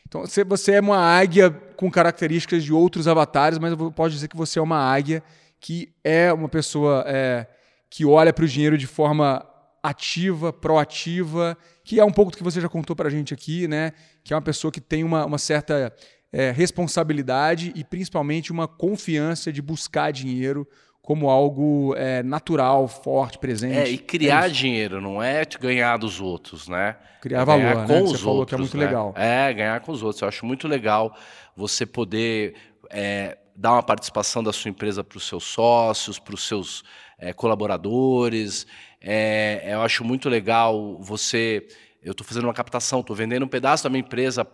Então, 0.06 0.22
você 0.46 0.72
é 0.72 0.80
uma 0.80 0.98
águia 0.98 1.50
com 1.76 1.90
características 1.90 2.62
de 2.62 2.72
outros 2.72 3.08
avatares, 3.08 3.58
mas 3.58 3.74
posso 3.96 4.10
dizer 4.10 4.28
que 4.28 4.36
você 4.36 4.58
é 4.58 4.62
uma 4.62 4.78
águia 4.78 5.22
que 5.58 5.94
é 6.04 6.30
uma 6.30 6.48
pessoa 6.48 7.04
é, 7.06 7.46
que 7.88 8.04
olha 8.04 8.34
para 8.34 8.44
o 8.44 8.48
dinheiro 8.48 8.76
de 8.76 8.86
forma 8.86 9.44
ativa, 9.82 10.52
proativa, 10.52 11.56
que 11.82 11.98
é 11.98 12.04
um 12.04 12.12
pouco 12.12 12.30
do 12.30 12.36
que 12.36 12.42
você 12.42 12.60
já 12.60 12.68
contou 12.68 12.94
para 12.94 13.08
a 13.08 13.10
gente 13.10 13.32
aqui, 13.32 13.66
né? 13.66 13.92
Que 14.22 14.32
é 14.32 14.36
uma 14.36 14.42
pessoa 14.42 14.70
que 14.70 14.80
tem 14.80 15.02
uma, 15.04 15.24
uma 15.24 15.38
certa 15.38 15.90
é, 16.34 16.50
responsabilidade 16.50 17.72
e 17.76 17.84
principalmente 17.84 18.50
uma 18.50 18.66
confiança 18.66 19.52
de 19.52 19.62
buscar 19.62 20.12
dinheiro 20.12 20.66
como 21.00 21.30
algo 21.30 21.94
é, 21.96 22.24
natural, 22.24 22.88
forte, 22.88 23.38
presente. 23.38 23.76
É, 23.76 23.88
e 23.88 23.96
criar 23.96 24.48
é 24.48 24.50
dinheiro, 24.50 25.00
não 25.00 25.22
é 25.22 25.44
ganhar 25.60 25.96
dos 25.96 26.20
outros, 26.20 26.66
né? 26.66 26.96
Criar 27.20 27.42
é 27.42 27.44
valor, 27.44 27.62
ganhar 27.62 27.76
né? 27.76 27.86
com 27.86 28.02
os 28.02 28.10
Você 28.10 28.18
falou 28.18 28.38
outros, 28.38 28.58
é 28.58 28.60
muito 28.60 28.76
né? 28.76 28.84
legal. 28.84 29.14
É, 29.16 29.52
ganhar 29.52 29.80
com 29.80 29.92
os 29.92 30.02
outros. 30.02 30.22
Eu 30.22 30.28
acho 30.28 30.44
muito 30.44 30.66
legal 30.66 31.16
você 31.54 31.86
poder 31.86 32.54
é, 32.90 33.38
dar 33.54 33.74
uma 33.74 33.82
participação 33.82 34.42
da 34.42 34.52
sua 34.52 34.70
empresa 34.70 35.04
para 35.04 35.18
os 35.18 35.28
seus 35.28 35.44
sócios, 35.44 36.18
para 36.18 36.34
os 36.34 36.48
seus 36.48 36.82
é, 37.16 37.32
colaboradores. 37.32 38.66
É, 39.00 39.68
eu 39.72 39.82
acho 39.82 40.02
muito 40.02 40.28
legal 40.28 40.98
você... 41.00 41.64
Eu 42.02 42.10
estou 42.10 42.26
fazendo 42.26 42.44
uma 42.44 42.52
captação, 42.52 43.00
estou 43.00 43.14
vendendo 43.14 43.44
um 43.44 43.48
pedaço 43.48 43.84
da 43.84 43.88
minha 43.88 44.00
empresa 44.00 44.46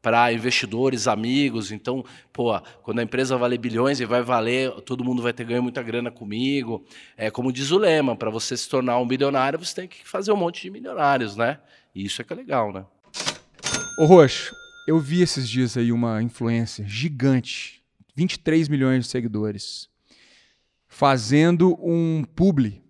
para 0.00 0.32
investidores, 0.32 1.08
amigos. 1.08 1.72
Então, 1.72 2.04
pô, 2.32 2.58
quando 2.82 3.00
a 3.00 3.02
empresa 3.02 3.36
valer 3.36 3.58
bilhões 3.58 4.00
e 4.00 4.04
vai 4.04 4.22
valer, 4.22 4.70
todo 4.82 5.04
mundo 5.04 5.22
vai 5.22 5.32
ter 5.32 5.44
ganho 5.44 5.62
muita 5.62 5.82
grana 5.82 6.10
comigo. 6.10 6.84
É 7.16 7.30
como 7.30 7.52
diz 7.52 7.70
o 7.70 7.78
lema, 7.78 8.14
para 8.14 8.30
você 8.30 8.56
se 8.56 8.68
tornar 8.68 8.98
um 8.98 9.06
bilionário, 9.06 9.58
você 9.58 9.74
tem 9.74 9.88
que 9.88 10.06
fazer 10.06 10.32
um 10.32 10.36
monte 10.36 10.62
de 10.62 10.70
milionários, 10.70 11.36
né? 11.36 11.58
E 11.94 12.04
isso 12.04 12.20
é 12.20 12.24
que 12.24 12.32
é 12.32 12.36
legal, 12.36 12.72
né? 12.72 12.84
Ô 13.98 14.04
Roxo, 14.04 14.54
eu 14.86 15.00
vi 15.00 15.22
esses 15.22 15.48
dias 15.48 15.76
aí 15.76 15.90
uma 15.90 16.22
influência 16.22 16.84
gigante, 16.86 17.82
23 18.14 18.68
milhões 18.68 19.04
de 19.04 19.10
seguidores, 19.10 19.88
fazendo 20.86 21.76
um 21.82 22.22
publi 22.22 22.80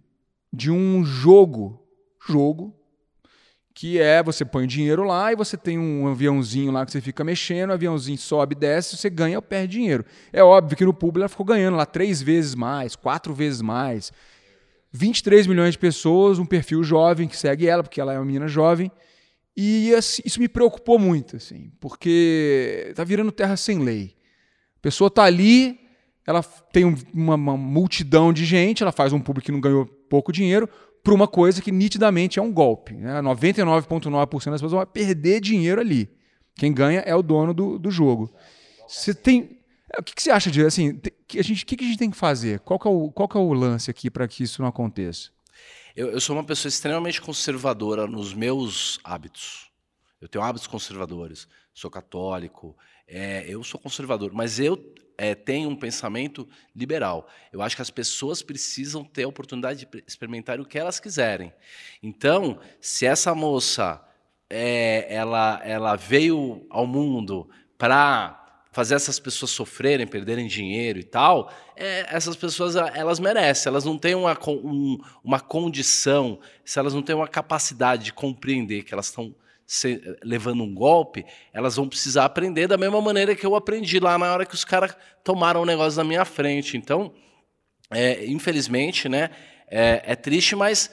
de 0.53 0.71
um 0.71 1.05
jogo, 1.05 1.83
jogo 2.27 2.76
que 3.77 4.01
é 4.01 4.23
você 4.23 4.43
põe 4.43 4.67
dinheiro 4.67 5.05
lá 5.05 5.31
e 5.31 5.37
você 5.37 5.55
tem 5.55 5.79
um 5.79 6.09
aviãozinho 6.09 6.73
lá 6.73 6.87
que 6.87 6.91
você 6.91 6.99
fica 7.03 7.23
mexendo, 7.23 7.69
o 7.69 7.73
aviãozinho 7.75 8.17
sobe, 8.17 8.55
desce, 8.55 8.97
você 8.97 9.11
ganha 9.11 9.37
ou 9.37 9.43
perde 9.43 9.75
dinheiro. 9.75 10.03
É 10.33 10.43
óbvio 10.43 10.79
que 10.79 10.85
no 10.87 10.95
público 10.95 11.19
ela 11.19 11.29
ficou 11.29 11.45
ganhando 11.45 11.77
lá 11.77 11.85
três 11.85 12.23
vezes 12.23 12.55
mais, 12.55 12.97
quatro 12.97 13.35
vezes 13.35 13.61
mais. 13.61 14.11
23 14.93 15.47
milhões 15.47 15.73
de 15.73 15.79
pessoas, 15.79 16.39
um 16.39 16.47
perfil 16.47 16.83
jovem 16.83 17.29
que 17.29 17.37
segue 17.37 17.69
ela, 17.69 17.83
porque 17.83 18.01
ela 18.01 18.15
é 18.15 18.19
uma 18.19 18.25
menina 18.25 18.49
jovem. 18.49 18.91
E 19.55 19.95
assim, 19.95 20.23
isso 20.25 20.41
me 20.41 20.49
preocupou 20.49 20.99
muito, 20.99 21.37
assim, 21.37 21.71
porque 21.79 22.95
tá 22.97 23.05
virando 23.05 23.31
terra 23.31 23.59
sem 23.59 23.81
lei. 23.81 24.17
A 24.79 24.81
pessoa 24.81 25.11
tá 25.11 25.25
ali, 25.25 25.79
ela 26.27 26.43
tem 26.43 26.97
uma, 27.13 27.35
uma 27.35 27.59
multidão 27.59 28.33
de 28.33 28.47
gente, 28.47 28.83
ela 28.83 28.91
faz 28.91 29.13
um 29.13 29.21
público 29.21 29.45
que 29.45 29.53
não 29.53 29.61
ganhou 29.61 29.85
pouco 29.85 30.33
dinheiro, 30.33 30.67
para 31.07 31.15
uma 31.15 31.29
coisa 31.29 31.63
que 31.63 31.71
nitidamente 31.71 32.41
é 32.41 32.43
um 32.43 32.53
golpe. 32.53 32.93
Né? 32.93 33.23
99,9% 33.23 34.51
das 34.51 34.61
pessoas 34.61 34.73
vão 34.73 34.87
perder 34.87 35.41
dinheiro 35.41 35.81
ali. 35.81 36.11
Quem 36.57 36.75
ganha 36.75 36.99
é 36.99 37.15
o 37.15 37.23
dono 37.23 37.55
do, 37.55 37.79
do 37.79 37.93
jogo. 37.93 38.35
Você 38.89 39.15
tem. 39.15 39.61
O 39.97 40.03
que, 40.03 40.17
que 40.17 40.21
você 40.21 40.33
acha 40.33 40.51
de 40.51 40.67
assim? 40.67 41.01
A 41.39 41.43
gente, 41.43 41.63
o 41.63 41.67
que, 41.67 41.77
que 41.77 41.85
a 41.85 41.87
gente 41.87 41.99
tem 41.99 42.11
que 42.11 42.17
fazer? 42.17 42.59
Qual 42.59 42.77
que 42.77 42.89
é 42.89 42.91
o, 42.91 43.13
qual 43.13 43.29
que 43.29 43.37
é 43.37 43.41
o 43.41 43.53
lance 43.53 43.89
aqui 43.89 44.11
para 44.11 44.27
que 44.27 44.43
isso 44.43 44.61
não 44.61 44.69
aconteça? 44.69 45.31
Eu, 45.95 46.09
eu, 46.09 46.21
sou 46.21 46.35
uma 46.35 46.43
pessoa 46.43 46.69
extremamente 46.69 47.23
conservadora 47.23 48.09
nos 48.09 48.35
meus 48.35 48.99
hábitos. 49.05 49.71
Eu 50.21 50.29
tenho 50.29 50.43
hábitos 50.43 50.67
conservadores. 50.67 51.47
Sou 51.73 51.89
católico. 51.89 52.77
É, 53.07 53.45
eu 53.49 53.63
sou 53.63 53.79
conservador, 53.79 54.33
mas 54.33 54.59
eu 54.59 54.77
é, 55.19 55.35
tem 55.35 55.67
um 55.67 55.77
pensamento 55.77 56.47
liberal. 56.75 57.29
Eu 57.53 57.63
acho 57.63 57.77
que 57.77 57.83
as 57.83 57.91
pessoas 57.91 58.43
precisam 58.43 59.05
ter 59.05 59.25
a 59.25 59.29
oportunidade 59.29 59.87
de 59.87 60.05
experimentar 60.07 60.61
o 60.61 60.67
que 60.67 60.79
elas 60.79 61.01
quiserem. 61.01 61.53
Então, 62.03 62.59
se 62.81 63.07
essa 63.07 63.35
moça 63.35 64.03
é, 64.51 65.07
ela, 65.09 65.61
ela 65.65 65.97
veio 65.97 66.67
ao 66.69 66.87
mundo 66.87 67.49
para 67.79 68.43
fazer 68.73 68.95
essas 68.95 69.19
pessoas 69.19 69.53
sofrerem, 69.53 70.07
perderem 70.07 70.47
dinheiro 70.47 70.99
e 70.99 71.03
tal, 71.03 71.51
é, 71.75 72.15
essas 72.15 72.37
pessoas 72.37 72.77
elas 72.77 73.19
merecem, 73.19 73.71
elas 73.71 73.87
não 73.87 73.97
têm 73.97 74.15
uma, 74.15 74.39
um, 74.47 74.99
uma 75.25 75.41
condição, 75.41 76.39
se 76.63 76.79
elas 76.79 76.93
não 76.93 77.01
têm 77.01 77.17
uma 77.17 77.27
capacidade 77.27 78.05
de 78.05 78.13
compreender 78.13 78.83
que 78.83 78.93
elas 78.93 79.07
estão 79.07 79.35
se, 79.67 80.01
levando 80.23 80.63
um 80.63 80.73
golpe, 80.73 81.27
elas 81.53 81.75
vão 81.75 81.89
precisar 81.89 82.25
aprender 82.25 82.69
da 82.69 82.77
mesma 82.77 83.01
maneira 83.01 83.35
que 83.35 83.45
eu 83.45 83.57
aprendi 83.57 83.99
lá 83.99 84.17
na 84.17 84.33
hora 84.33 84.47
que 84.47 84.55
os 84.55 84.65
caras 84.65 84.97
tomaram 85.25 85.61
o 85.61 85.63
um 85.65 85.67
negócio 85.67 85.99
na 85.99 86.05
minha 86.05 86.25
frente. 86.25 86.77
Então, 86.77 87.13
é, 87.91 88.25
infelizmente, 88.27 89.09
né, 89.09 89.31
é, 89.69 90.03
é, 90.05 90.15
triste, 90.15 90.55
mas. 90.55 90.91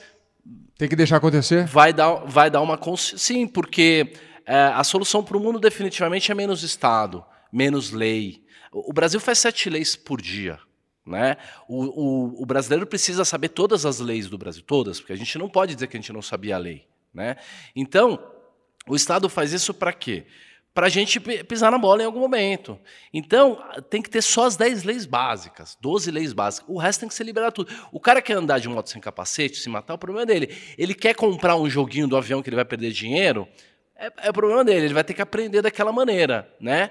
Tem 0.76 0.88
que 0.88 0.96
deixar 0.96 1.18
acontecer? 1.18 1.64
Vai 1.66 1.92
dar, 1.92 2.24
vai 2.26 2.50
dar 2.50 2.60
uma. 2.60 2.78
Sim, 2.96 3.46
porque 3.46 4.12
é, 4.44 4.56
a 4.56 4.82
solução 4.82 5.22
para 5.22 5.36
o 5.36 5.40
mundo 5.40 5.60
definitivamente 5.60 6.32
é 6.32 6.34
menos 6.34 6.64
Estado, 6.64 7.24
menos 7.52 7.92
lei. 7.92 8.42
O 8.72 8.92
Brasil 8.92 9.20
faz 9.20 9.38
sete 9.38 9.70
leis 9.70 9.94
por 9.94 10.20
dia. 10.20 10.58
Né? 11.06 11.36
O, 11.68 11.84
o, 11.84 12.42
o, 12.42 12.46
brasileiro 12.46 12.86
precisa 12.86 13.26
saber 13.26 13.50
todas 13.50 13.84
as 13.84 14.00
leis 14.00 14.26
do 14.26 14.38
Brasil, 14.38 14.62
todas, 14.66 14.98
porque 14.98 15.12
a 15.12 15.16
gente 15.16 15.36
não 15.36 15.50
pode 15.50 15.74
dizer 15.74 15.86
que 15.86 15.98
a 15.98 16.00
gente 16.00 16.12
não 16.12 16.22
sabia 16.22 16.56
a 16.56 16.58
lei. 16.58 16.86
Né? 17.12 17.36
Então, 17.76 18.18
o 18.88 18.94
Estado 18.94 19.28
faz 19.28 19.52
isso 19.52 19.72
para 19.72 19.92
quê? 19.92 20.24
Para 20.72 20.86
a 20.86 20.90
gente 20.90 21.20
pisar 21.20 21.70
na 21.70 21.78
bola 21.78 22.02
em 22.02 22.04
algum 22.04 22.18
momento. 22.18 22.78
Então, 23.12 23.62
tem 23.88 24.02
que 24.02 24.10
ter 24.10 24.22
só 24.22 24.44
as 24.46 24.56
10 24.56 24.82
leis 24.82 25.06
básicas, 25.06 25.78
12 25.80 26.10
leis 26.10 26.32
básicas. 26.32 26.68
O 26.68 26.78
resto 26.78 27.00
tem 27.00 27.08
que 27.08 27.14
ser 27.14 27.22
liberado 27.22 27.54
tudo. 27.54 27.72
O 27.92 28.00
cara 28.00 28.20
quer 28.20 28.34
andar 28.34 28.58
de 28.58 28.68
moto 28.68 28.90
sem 28.90 29.00
capacete, 29.00 29.58
se 29.58 29.68
matar, 29.68 29.94
o 29.94 29.98
problema 29.98 30.22
é 30.22 30.34
dele. 30.34 30.56
Ele 30.76 30.92
quer 30.92 31.14
comprar 31.14 31.54
um 31.56 31.70
joguinho 31.70 32.08
do 32.08 32.16
avião 32.16 32.42
que 32.42 32.48
ele 32.48 32.56
vai 32.56 32.64
perder 32.64 32.90
dinheiro, 32.90 33.48
é, 33.96 34.28
é 34.28 34.32
problema 34.32 34.64
dele, 34.64 34.86
ele 34.86 34.94
vai 34.94 35.04
ter 35.04 35.14
que 35.14 35.22
aprender 35.22 35.62
daquela 35.62 35.92
maneira, 35.92 36.52
né? 36.60 36.90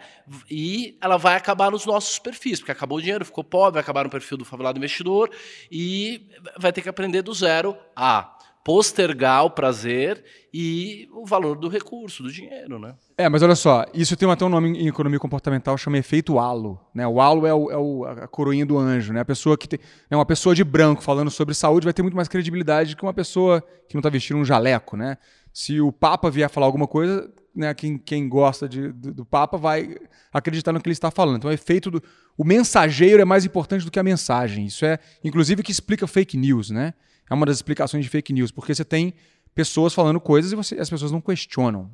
E 0.49 0.97
ela 1.01 1.17
vai 1.17 1.35
acabar 1.35 1.69
nos 1.69 1.85
nossos 1.85 2.17
perfis, 2.17 2.59
porque 2.59 2.71
acabou 2.71 2.97
o 2.97 3.01
dinheiro, 3.01 3.25
ficou 3.25 3.43
pobre, 3.43 3.73
vai 3.73 3.81
acabar 3.81 4.05
no 4.05 4.09
perfil 4.09 4.37
do 4.37 4.45
favelado 4.45 4.79
investidor 4.79 5.29
e 5.69 6.29
vai 6.57 6.71
ter 6.71 6.81
que 6.81 6.87
aprender 6.87 7.21
do 7.21 7.33
zero 7.33 7.77
a 7.93 8.37
postergar 8.63 9.43
o 9.43 9.49
prazer 9.49 10.23
e 10.53 11.09
o 11.11 11.25
valor 11.25 11.57
do 11.57 11.67
recurso, 11.67 12.23
do 12.23 12.31
dinheiro, 12.31 12.79
né? 12.79 12.95
É, 13.17 13.27
mas 13.27 13.43
olha 13.43 13.55
só, 13.55 13.85
isso 13.93 14.15
tem 14.15 14.29
até 14.29 14.45
um 14.45 14.49
nome 14.49 14.69
em 14.69 14.87
economia 14.87 15.19
comportamental, 15.19 15.77
chama 15.77 15.97
efeito 15.97 16.39
halo. 16.39 16.79
Né? 16.93 17.05
O 17.05 17.19
halo 17.19 17.45
é, 17.45 17.53
o, 17.53 17.71
é 17.71 17.77
o, 17.77 18.05
a 18.05 18.27
coroinha 18.27 18.65
do 18.65 18.77
anjo, 18.77 19.11
né? 19.11 19.19
A 19.19 19.25
pessoa 19.25 19.57
que 19.57 19.67
tem, 19.67 19.79
né, 20.09 20.15
uma 20.15 20.25
pessoa 20.25 20.55
de 20.55 20.63
branco 20.63 21.03
falando 21.03 21.29
sobre 21.29 21.53
saúde 21.53 21.83
vai 21.83 21.93
ter 21.93 22.01
muito 22.01 22.15
mais 22.15 22.27
credibilidade 22.27 22.95
que 22.95 23.03
uma 23.03 23.13
pessoa 23.13 23.61
que 23.89 23.95
não 23.95 23.99
está 23.99 24.09
vestindo 24.09 24.37
um 24.37 24.45
jaleco, 24.45 24.95
né? 24.95 25.17
Se 25.51 25.81
o 25.81 25.91
Papa 25.91 26.31
vier 26.31 26.49
falar 26.49 26.65
alguma 26.65 26.87
coisa, 26.87 27.29
né, 27.55 27.73
quem, 27.73 27.97
quem 27.97 28.27
gosta 28.27 28.67
de, 28.67 28.91
do, 28.91 29.13
do, 29.13 29.25
Papa 29.25 29.57
vai 29.57 29.95
acreditar 30.31 30.71
no 30.71 30.81
que 30.81 30.87
ele 30.87 30.93
está 30.93 31.11
falando. 31.11 31.37
Então, 31.37 31.49
o 31.49 31.53
efeito 31.53 31.91
do. 31.91 32.01
O 32.35 32.43
mensageiro 32.43 33.21
é 33.21 33.25
mais 33.25 33.45
importante 33.45 33.85
do 33.85 33.91
que 33.91 33.99
a 33.99 34.03
mensagem. 34.03 34.65
Isso 34.65 34.85
é, 34.85 34.97
inclusive, 35.23 35.61
que 35.61 35.71
explica 35.71 36.07
fake 36.07 36.35
news, 36.35 36.71
né? 36.71 36.93
É 37.33 37.35
uma 37.35 37.47
das 37.47 37.57
explicações 37.57 38.05
de 38.05 38.09
fake 38.11 38.31
news, 38.31 38.51
porque 38.51 38.75
você 38.75 38.85
tem 38.85 39.11
pessoas 39.55 39.91
falando 39.91 40.19
coisas 40.19 40.51
e 40.51 40.55
você, 40.55 40.75
as 40.75 40.87
pessoas 40.87 41.11
não 41.11 41.19
questionam. 41.19 41.89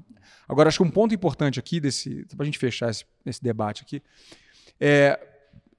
Agora, 0.50 0.68
acho 0.68 0.80
que 0.80 0.84
um 0.84 0.92
ponto 0.92 1.16
importante 1.16 1.58
aqui, 1.58 1.80
desse 1.80 2.26
para 2.36 2.44
a 2.44 2.46
gente 2.46 2.60
fechar 2.60 2.90
esse, 2.90 3.06
esse, 3.26 3.42
debate 3.42 3.84
aqui, 3.84 4.04
é. 4.80 5.18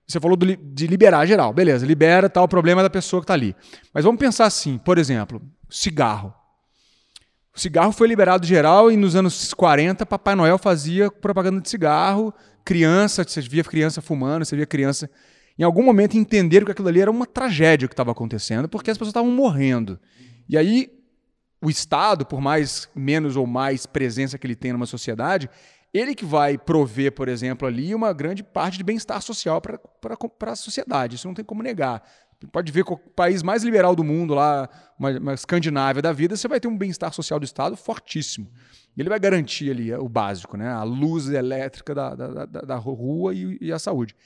Você 0.07 0.19
falou 0.19 0.37
do, 0.37 0.57
de 0.57 0.87
liberar 0.87 1.27
geral, 1.27 1.53
beleza, 1.53 1.87
libera 1.87 2.29
tal, 2.29 2.45
o 2.45 2.49
problema 2.49 2.83
da 2.83 2.89
pessoa 2.89 3.21
que 3.21 3.25
está 3.25 3.35
ali. 3.35 3.55
Mas 3.93 4.03
vamos 4.03 4.19
pensar 4.19 4.47
assim, 4.47 4.79
por 4.79 4.99
exemplo, 4.99 5.41
cigarro. 5.69 6.35
O 7.55 7.61
cigarro 7.61 7.93
foi 7.93 8.09
liberado 8.09 8.45
geral 8.47 8.91
e 8.91 8.97
nos 8.97 9.15
anos 9.15 9.53
40 9.53 10.07
Papai 10.07 10.35
Noel 10.35 10.59
fazia 10.59 11.11
propaganda 11.11 11.61
de 11.61 11.69
cigarro, 11.69 12.35
criança, 12.65 13.23
você 13.23 13.41
via 13.41 13.63
criança 13.63 14.01
fumando, 14.01 14.45
você 14.45 14.57
via 14.57 14.67
criança. 14.67 15.09
Em 15.61 15.63
algum 15.63 15.85
momento 15.85 16.17
entenderam 16.17 16.65
que 16.65 16.73
aquilo 16.73 16.89
ali 16.89 17.03
era 17.03 17.11
uma 17.11 17.27
tragédia 17.27 17.87
que 17.87 17.93
estava 17.93 18.11
acontecendo, 18.11 18.67
porque 18.67 18.91
as 18.91 18.97
pessoas 18.97 19.11
estavam 19.11 19.31
morrendo. 19.31 20.01
E 20.49 20.57
aí 20.57 20.91
o 21.63 21.69
Estado, 21.69 22.25
por 22.25 22.41
mais 22.41 22.89
menos 22.97 23.37
ou 23.37 23.47
mais 23.47 23.85
presença 23.85 24.39
que 24.39 24.47
ele 24.47 24.57
tem 24.57 24.73
numa 24.73 24.87
sociedade, 24.87 25.51
ele 25.93 26.15
que 26.15 26.25
vai 26.25 26.57
prover, 26.57 27.13
por 27.13 27.29
exemplo, 27.29 27.69
ali 27.69 27.95
uma 27.95 28.11
grande 28.15 28.43
parte 28.43 28.79
de 28.79 28.85
bem-estar 28.85 29.21
social 29.21 29.61
para 29.61 30.53
a 30.53 30.57
sociedade. 30.57 31.17
Isso 31.17 31.29
não 31.29 31.35
tem 31.35 31.45
como 31.45 31.63
negar 31.63 32.03
pode 32.49 32.73
ver 32.73 32.85
que 32.85 32.93
o 32.93 32.97
país 32.97 33.43
mais 33.43 33.63
liberal 33.63 33.95
do 33.95 34.05
mundo, 34.05 34.35
lá, 34.35 34.69
uma, 34.99 35.11
uma 35.19 35.35
Escandinávia 35.35 36.01
da 36.01 36.13
vida, 36.13 36.37
você 36.37 36.49
vai 36.49 36.61
ter 36.61 36.69
um 36.69 36.77
bem-estar 36.77 37.13
social 37.13 37.39
do 37.39 37.45
Estado 37.45 37.77
fortíssimo. 37.77 38.51
Ele 38.97 39.09
vai 39.09 39.21
garantir 39.21 39.71
ali 39.71 39.93
o 39.95 40.09
básico, 40.09 40.57
né? 40.57 40.69
a 40.69 40.83
luz 40.83 41.29
elétrica 41.29 41.95
da, 41.95 42.15
da, 42.15 42.47
da, 42.47 42.61
da 42.63 42.77
rua 42.77 43.35
e, 43.35 43.59
e, 43.61 43.73
a 43.73 43.79
saúde. 43.79 44.17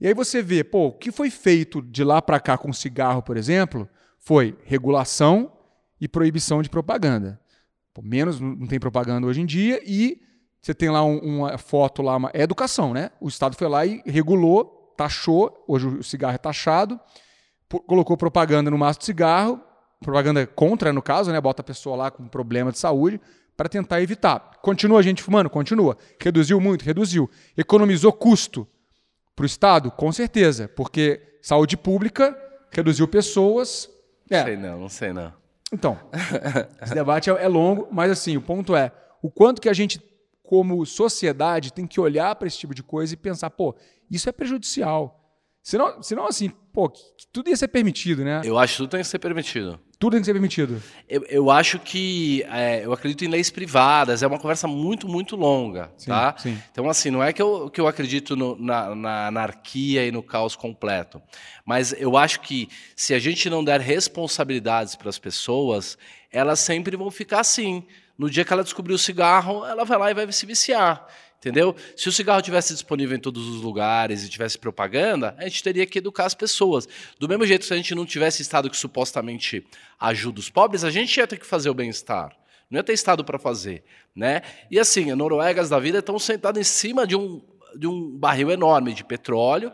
E 0.00 0.06
aí 0.06 0.14
você 0.14 0.42
vê, 0.42 0.62
pô, 0.62 0.88
o 0.88 0.92
que 0.92 1.10
foi 1.10 1.30
feito 1.30 1.80
de 1.80 2.04
lá 2.04 2.20
para 2.20 2.38
cá 2.38 2.58
com 2.58 2.72
cigarro, 2.72 3.22
por 3.22 3.36
exemplo, 3.36 3.88
foi 4.18 4.56
regulação 4.64 5.52
e 6.00 6.06
proibição 6.06 6.60
de 6.60 6.68
propaganda. 6.68 7.40
Pô, 7.94 8.02
menos 8.02 8.38
não 8.38 8.66
tem 8.66 8.78
propaganda 8.78 9.26
hoje 9.26 9.40
em 9.40 9.46
dia 9.46 9.80
e 9.86 10.20
você 10.60 10.74
tem 10.74 10.90
lá 10.90 11.02
um, 11.02 11.18
uma 11.18 11.56
foto 11.56 12.02
lá, 12.02 12.16
uma, 12.16 12.30
é 12.34 12.42
educação, 12.42 12.92
né? 12.92 13.10
O 13.20 13.28
Estado 13.28 13.56
foi 13.56 13.68
lá 13.68 13.86
e 13.86 14.02
regulou, 14.04 14.92
taxou, 14.96 15.64
hoje 15.66 15.86
o 15.86 16.02
cigarro 16.02 16.34
é 16.34 16.38
taxado, 16.38 17.00
colocou 17.86 18.16
propaganda 18.16 18.70
no 18.70 18.76
maço 18.76 18.98
de 18.98 19.06
cigarro, 19.06 19.60
propaganda 20.00 20.46
contra, 20.46 20.92
no 20.92 21.00
caso, 21.00 21.32
né? 21.32 21.40
Bota 21.40 21.62
a 21.62 21.64
pessoa 21.64 21.96
lá 21.96 22.10
com 22.10 22.28
problema 22.28 22.70
de 22.70 22.78
saúde 22.78 23.18
para 23.56 23.68
tentar 23.68 24.02
evitar. 24.02 24.58
Continua 24.60 24.98
a 24.98 25.02
gente 25.02 25.22
fumando? 25.22 25.48
Continua. 25.48 25.96
Reduziu 26.20 26.60
muito? 26.60 26.84
Reduziu. 26.84 27.30
Economizou 27.56 28.12
custo 28.12 28.68
para 29.36 29.42
o 29.42 29.46
Estado? 29.46 29.90
Com 29.90 30.10
certeza, 30.10 30.66
porque 30.66 31.38
saúde 31.42 31.76
pública 31.76 32.36
reduziu 32.70 33.06
pessoas. 33.06 33.88
É. 34.30 34.38
Não 34.38 34.44
sei 34.44 34.56
não, 34.56 34.80
não 34.80 34.88
sei 34.88 35.12
não. 35.12 35.32
Então, 35.72 35.98
esse 36.80 36.94
debate 36.94 37.28
é, 37.28 37.44
é 37.44 37.48
longo, 37.48 37.86
mas 37.92 38.10
assim, 38.10 38.36
o 38.36 38.40
ponto 38.40 38.74
é 38.74 38.90
o 39.20 39.30
quanto 39.30 39.60
que 39.60 39.68
a 39.68 39.72
gente, 39.72 40.00
como 40.42 40.84
sociedade, 40.86 41.72
tem 41.72 41.86
que 41.86 42.00
olhar 42.00 42.34
para 42.36 42.48
esse 42.48 42.58
tipo 42.58 42.74
de 42.74 42.82
coisa 42.82 43.14
e 43.14 43.16
pensar, 43.16 43.50
pô, 43.50 43.74
isso 44.10 44.28
é 44.28 44.32
prejudicial. 44.32 45.25
Senão, 45.66 46.00
senão 46.00 46.28
assim, 46.28 46.48
pô, 46.72 46.88
tudo 47.32 47.50
ia 47.50 47.56
ser 47.56 47.66
permitido, 47.66 48.24
né? 48.24 48.40
Eu 48.44 48.56
acho 48.56 48.74
que 48.74 48.76
tudo 48.76 48.90
tem 48.90 49.00
que 49.00 49.06
ser 49.08 49.18
permitido. 49.18 49.80
Tudo 49.98 50.12
tem 50.12 50.20
que 50.20 50.26
ser 50.26 50.32
permitido. 50.32 50.80
Eu, 51.08 51.24
eu 51.24 51.50
acho 51.50 51.80
que. 51.80 52.44
É, 52.48 52.84
eu 52.84 52.92
acredito 52.92 53.24
em 53.24 53.28
leis 53.28 53.50
privadas, 53.50 54.22
é 54.22 54.28
uma 54.28 54.38
conversa 54.38 54.68
muito, 54.68 55.08
muito 55.08 55.34
longa. 55.34 55.90
Sim, 55.98 56.06
tá? 56.06 56.36
Sim. 56.38 56.56
Então, 56.70 56.88
assim, 56.88 57.10
não 57.10 57.20
é 57.20 57.32
que 57.32 57.42
eu, 57.42 57.68
que 57.68 57.80
eu 57.80 57.88
acredito 57.88 58.36
no, 58.36 58.56
na, 58.56 58.94
na 58.94 59.26
anarquia 59.26 60.06
e 60.06 60.12
no 60.12 60.22
caos 60.22 60.54
completo. 60.54 61.20
Mas 61.64 61.92
eu 61.98 62.16
acho 62.16 62.42
que 62.42 62.68
se 62.94 63.12
a 63.12 63.18
gente 63.18 63.50
não 63.50 63.64
der 63.64 63.80
responsabilidades 63.80 64.94
para 64.94 65.08
as 65.08 65.18
pessoas, 65.18 65.98
elas 66.30 66.60
sempre 66.60 66.96
vão 66.96 67.10
ficar 67.10 67.40
assim. 67.40 67.84
No 68.16 68.30
dia 68.30 68.44
que 68.44 68.52
ela 68.52 68.62
descobrir 68.62 68.94
o 68.94 68.98
cigarro, 68.98 69.66
ela 69.66 69.84
vai 69.84 69.98
lá 69.98 70.10
e 70.12 70.14
vai 70.14 70.30
se 70.30 70.46
viciar. 70.46 71.04
Entendeu? 71.46 71.76
Se 71.94 72.08
o 72.08 72.12
cigarro 72.12 72.42
tivesse 72.42 72.72
disponível 72.72 73.16
em 73.16 73.20
todos 73.20 73.46
os 73.46 73.62
lugares 73.62 74.24
e 74.24 74.28
tivesse 74.28 74.58
propaganda, 74.58 75.32
a 75.38 75.44
gente 75.44 75.62
teria 75.62 75.86
que 75.86 75.98
educar 75.98 76.24
as 76.24 76.34
pessoas. 76.34 76.88
Do 77.20 77.28
mesmo 77.28 77.46
jeito, 77.46 77.64
se 77.64 77.72
a 77.72 77.76
gente 77.76 77.94
não 77.94 78.04
tivesse 78.04 78.42
Estado 78.42 78.68
que 78.68 78.76
supostamente 78.76 79.64
ajuda 80.00 80.40
os 80.40 80.50
pobres, 80.50 80.82
a 80.82 80.90
gente 80.90 81.16
ia 81.16 81.24
ter 81.24 81.36
que 81.36 81.46
fazer 81.46 81.70
o 81.70 81.74
bem-estar. 81.74 82.36
Não 82.68 82.80
ia 82.80 82.82
ter 82.82 82.94
Estado 82.94 83.24
para 83.24 83.38
fazer. 83.38 83.84
Né? 84.12 84.42
E 84.68 84.76
assim, 84.76 85.08
as 85.08 85.16
Noruegas 85.16 85.68
da 85.68 85.78
vida 85.78 86.00
estão 86.00 86.18
sentadas 86.18 86.60
em 86.60 86.64
cima 86.64 87.06
de 87.06 87.14
um, 87.14 87.40
de 87.76 87.86
um 87.86 88.18
barril 88.18 88.50
enorme 88.50 88.92
de 88.92 89.04
petróleo. 89.04 89.72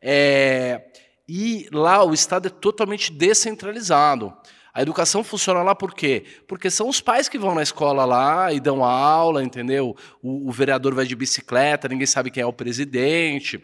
É, 0.00 0.86
e 1.28 1.68
lá 1.70 2.02
o 2.02 2.12
Estado 2.12 2.48
é 2.48 2.50
totalmente 2.50 3.12
descentralizado. 3.12 4.36
A 4.74 4.80
educação 4.80 5.22
funciona 5.22 5.62
lá 5.62 5.74
por 5.74 5.94
quê? 5.94 6.24
Porque 6.48 6.70
são 6.70 6.88
os 6.88 7.00
pais 7.00 7.28
que 7.28 7.38
vão 7.38 7.54
na 7.54 7.62
escola 7.62 8.04
lá 8.04 8.52
e 8.52 8.58
dão 8.58 8.82
aula, 8.82 9.42
entendeu? 9.42 9.94
O, 10.22 10.48
o 10.48 10.52
vereador 10.52 10.94
vai 10.94 11.04
de 11.04 11.14
bicicleta, 11.14 11.88
ninguém 11.88 12.06
sabe 12.06 12.30
quem 12.30 12.42
é 12.42 12.46
o 12.46 12.52
presidente. 12.52 13.62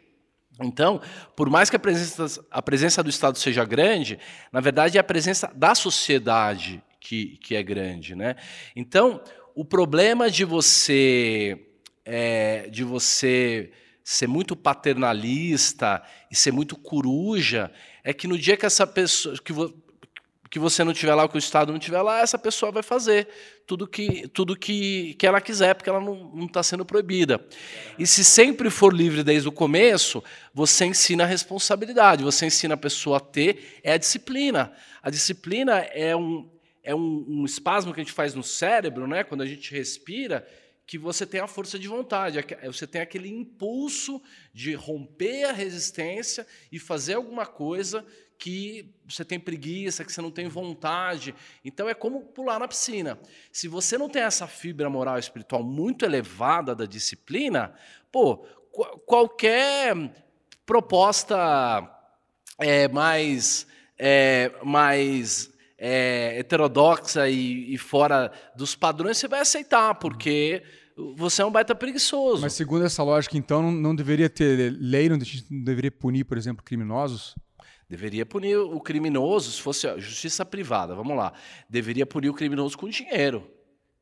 Então, 0.60 1.00
por 1.36 1.48
mais 1.48 1.70
que 1.70 1.76
a 1.76 1.78
presença, 1.78 2.44
a 2.50 2.60
presença 2.60 3.02
do 3.02 3.08
Estado 3.08 3.38
seja 3.38 3.64
grande, 3.64 4.18
na 4.52 4.60
verdade 4.60 4.98
é 4.98 5.00
a 5.00 5.04
presença 5.04 5.50
da 5.54 5.74
sociedade 5.74 6.82
que, 7.00 7.38
que 7.38 7.54
é 7.54 7.62
grande. 7.62 8.14
Né? 8.14 8.34
Então, 8.76 9.22
o 9.54 9.64
problema 9.64 10.30
de 10.30 10.44
você, 10.44 11.58
é, 12.04 12.68
de 12.68 12.84
você 12.84 13.72
ser 14.04 14.26
muito 14.26 14.56
paternalista 14.56 16.02
e 16.30 16.36
ser 16.36 16.52
muito 16.52 16.76
coruja 16.76 17.70
é 18.02 18.12
que 18.12 18.26
no 18.26 18.38
dia 18.38 18.56
que 18.56 18.66
essa 18.66 18.86
pessoa. 18.86 19.36
Que 19.38 19.52
que 20.50 20.58
você 20.58 20.82
não 20.82 20.92
tiver 20.92 21.14
lá, 21.14 21.28
que 21.28 21.36
o 21.36 21.38
Estado 21.38 21.72
não 21.72 21.78
tiver 21.78 22.00
lá, 22.00 22.20
essa 22.20 22.38
pessoa 22.38 22.72
vai 22.72 22.82
fazer 22.82 23.28
tudo 23.66 23.86
que, 23.86 24.26
tudo 24.28 24.56
que, 24.56 25.14
que 25.14 25.26
ela 25.26 25.40
quiser, 25.40 25.74
porque 25.74 25.90
ela 25.90 26.00
não 26.00 26.46
está 26.46 26.62
sendo 26.62 26.84
proibida. 26.84 27.44
E 27.98 28.06
se 28.06 28.24
sempre 28.24 28.70
for 28.70 28.94
livre 28.94 29.22
desde 29.22 29.48
o 29.48 29.52
começo, 29.52 30.22
você 30.54 30.86
ensina 30.86 31.24
a 31.24 31.26
responsabilidade, 31.26 32.24
você 32.24 32.46
ensina 32.46 32.74
a 32.74 32.78
pessoa 32.78 33.18
a 33.18 33.20
ter, 33.20 33.80
é 33.82 33.92
a 33.92 33.98
disciplina. 33.98 34.72
A 35.02 35.10
disciplina 35.10 35.78
é 35.78 36.16
um, 36.16 36.48
é 36.82 36.94
um, 36.94 37.24
um 37.28 37.44
espasmo 37.44 37.92
que 37.92 38.00
a 38.00 38.04
gente 38.04 38.14
faz 38.14 38.34
no 38.34 38.42
cérebro, 38.42 39.06
né, 39.06 39.24
quando 39.24 39.42
a 39.42 39.46
gente 39.46 39.70
respira, 39.72 40.46
que 40.86 40.96
você 40.96 41.26
tem 41.26 41.38
a 41.38 41.46
força 41.46 41.78
de 41.78 41.86
vontade, 41.86 42.38
você 42.64 42.86
tem 42.86 43.02
aquele 43.02 43.28
impulso 43.28 44.22
de 44.54 44.72
romper 44.72 45.44
a 45.44 45.52
resistência 45.52 46.46
e 46.72 46.78
fazer 46.78 47.12
alguma 47.12 47.44
coisa 47.44 48.06
que 48.38 48.94
você 49.06 49.24
tem 49.24 49.40
preguiça, 49.40 50.04
que 50.04 50.12
você 50.12 50.22
não 50.22 50.30
tem 50.30 50.48
vontade. 50.48 51.34
Então 51.64 51.88
é 51.88 51.94
como 51.94 52.20
pular 52.20 52.60
na 52.60 52.68
piscina. 52.68 53.18
Se 53.50 53.66
você 53.66 53.98
não 53.98 54.08
tem 54.08 54.22
essa 54.22 54.46
fibra 54.46 54.88
moral 54.88 55.18
espiritual 55.18 55.62
muito 55.62 56.04
elevada 56.04 56.74
da 56.74 56.86
disciplina, 56.86 57.74
pô, 58.12 58.36
qualquer 59.04 59.94
proposta 60.64 61.36
é, 62.58 62.86
mais, 62.88 63.66
é, 63.98 64.52
mais 64.62 65.50
é, 65.76 66.38
heterodoxa 66.38 67.28
e, 67.28 67.74
e, 67.74 67.78
fora 67.78 68.30
dos 68.56 68.76
padrões, 68.76 69.18
você 69.18 69.26
vai 69.26 69.40
aceitar, 69.40 69.94
porque 69.96 70.62
você 71.16 71.42
é 71.42 71.44
um 71.44 71.50
baita 71.50 71.74
preguiçoso. 71.74 72.42
Mas 72.42 72.52
segundo 72.52 72.84
essa 72.84 73.02
lógica, 73.02 73.36
então, 73.36 73.62
não, 73.62 73.72
não 73.72 73.96
deveria 73.96 74.28
ter 74.28 74.76
lei, 74.78 75.08
não 75.08 75.18
deveria 75.50 75.90
punir, 75.90 76.24
por 76.24 76.36
exemplo, 76.36 76.64
criminosos? 76.64 77.34
Deveria 77.88 78.26
punir 78.26 78.56
o 78.56 78.78
criminoso, 78.80 79.50
se 79.50 79.62
fosse 79.62 79.88
justiça 79.98 80.44
privada, 80.44 80.94
vamos 80.94 81.16
lá. 81.16 81.32
Deveria 81.68 82.04
punir 82.04 82.28
o 82.28 82.34
criminoso 82.34 82.76
com 82.76 82.88
dinheiro. 82.88 83.50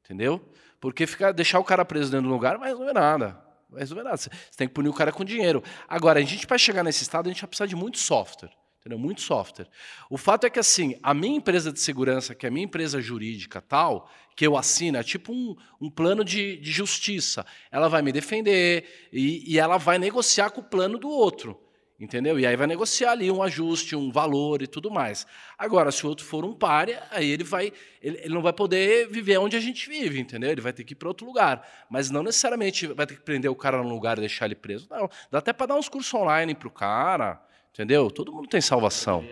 Entendeu? 0.05 0.41
Porque 0.81 1.07
ficar, 1.07 1.33
deixar 1.33 1.61
o 1.61 1.65
cara 1.65 1.85
preso 1.85 2.11
dentro 2.11 2.27
do 2.27 2.33
lugar 2.33 2.55
não 2.55 2.61
vai 2.61 2.71
resolver 2.71 2.93
nada. 2.93 3.41
Vai 3.71 3.81
resolver 3.81 4.03
nada. 4.03 4.17
Você 4.17 4.31
tem 4.57 4.67
que 4.67 4.75
punir 4.75 4.89
o 4.89 4.93
cara 4.93 5.13
com 5.13 5.25
dinheiro. 5.25 5.63
Agora, 5.89 6.19
a 6.19 6.23
gente, 6.23 6.47
para 6.47 6.59
chegar 6.59 6.83
nesse 6.83 7.03
estado, 7.03 7.27
a 7.27 7.33
gente 7.33 7.41
vai 7.41 7.49
precisar 7.49 7.67
de 7.67 7.77
muito 7.77 7.99
software. 7.99 8.51
Entendeu? 8.81 8.99
Muito 8.99 9.21
software. 9.21 9.69
O 10.09 10.17
fato 10.17 10.47
é 10.47 10.51
que, 10.51 10.61
assim, 10.61 10.97
a 11.03 11.13
minha 11.13 11.37
empresa 11.37 11.73
de 11.73 11.81
segurança, 11.81 12.37
que 12.37 12.47
é 12.47 12.49
a 12.49 12.53
minha 12.53 12.65
empresa 12.65 13.01
jurídica 13.01 13.61
tal, 13.61 14.09
que 14.37 14.47
eu 14.47 14.57
assino, 14.57 14.97
é 14.97 15.03
tipo 15.03 15.33
um, 15.33 15.57
um 15.81 15.91
plano 15.91 16.25
de, 16.25 16.57
de, 16.59 16.71
justiça. 16.71 17.45
Ela 17.71 17.89
vai 17.89 18.01
me 18.01 18.13
defender 18.13 19.09
e, 19.13 19.53
e 19.53 19.59
ela 19.59 19.77
vai 19.77 19.99
negociar 19.99 20.51
com 20.51 20.61
o 20.61 20.65
plano 20.65 20.99
do 20.99 21.09
outro. 21.09 21.61
Entendeu? 21.99 22.39
E 22.39 22.47
aí 22.47 22.55
vai 22.57 22.67
negociar 22.67 23.13
ali 23.13 23.31
um 23.31 23.43
ajuste, 23.43 23.97
um 23.97 24.11
valor 24.11 24.61
e 24.61 24.67
tudo 24.67 24.91
mais. 24.91 25.27
Agora, 25.57 25.91
se 25.91 26.05
o 26.05 26.11
outro 26.11 26.27
for 26.27 26.45
um 26.45 26.53
párea, 26.53 27.03
aí 27.11 27.31
ele 27.31 27.43
vai, 27.43 27.73
ele, 28.03 28.19
ele, 28.23 28.35
não 28.35 28.43
vai 28.43 28.53
poder 28.53 29.09
viver 29.09 29.39
onde 29.39 29.57
a 29.57 29.61
gente 29.61 29.89
vive, 29.89 30.21
entendeu? 30.21 30.51
Ele 30.51 30.61
vai 30.61 30.75
ter 30.75 30.85
que 30.85 30.93
ir 30.93 30.97
para 30.97 31.09
outro 31.09 31.27
lugar. 31.27 31.67
Mas 31.89 32.11
não 32.11 32.23
necessariamente 32.23 32.87
vai 32.89 33.07
ter 33.07 33.15
que 33.15 33.23
prender 33.23 33.51
o 33.51 33.55
cara 33.55 33.83
num 33.83 33.89
lugar 33.89 34.19
e 34.19 34.21
deixar 34.21 34.45
ele 34.45 34.55
preso. 34.55 34.87
Não, 34.91 35.09
dá 35.31 35.39
até 35.39 35.55
para 35.55 35.67
dar 35.67 35.77
uns 35.77 35.89
cursos 35.89 36.13
online 36.13 36.55
para 36.55 36.69
o 36.69 36.71
cara, 36.71 37.41
entendeu? 37.73 38.11
Todo 38.11 38.31
mundo 38.31 38.47
tem 38.47 38.61
salvação. 38.61 39.25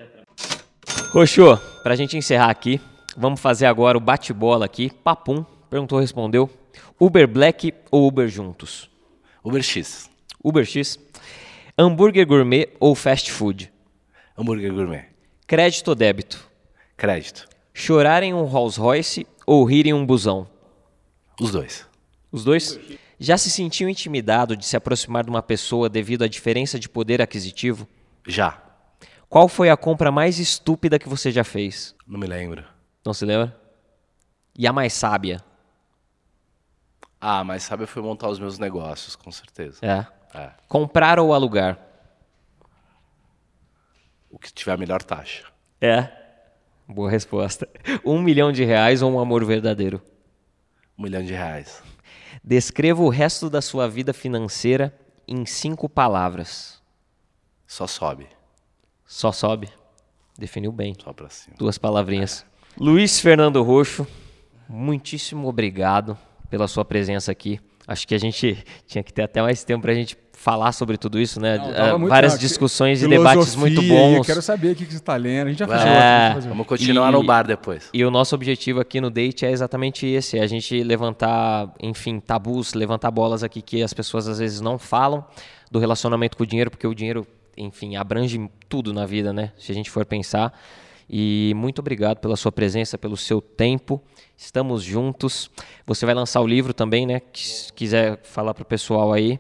Roxô, 1.11 1.59
para 1.83 1.93
a 1.93 1.97
gente 1.97 2.17
encerrar 2.17 2.49
aqui, 2.49 2.81
vamos 3.15 3.41
fazer 3.41 3.67
agora 3.67 3.99
o 3.99 4.01
bate-bola 4.01 4.65
aqui. 4.65 4.91
Papum, 4.91 5.45
perguntou, 5.69 6.01
respondeu. 6.01 6.49
Uber 6.99 7.29
Black 7.29 7.75
ou 7.91 8.09
Uber 8.09 8.27
juntos? 8.27 8.91
Uber 9.45 9.63
X. 9.63 10.11
Uber 10.43 10.65
X. 10.65 10.99
Hambúrguer 11.77 12.25
gourmet 12.25 12.69
ou 12.79 12.95
fast 12.95 13.33
food? 13.33 13.73
Hambúrguer 14.39 14.73
gourmet. 14.73 15.07
Crédito 15.45 15.89
ou 15.89 15.95
débito? 15.97 16.49
Crédito. 16.97 17.49
Chorar 17.73 18.23
em 18.23 18.33
um 18.33 18.45
Rolls 18.45 18.79
Royce 18.79 19.27
ou 19.45 19.65
rir 19.65 19.87
em 19.89 19.93
um 19.93 20.07
busão? 20.07 20.49
Os 21.41 21.51
dois. 21.51 21.85
Os 22.31 22.45
dois? 22.45 22.79
Já 23.19 23.37
se 23.37 23.51
sentiu 23.51 23.89
intimidado 23.89 24.57
de 24.57 24.65
se 24.65 24.77
aproximar 24.77 25.25
de 25.25 25.31
uma 25.31 25.43
pessoa 25.43 25.89
devido 25.89 26.23
à 26.23 26.29
diferença 26.29 26.79
de 26.79 26.89
poder 26.89 27.21
aquisitivo? 27.21 27.89
Já. 28.25 28.63
Qual 29.29 29.49
foi 29.49 29.69
a 29.69 29.77
compra 29.77 30.13
mais 30.13 30.39
estúpida 30.39 30.97
que 30.97 31.09
você 31.09 31.33
já 31.33 31.43
fez? 31.43 31.93
Não 32.07 32.21
me 32.21 32.27
lembro. 32.29 32.65
Não 33.05 33.13
se 33.13 33.25
lembra? 33.25 33.61
E 34.57 34.65
a 34.65 34.73
mais 34.73 34.93
sábia? 34.93 35.43
Ah, 37.21 37.43
mais 37.43 37.65
sábia 37.65 37.89
foi 37.89 38.01
montar 38.01 38.29
os 38.29 38.39
meus 38.39 38.61
negócios, 38.61 39.17
com 39.17 39.33
certeza. 39.33 39.85
É. 39.85 40.07
É. 40.35 40.51
Comprar 40.69 41.19
ou 41.19 41.33
alugar? 41.33 41.79
O 44.31 44.39
que 44.39 44.53
tiver 44.53 44.73
a 44.73 44.77
melhor 44.77 45.03
taxa. 45.03 45.45
É. 45.81 46.09
Boa 46.89 47.11
resposta. 47.11 47.69
Um 48.05 48.21
milhão 48.21 48.53
de 48.53 48.65
reais 48.65 49.01
ou 49.01 49.13
um 49.13 49.19
amor 49.19 49.45
verdadeiro? 49.45 50.03
Um 50.99 51.05
milhão 51.05 51.23
de 51.23 51.33
reais. 51.33 51.83
Descreva 52.43 53.03
o 53.03 53.09
resto 53.09 53.49
da 53.49 53.63
sua 53.63 53.89
vida 53.89 54.13
financeira 54.13 54.95
em 55.27 55.47
cinco 55.47 55.89
palavras. 55.89 56.83
Só 57.67 57.87
sobe. 57.87 58.27
Só 59.07 59.33
sobe. 59.33 59.71
Definiu 60.37 60.73
bem. 60.73 60.95
Só 61.03 61.13
pra 61.13 61.31
cima. 61.31 61.57
Duas 61.57 61.79
palavrinhas. 61.79 62.45
É. 62.51 62.55
Luiz 62.77 63.21
Fernando 63.21 63.63
Roxo, 63.63 64.07
muitíssimo 64.69 65.49
obrigado 65.49 66.19
pela 66.51 66.67
sua 66.67 66.85
presença 66.85 67.31
aqui. 67.31 67.61
Acho 67.87 68.07
que 68.09 68.15
a 68.15 68.19
gente 68.19 68.65
tinha 68.87 69.03
que 69.03 69.13
ter 69.13 69.23
até 69.23 69.43
mais 69.43 69.63
tempo 69.65 69.83
para 69.83 69.93
a 69.93 69.95
gente 69.95 70.17
falar 70.33 70.73
sobre 70.73 70.99
tudo 70.99 71.19
isso, 71.19 71.41
né? 71.41 71.57
Não, 71.57 72.05
uh, 72.05 72.09
várias 72.09 72.39
discussões 72.39 73.03
e 73.03 73.09
debates 73.09 73.55
muito 73.55 73.81
bons. 73.83 74.17
Eu 74.17 74.25
quero 74.25 74.43
saber 74.43 74.73
o 74.73 74.75
que 74.75 74.85
você 74.85 74.97
está 74.97 75.17
lendo. 75.17 75.47
A 75.47 75.51
gente 75.51 75.59
já 75.59 75.67
fez 75.67 75.81
é, 75.81 76.33
outro, 76.35 76.49
Vamos 76.51 76.67
continuar 76.67 77.09
e, 77.09 77.13
no 77.13 77.23
bar 77.23 77.47
depois. 77.47 77.89
E 77.95 78.05
o 78.05 78.11
nosso 78.11 78.35
objetivo 78.35 78.81
aqui 78.81 79.01
no 79.01 79.11
Date 79.11 79.47
é 79.47 79.51
exatamente 79.51 80.07
esse: 80.07 80.39
é 80.39 80.43
a 80.43 80.47
gente 80.47 80.83
levantar, 80.83 81.73
enfim, 81.81 82.21
tabus, 82.21 82.75
levantar 82.75 83.11
bolas 83.11 83.43
aqui 83.43 83.63
que 83.63 83.83
as 83.83 83.95
pessoas 83.95 84.29
às 84.29 84.39
vezes 84.39 84.61
não 84.61 84.79
falam 84.79 85.25
do 85.71 85.79
relacionamento 85.79 86.37
com 86.37 86.43
o 86.43 86.47
dinheiro, 86.47 86.71
porque 86.71 86.87
o 86.87 86.95
dinheiro, 86.95 87.27
enfim, 87.57 87.97
abrange 87.97 88.51
tudo 88.69 88.93
na 88.93 89.07
vida, 89.07 89.33
né? 89.33 89.53
Se 89.57 89.73
a 89.73 89.75
gente 89.75 89.91
for 89.91 90.05
pensar. 90.05 90.53
E 91.09 91.53
muito 91.57 91.81
obrigado 91.81 92.19
pela 92.19 92.37
sua 92.37 92.51
presença, 92.51 92.97
pelo 92.97 93.17
seu 93.17 93.41
tempo. 93.41 94.03
Estamos 94.37 94.83
juntos. 94.83 95.51
Você 95.87 96.07
vai 96.07 96.15
lançar 96.15 96.41
o 96.41 96.47
livro 96.47 96.73
também, 96.73 97.07
né? 97.07 97.21
Se 97.33 97.73
quiser 97.73 98.21
falar 98.23 98.55
para 98.55 98.63
o 98.63 98.67
pessoal 98.67 99.13
aí. 99.13 99.39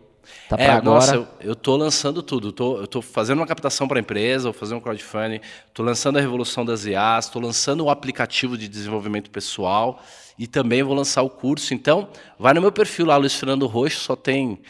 Tá 0.48 0.56
é, 0.58 0.68
agora. 0.68 0.82
Nossa, 0.82 1.28
eu, 1.40 1.52
estou 1.52 1.76
lançando 1.76 2.22
tudo. 2.22 2.52
Tô, 2.52 2.78
eu 2.78 2.86
tô 2.86 3.02
fazendo 3.02 3.38
uma 3.38 3.46
captação 3.46 3.86
para 3.86 3.98
a 3.98 4.00
empresa, 4.00 4.44
vou 4.44 4.52
fazer 4.52 4.74
um 4.74 4.80
crowdfunding, 4.80 5.40
estou 5.66 5.84
lançando 5.84 6.18
a 6.18 6.20
revolução 6.20 6.64
das 6.64 6.84
IAs, 6.84 7.26
estou 7.26 7.40
lançando 7.40 7.84
o 7.84 7.90
aplicativo 7.90 8.56
de 8.56 8.68
desenvolvimento 8.68 9.30
pessoal 9.30 10.02
e 10.38 10.46
também 10.46 10.82
vou 10.82 10.94
lançar 10.94 11.22
o 11.22 11.30
curso. 11.30 11.74
Então, 11.74 12.08
vai 12.38 12.54
no 12.54 12.60
meu 12.60 12.72
perfil 12.72 13.06
lá, 13.06 13.16
Luiz 13.16 13.34
Fernando 13.34 13.66
Roxo, 13.66 14.00
só 14.00 14.16
tem, 14.16 14.60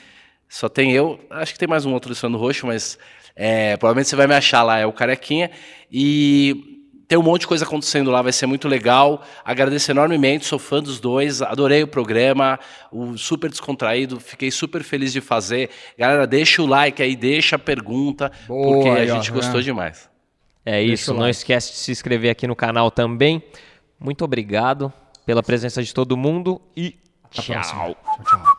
só 0.49 0.69
tem 0.69 0.93
eu. 0.93 1.21
Acho 1.31 1.53
que 1.53 1.59
tem 1.59 1.69
mais 1.69 1.85
um 1.85 1.93
outro 1.93 2.09
Luiz 2.09 2.21
Fernando 2.21 2.41
Roxo, 2.41 2.67
mas 2.67 2.99
é, 3.37 3.77
provavelmente 3.77 4.09
você 4.09 4.17
vai 4.17 4.27
me 4.27 4.35
achar 4.35 4.63
lá, 4.63 4.79
é 4.79 4.87
o 4.87 4.93
Carequinha. 4.93 5.51
E 5.91 6.74
tem 7.15 7.19
um 7.21 7.23
monte 7.23 7.43
de 7.43 7.47
coisa 7.47 7.65
acontecendo 7.65 8.11
lá, 8.11 8.21
vai 8.23 8.33
ser 8.33 8.47
muito 8.47 8.67
legal. 8.67 9.23
Agradeço 9.45 9.89
enormemente, 9.89 10.47
sou 10.47 10.59
fã 10.59 10.83
dos 10.83 10.99
dois, 10.99 11.41
adorei 11.41 11.81
o 11.85 11.87
programa, 11.87 12.59
o 12.91 13.17
super 13.17 13.49
descontraído, 13.49 14.19
fiquei 14.19 14.51
super 14.51 14.83
feliz 14.83 15.13
de 15.13 15.21
fazer. 15.21 15.71
Galera, 15.97 16.27
deixa 16.27 16.61
o 16.61 16.67
like 16.67 17.01
aí, 17.01 17.15
deixa 17.15 17.55
a 17.55 17.59
pergunta, 17.59 18.33
Boa, 18.49 18.67
porque 18.67 18.89
a 18.89 19.07
gente 19.07 19.31
ó, 19.31 19.35
gostou 19.35 19.61
é. 19.61 19.63
demais. 19.63 20.11
É 20.67 20.83
isso, 20.83 21.15
não 21.15 21.29
esquece 21.29 21.71
de 21.71 21.77
se 21.77 21.93
inscrever 21.93 22.33
aqui 22.33 22.49
no 22.49 22.57
canal 22.57 22.91
também. 22.91 23.41
Muito 24.01 24.25
obrigado 24.25 24.93
pela 25.25 25.41
presença 25.41 25.85
de 25.85 25.95
todo 25.95 26.17
mundo 26.17 26.61
e 26.77 26.97
tchau. 27.31 27.45
tchau, 27.45 27.97
tchau. 28.25 28.57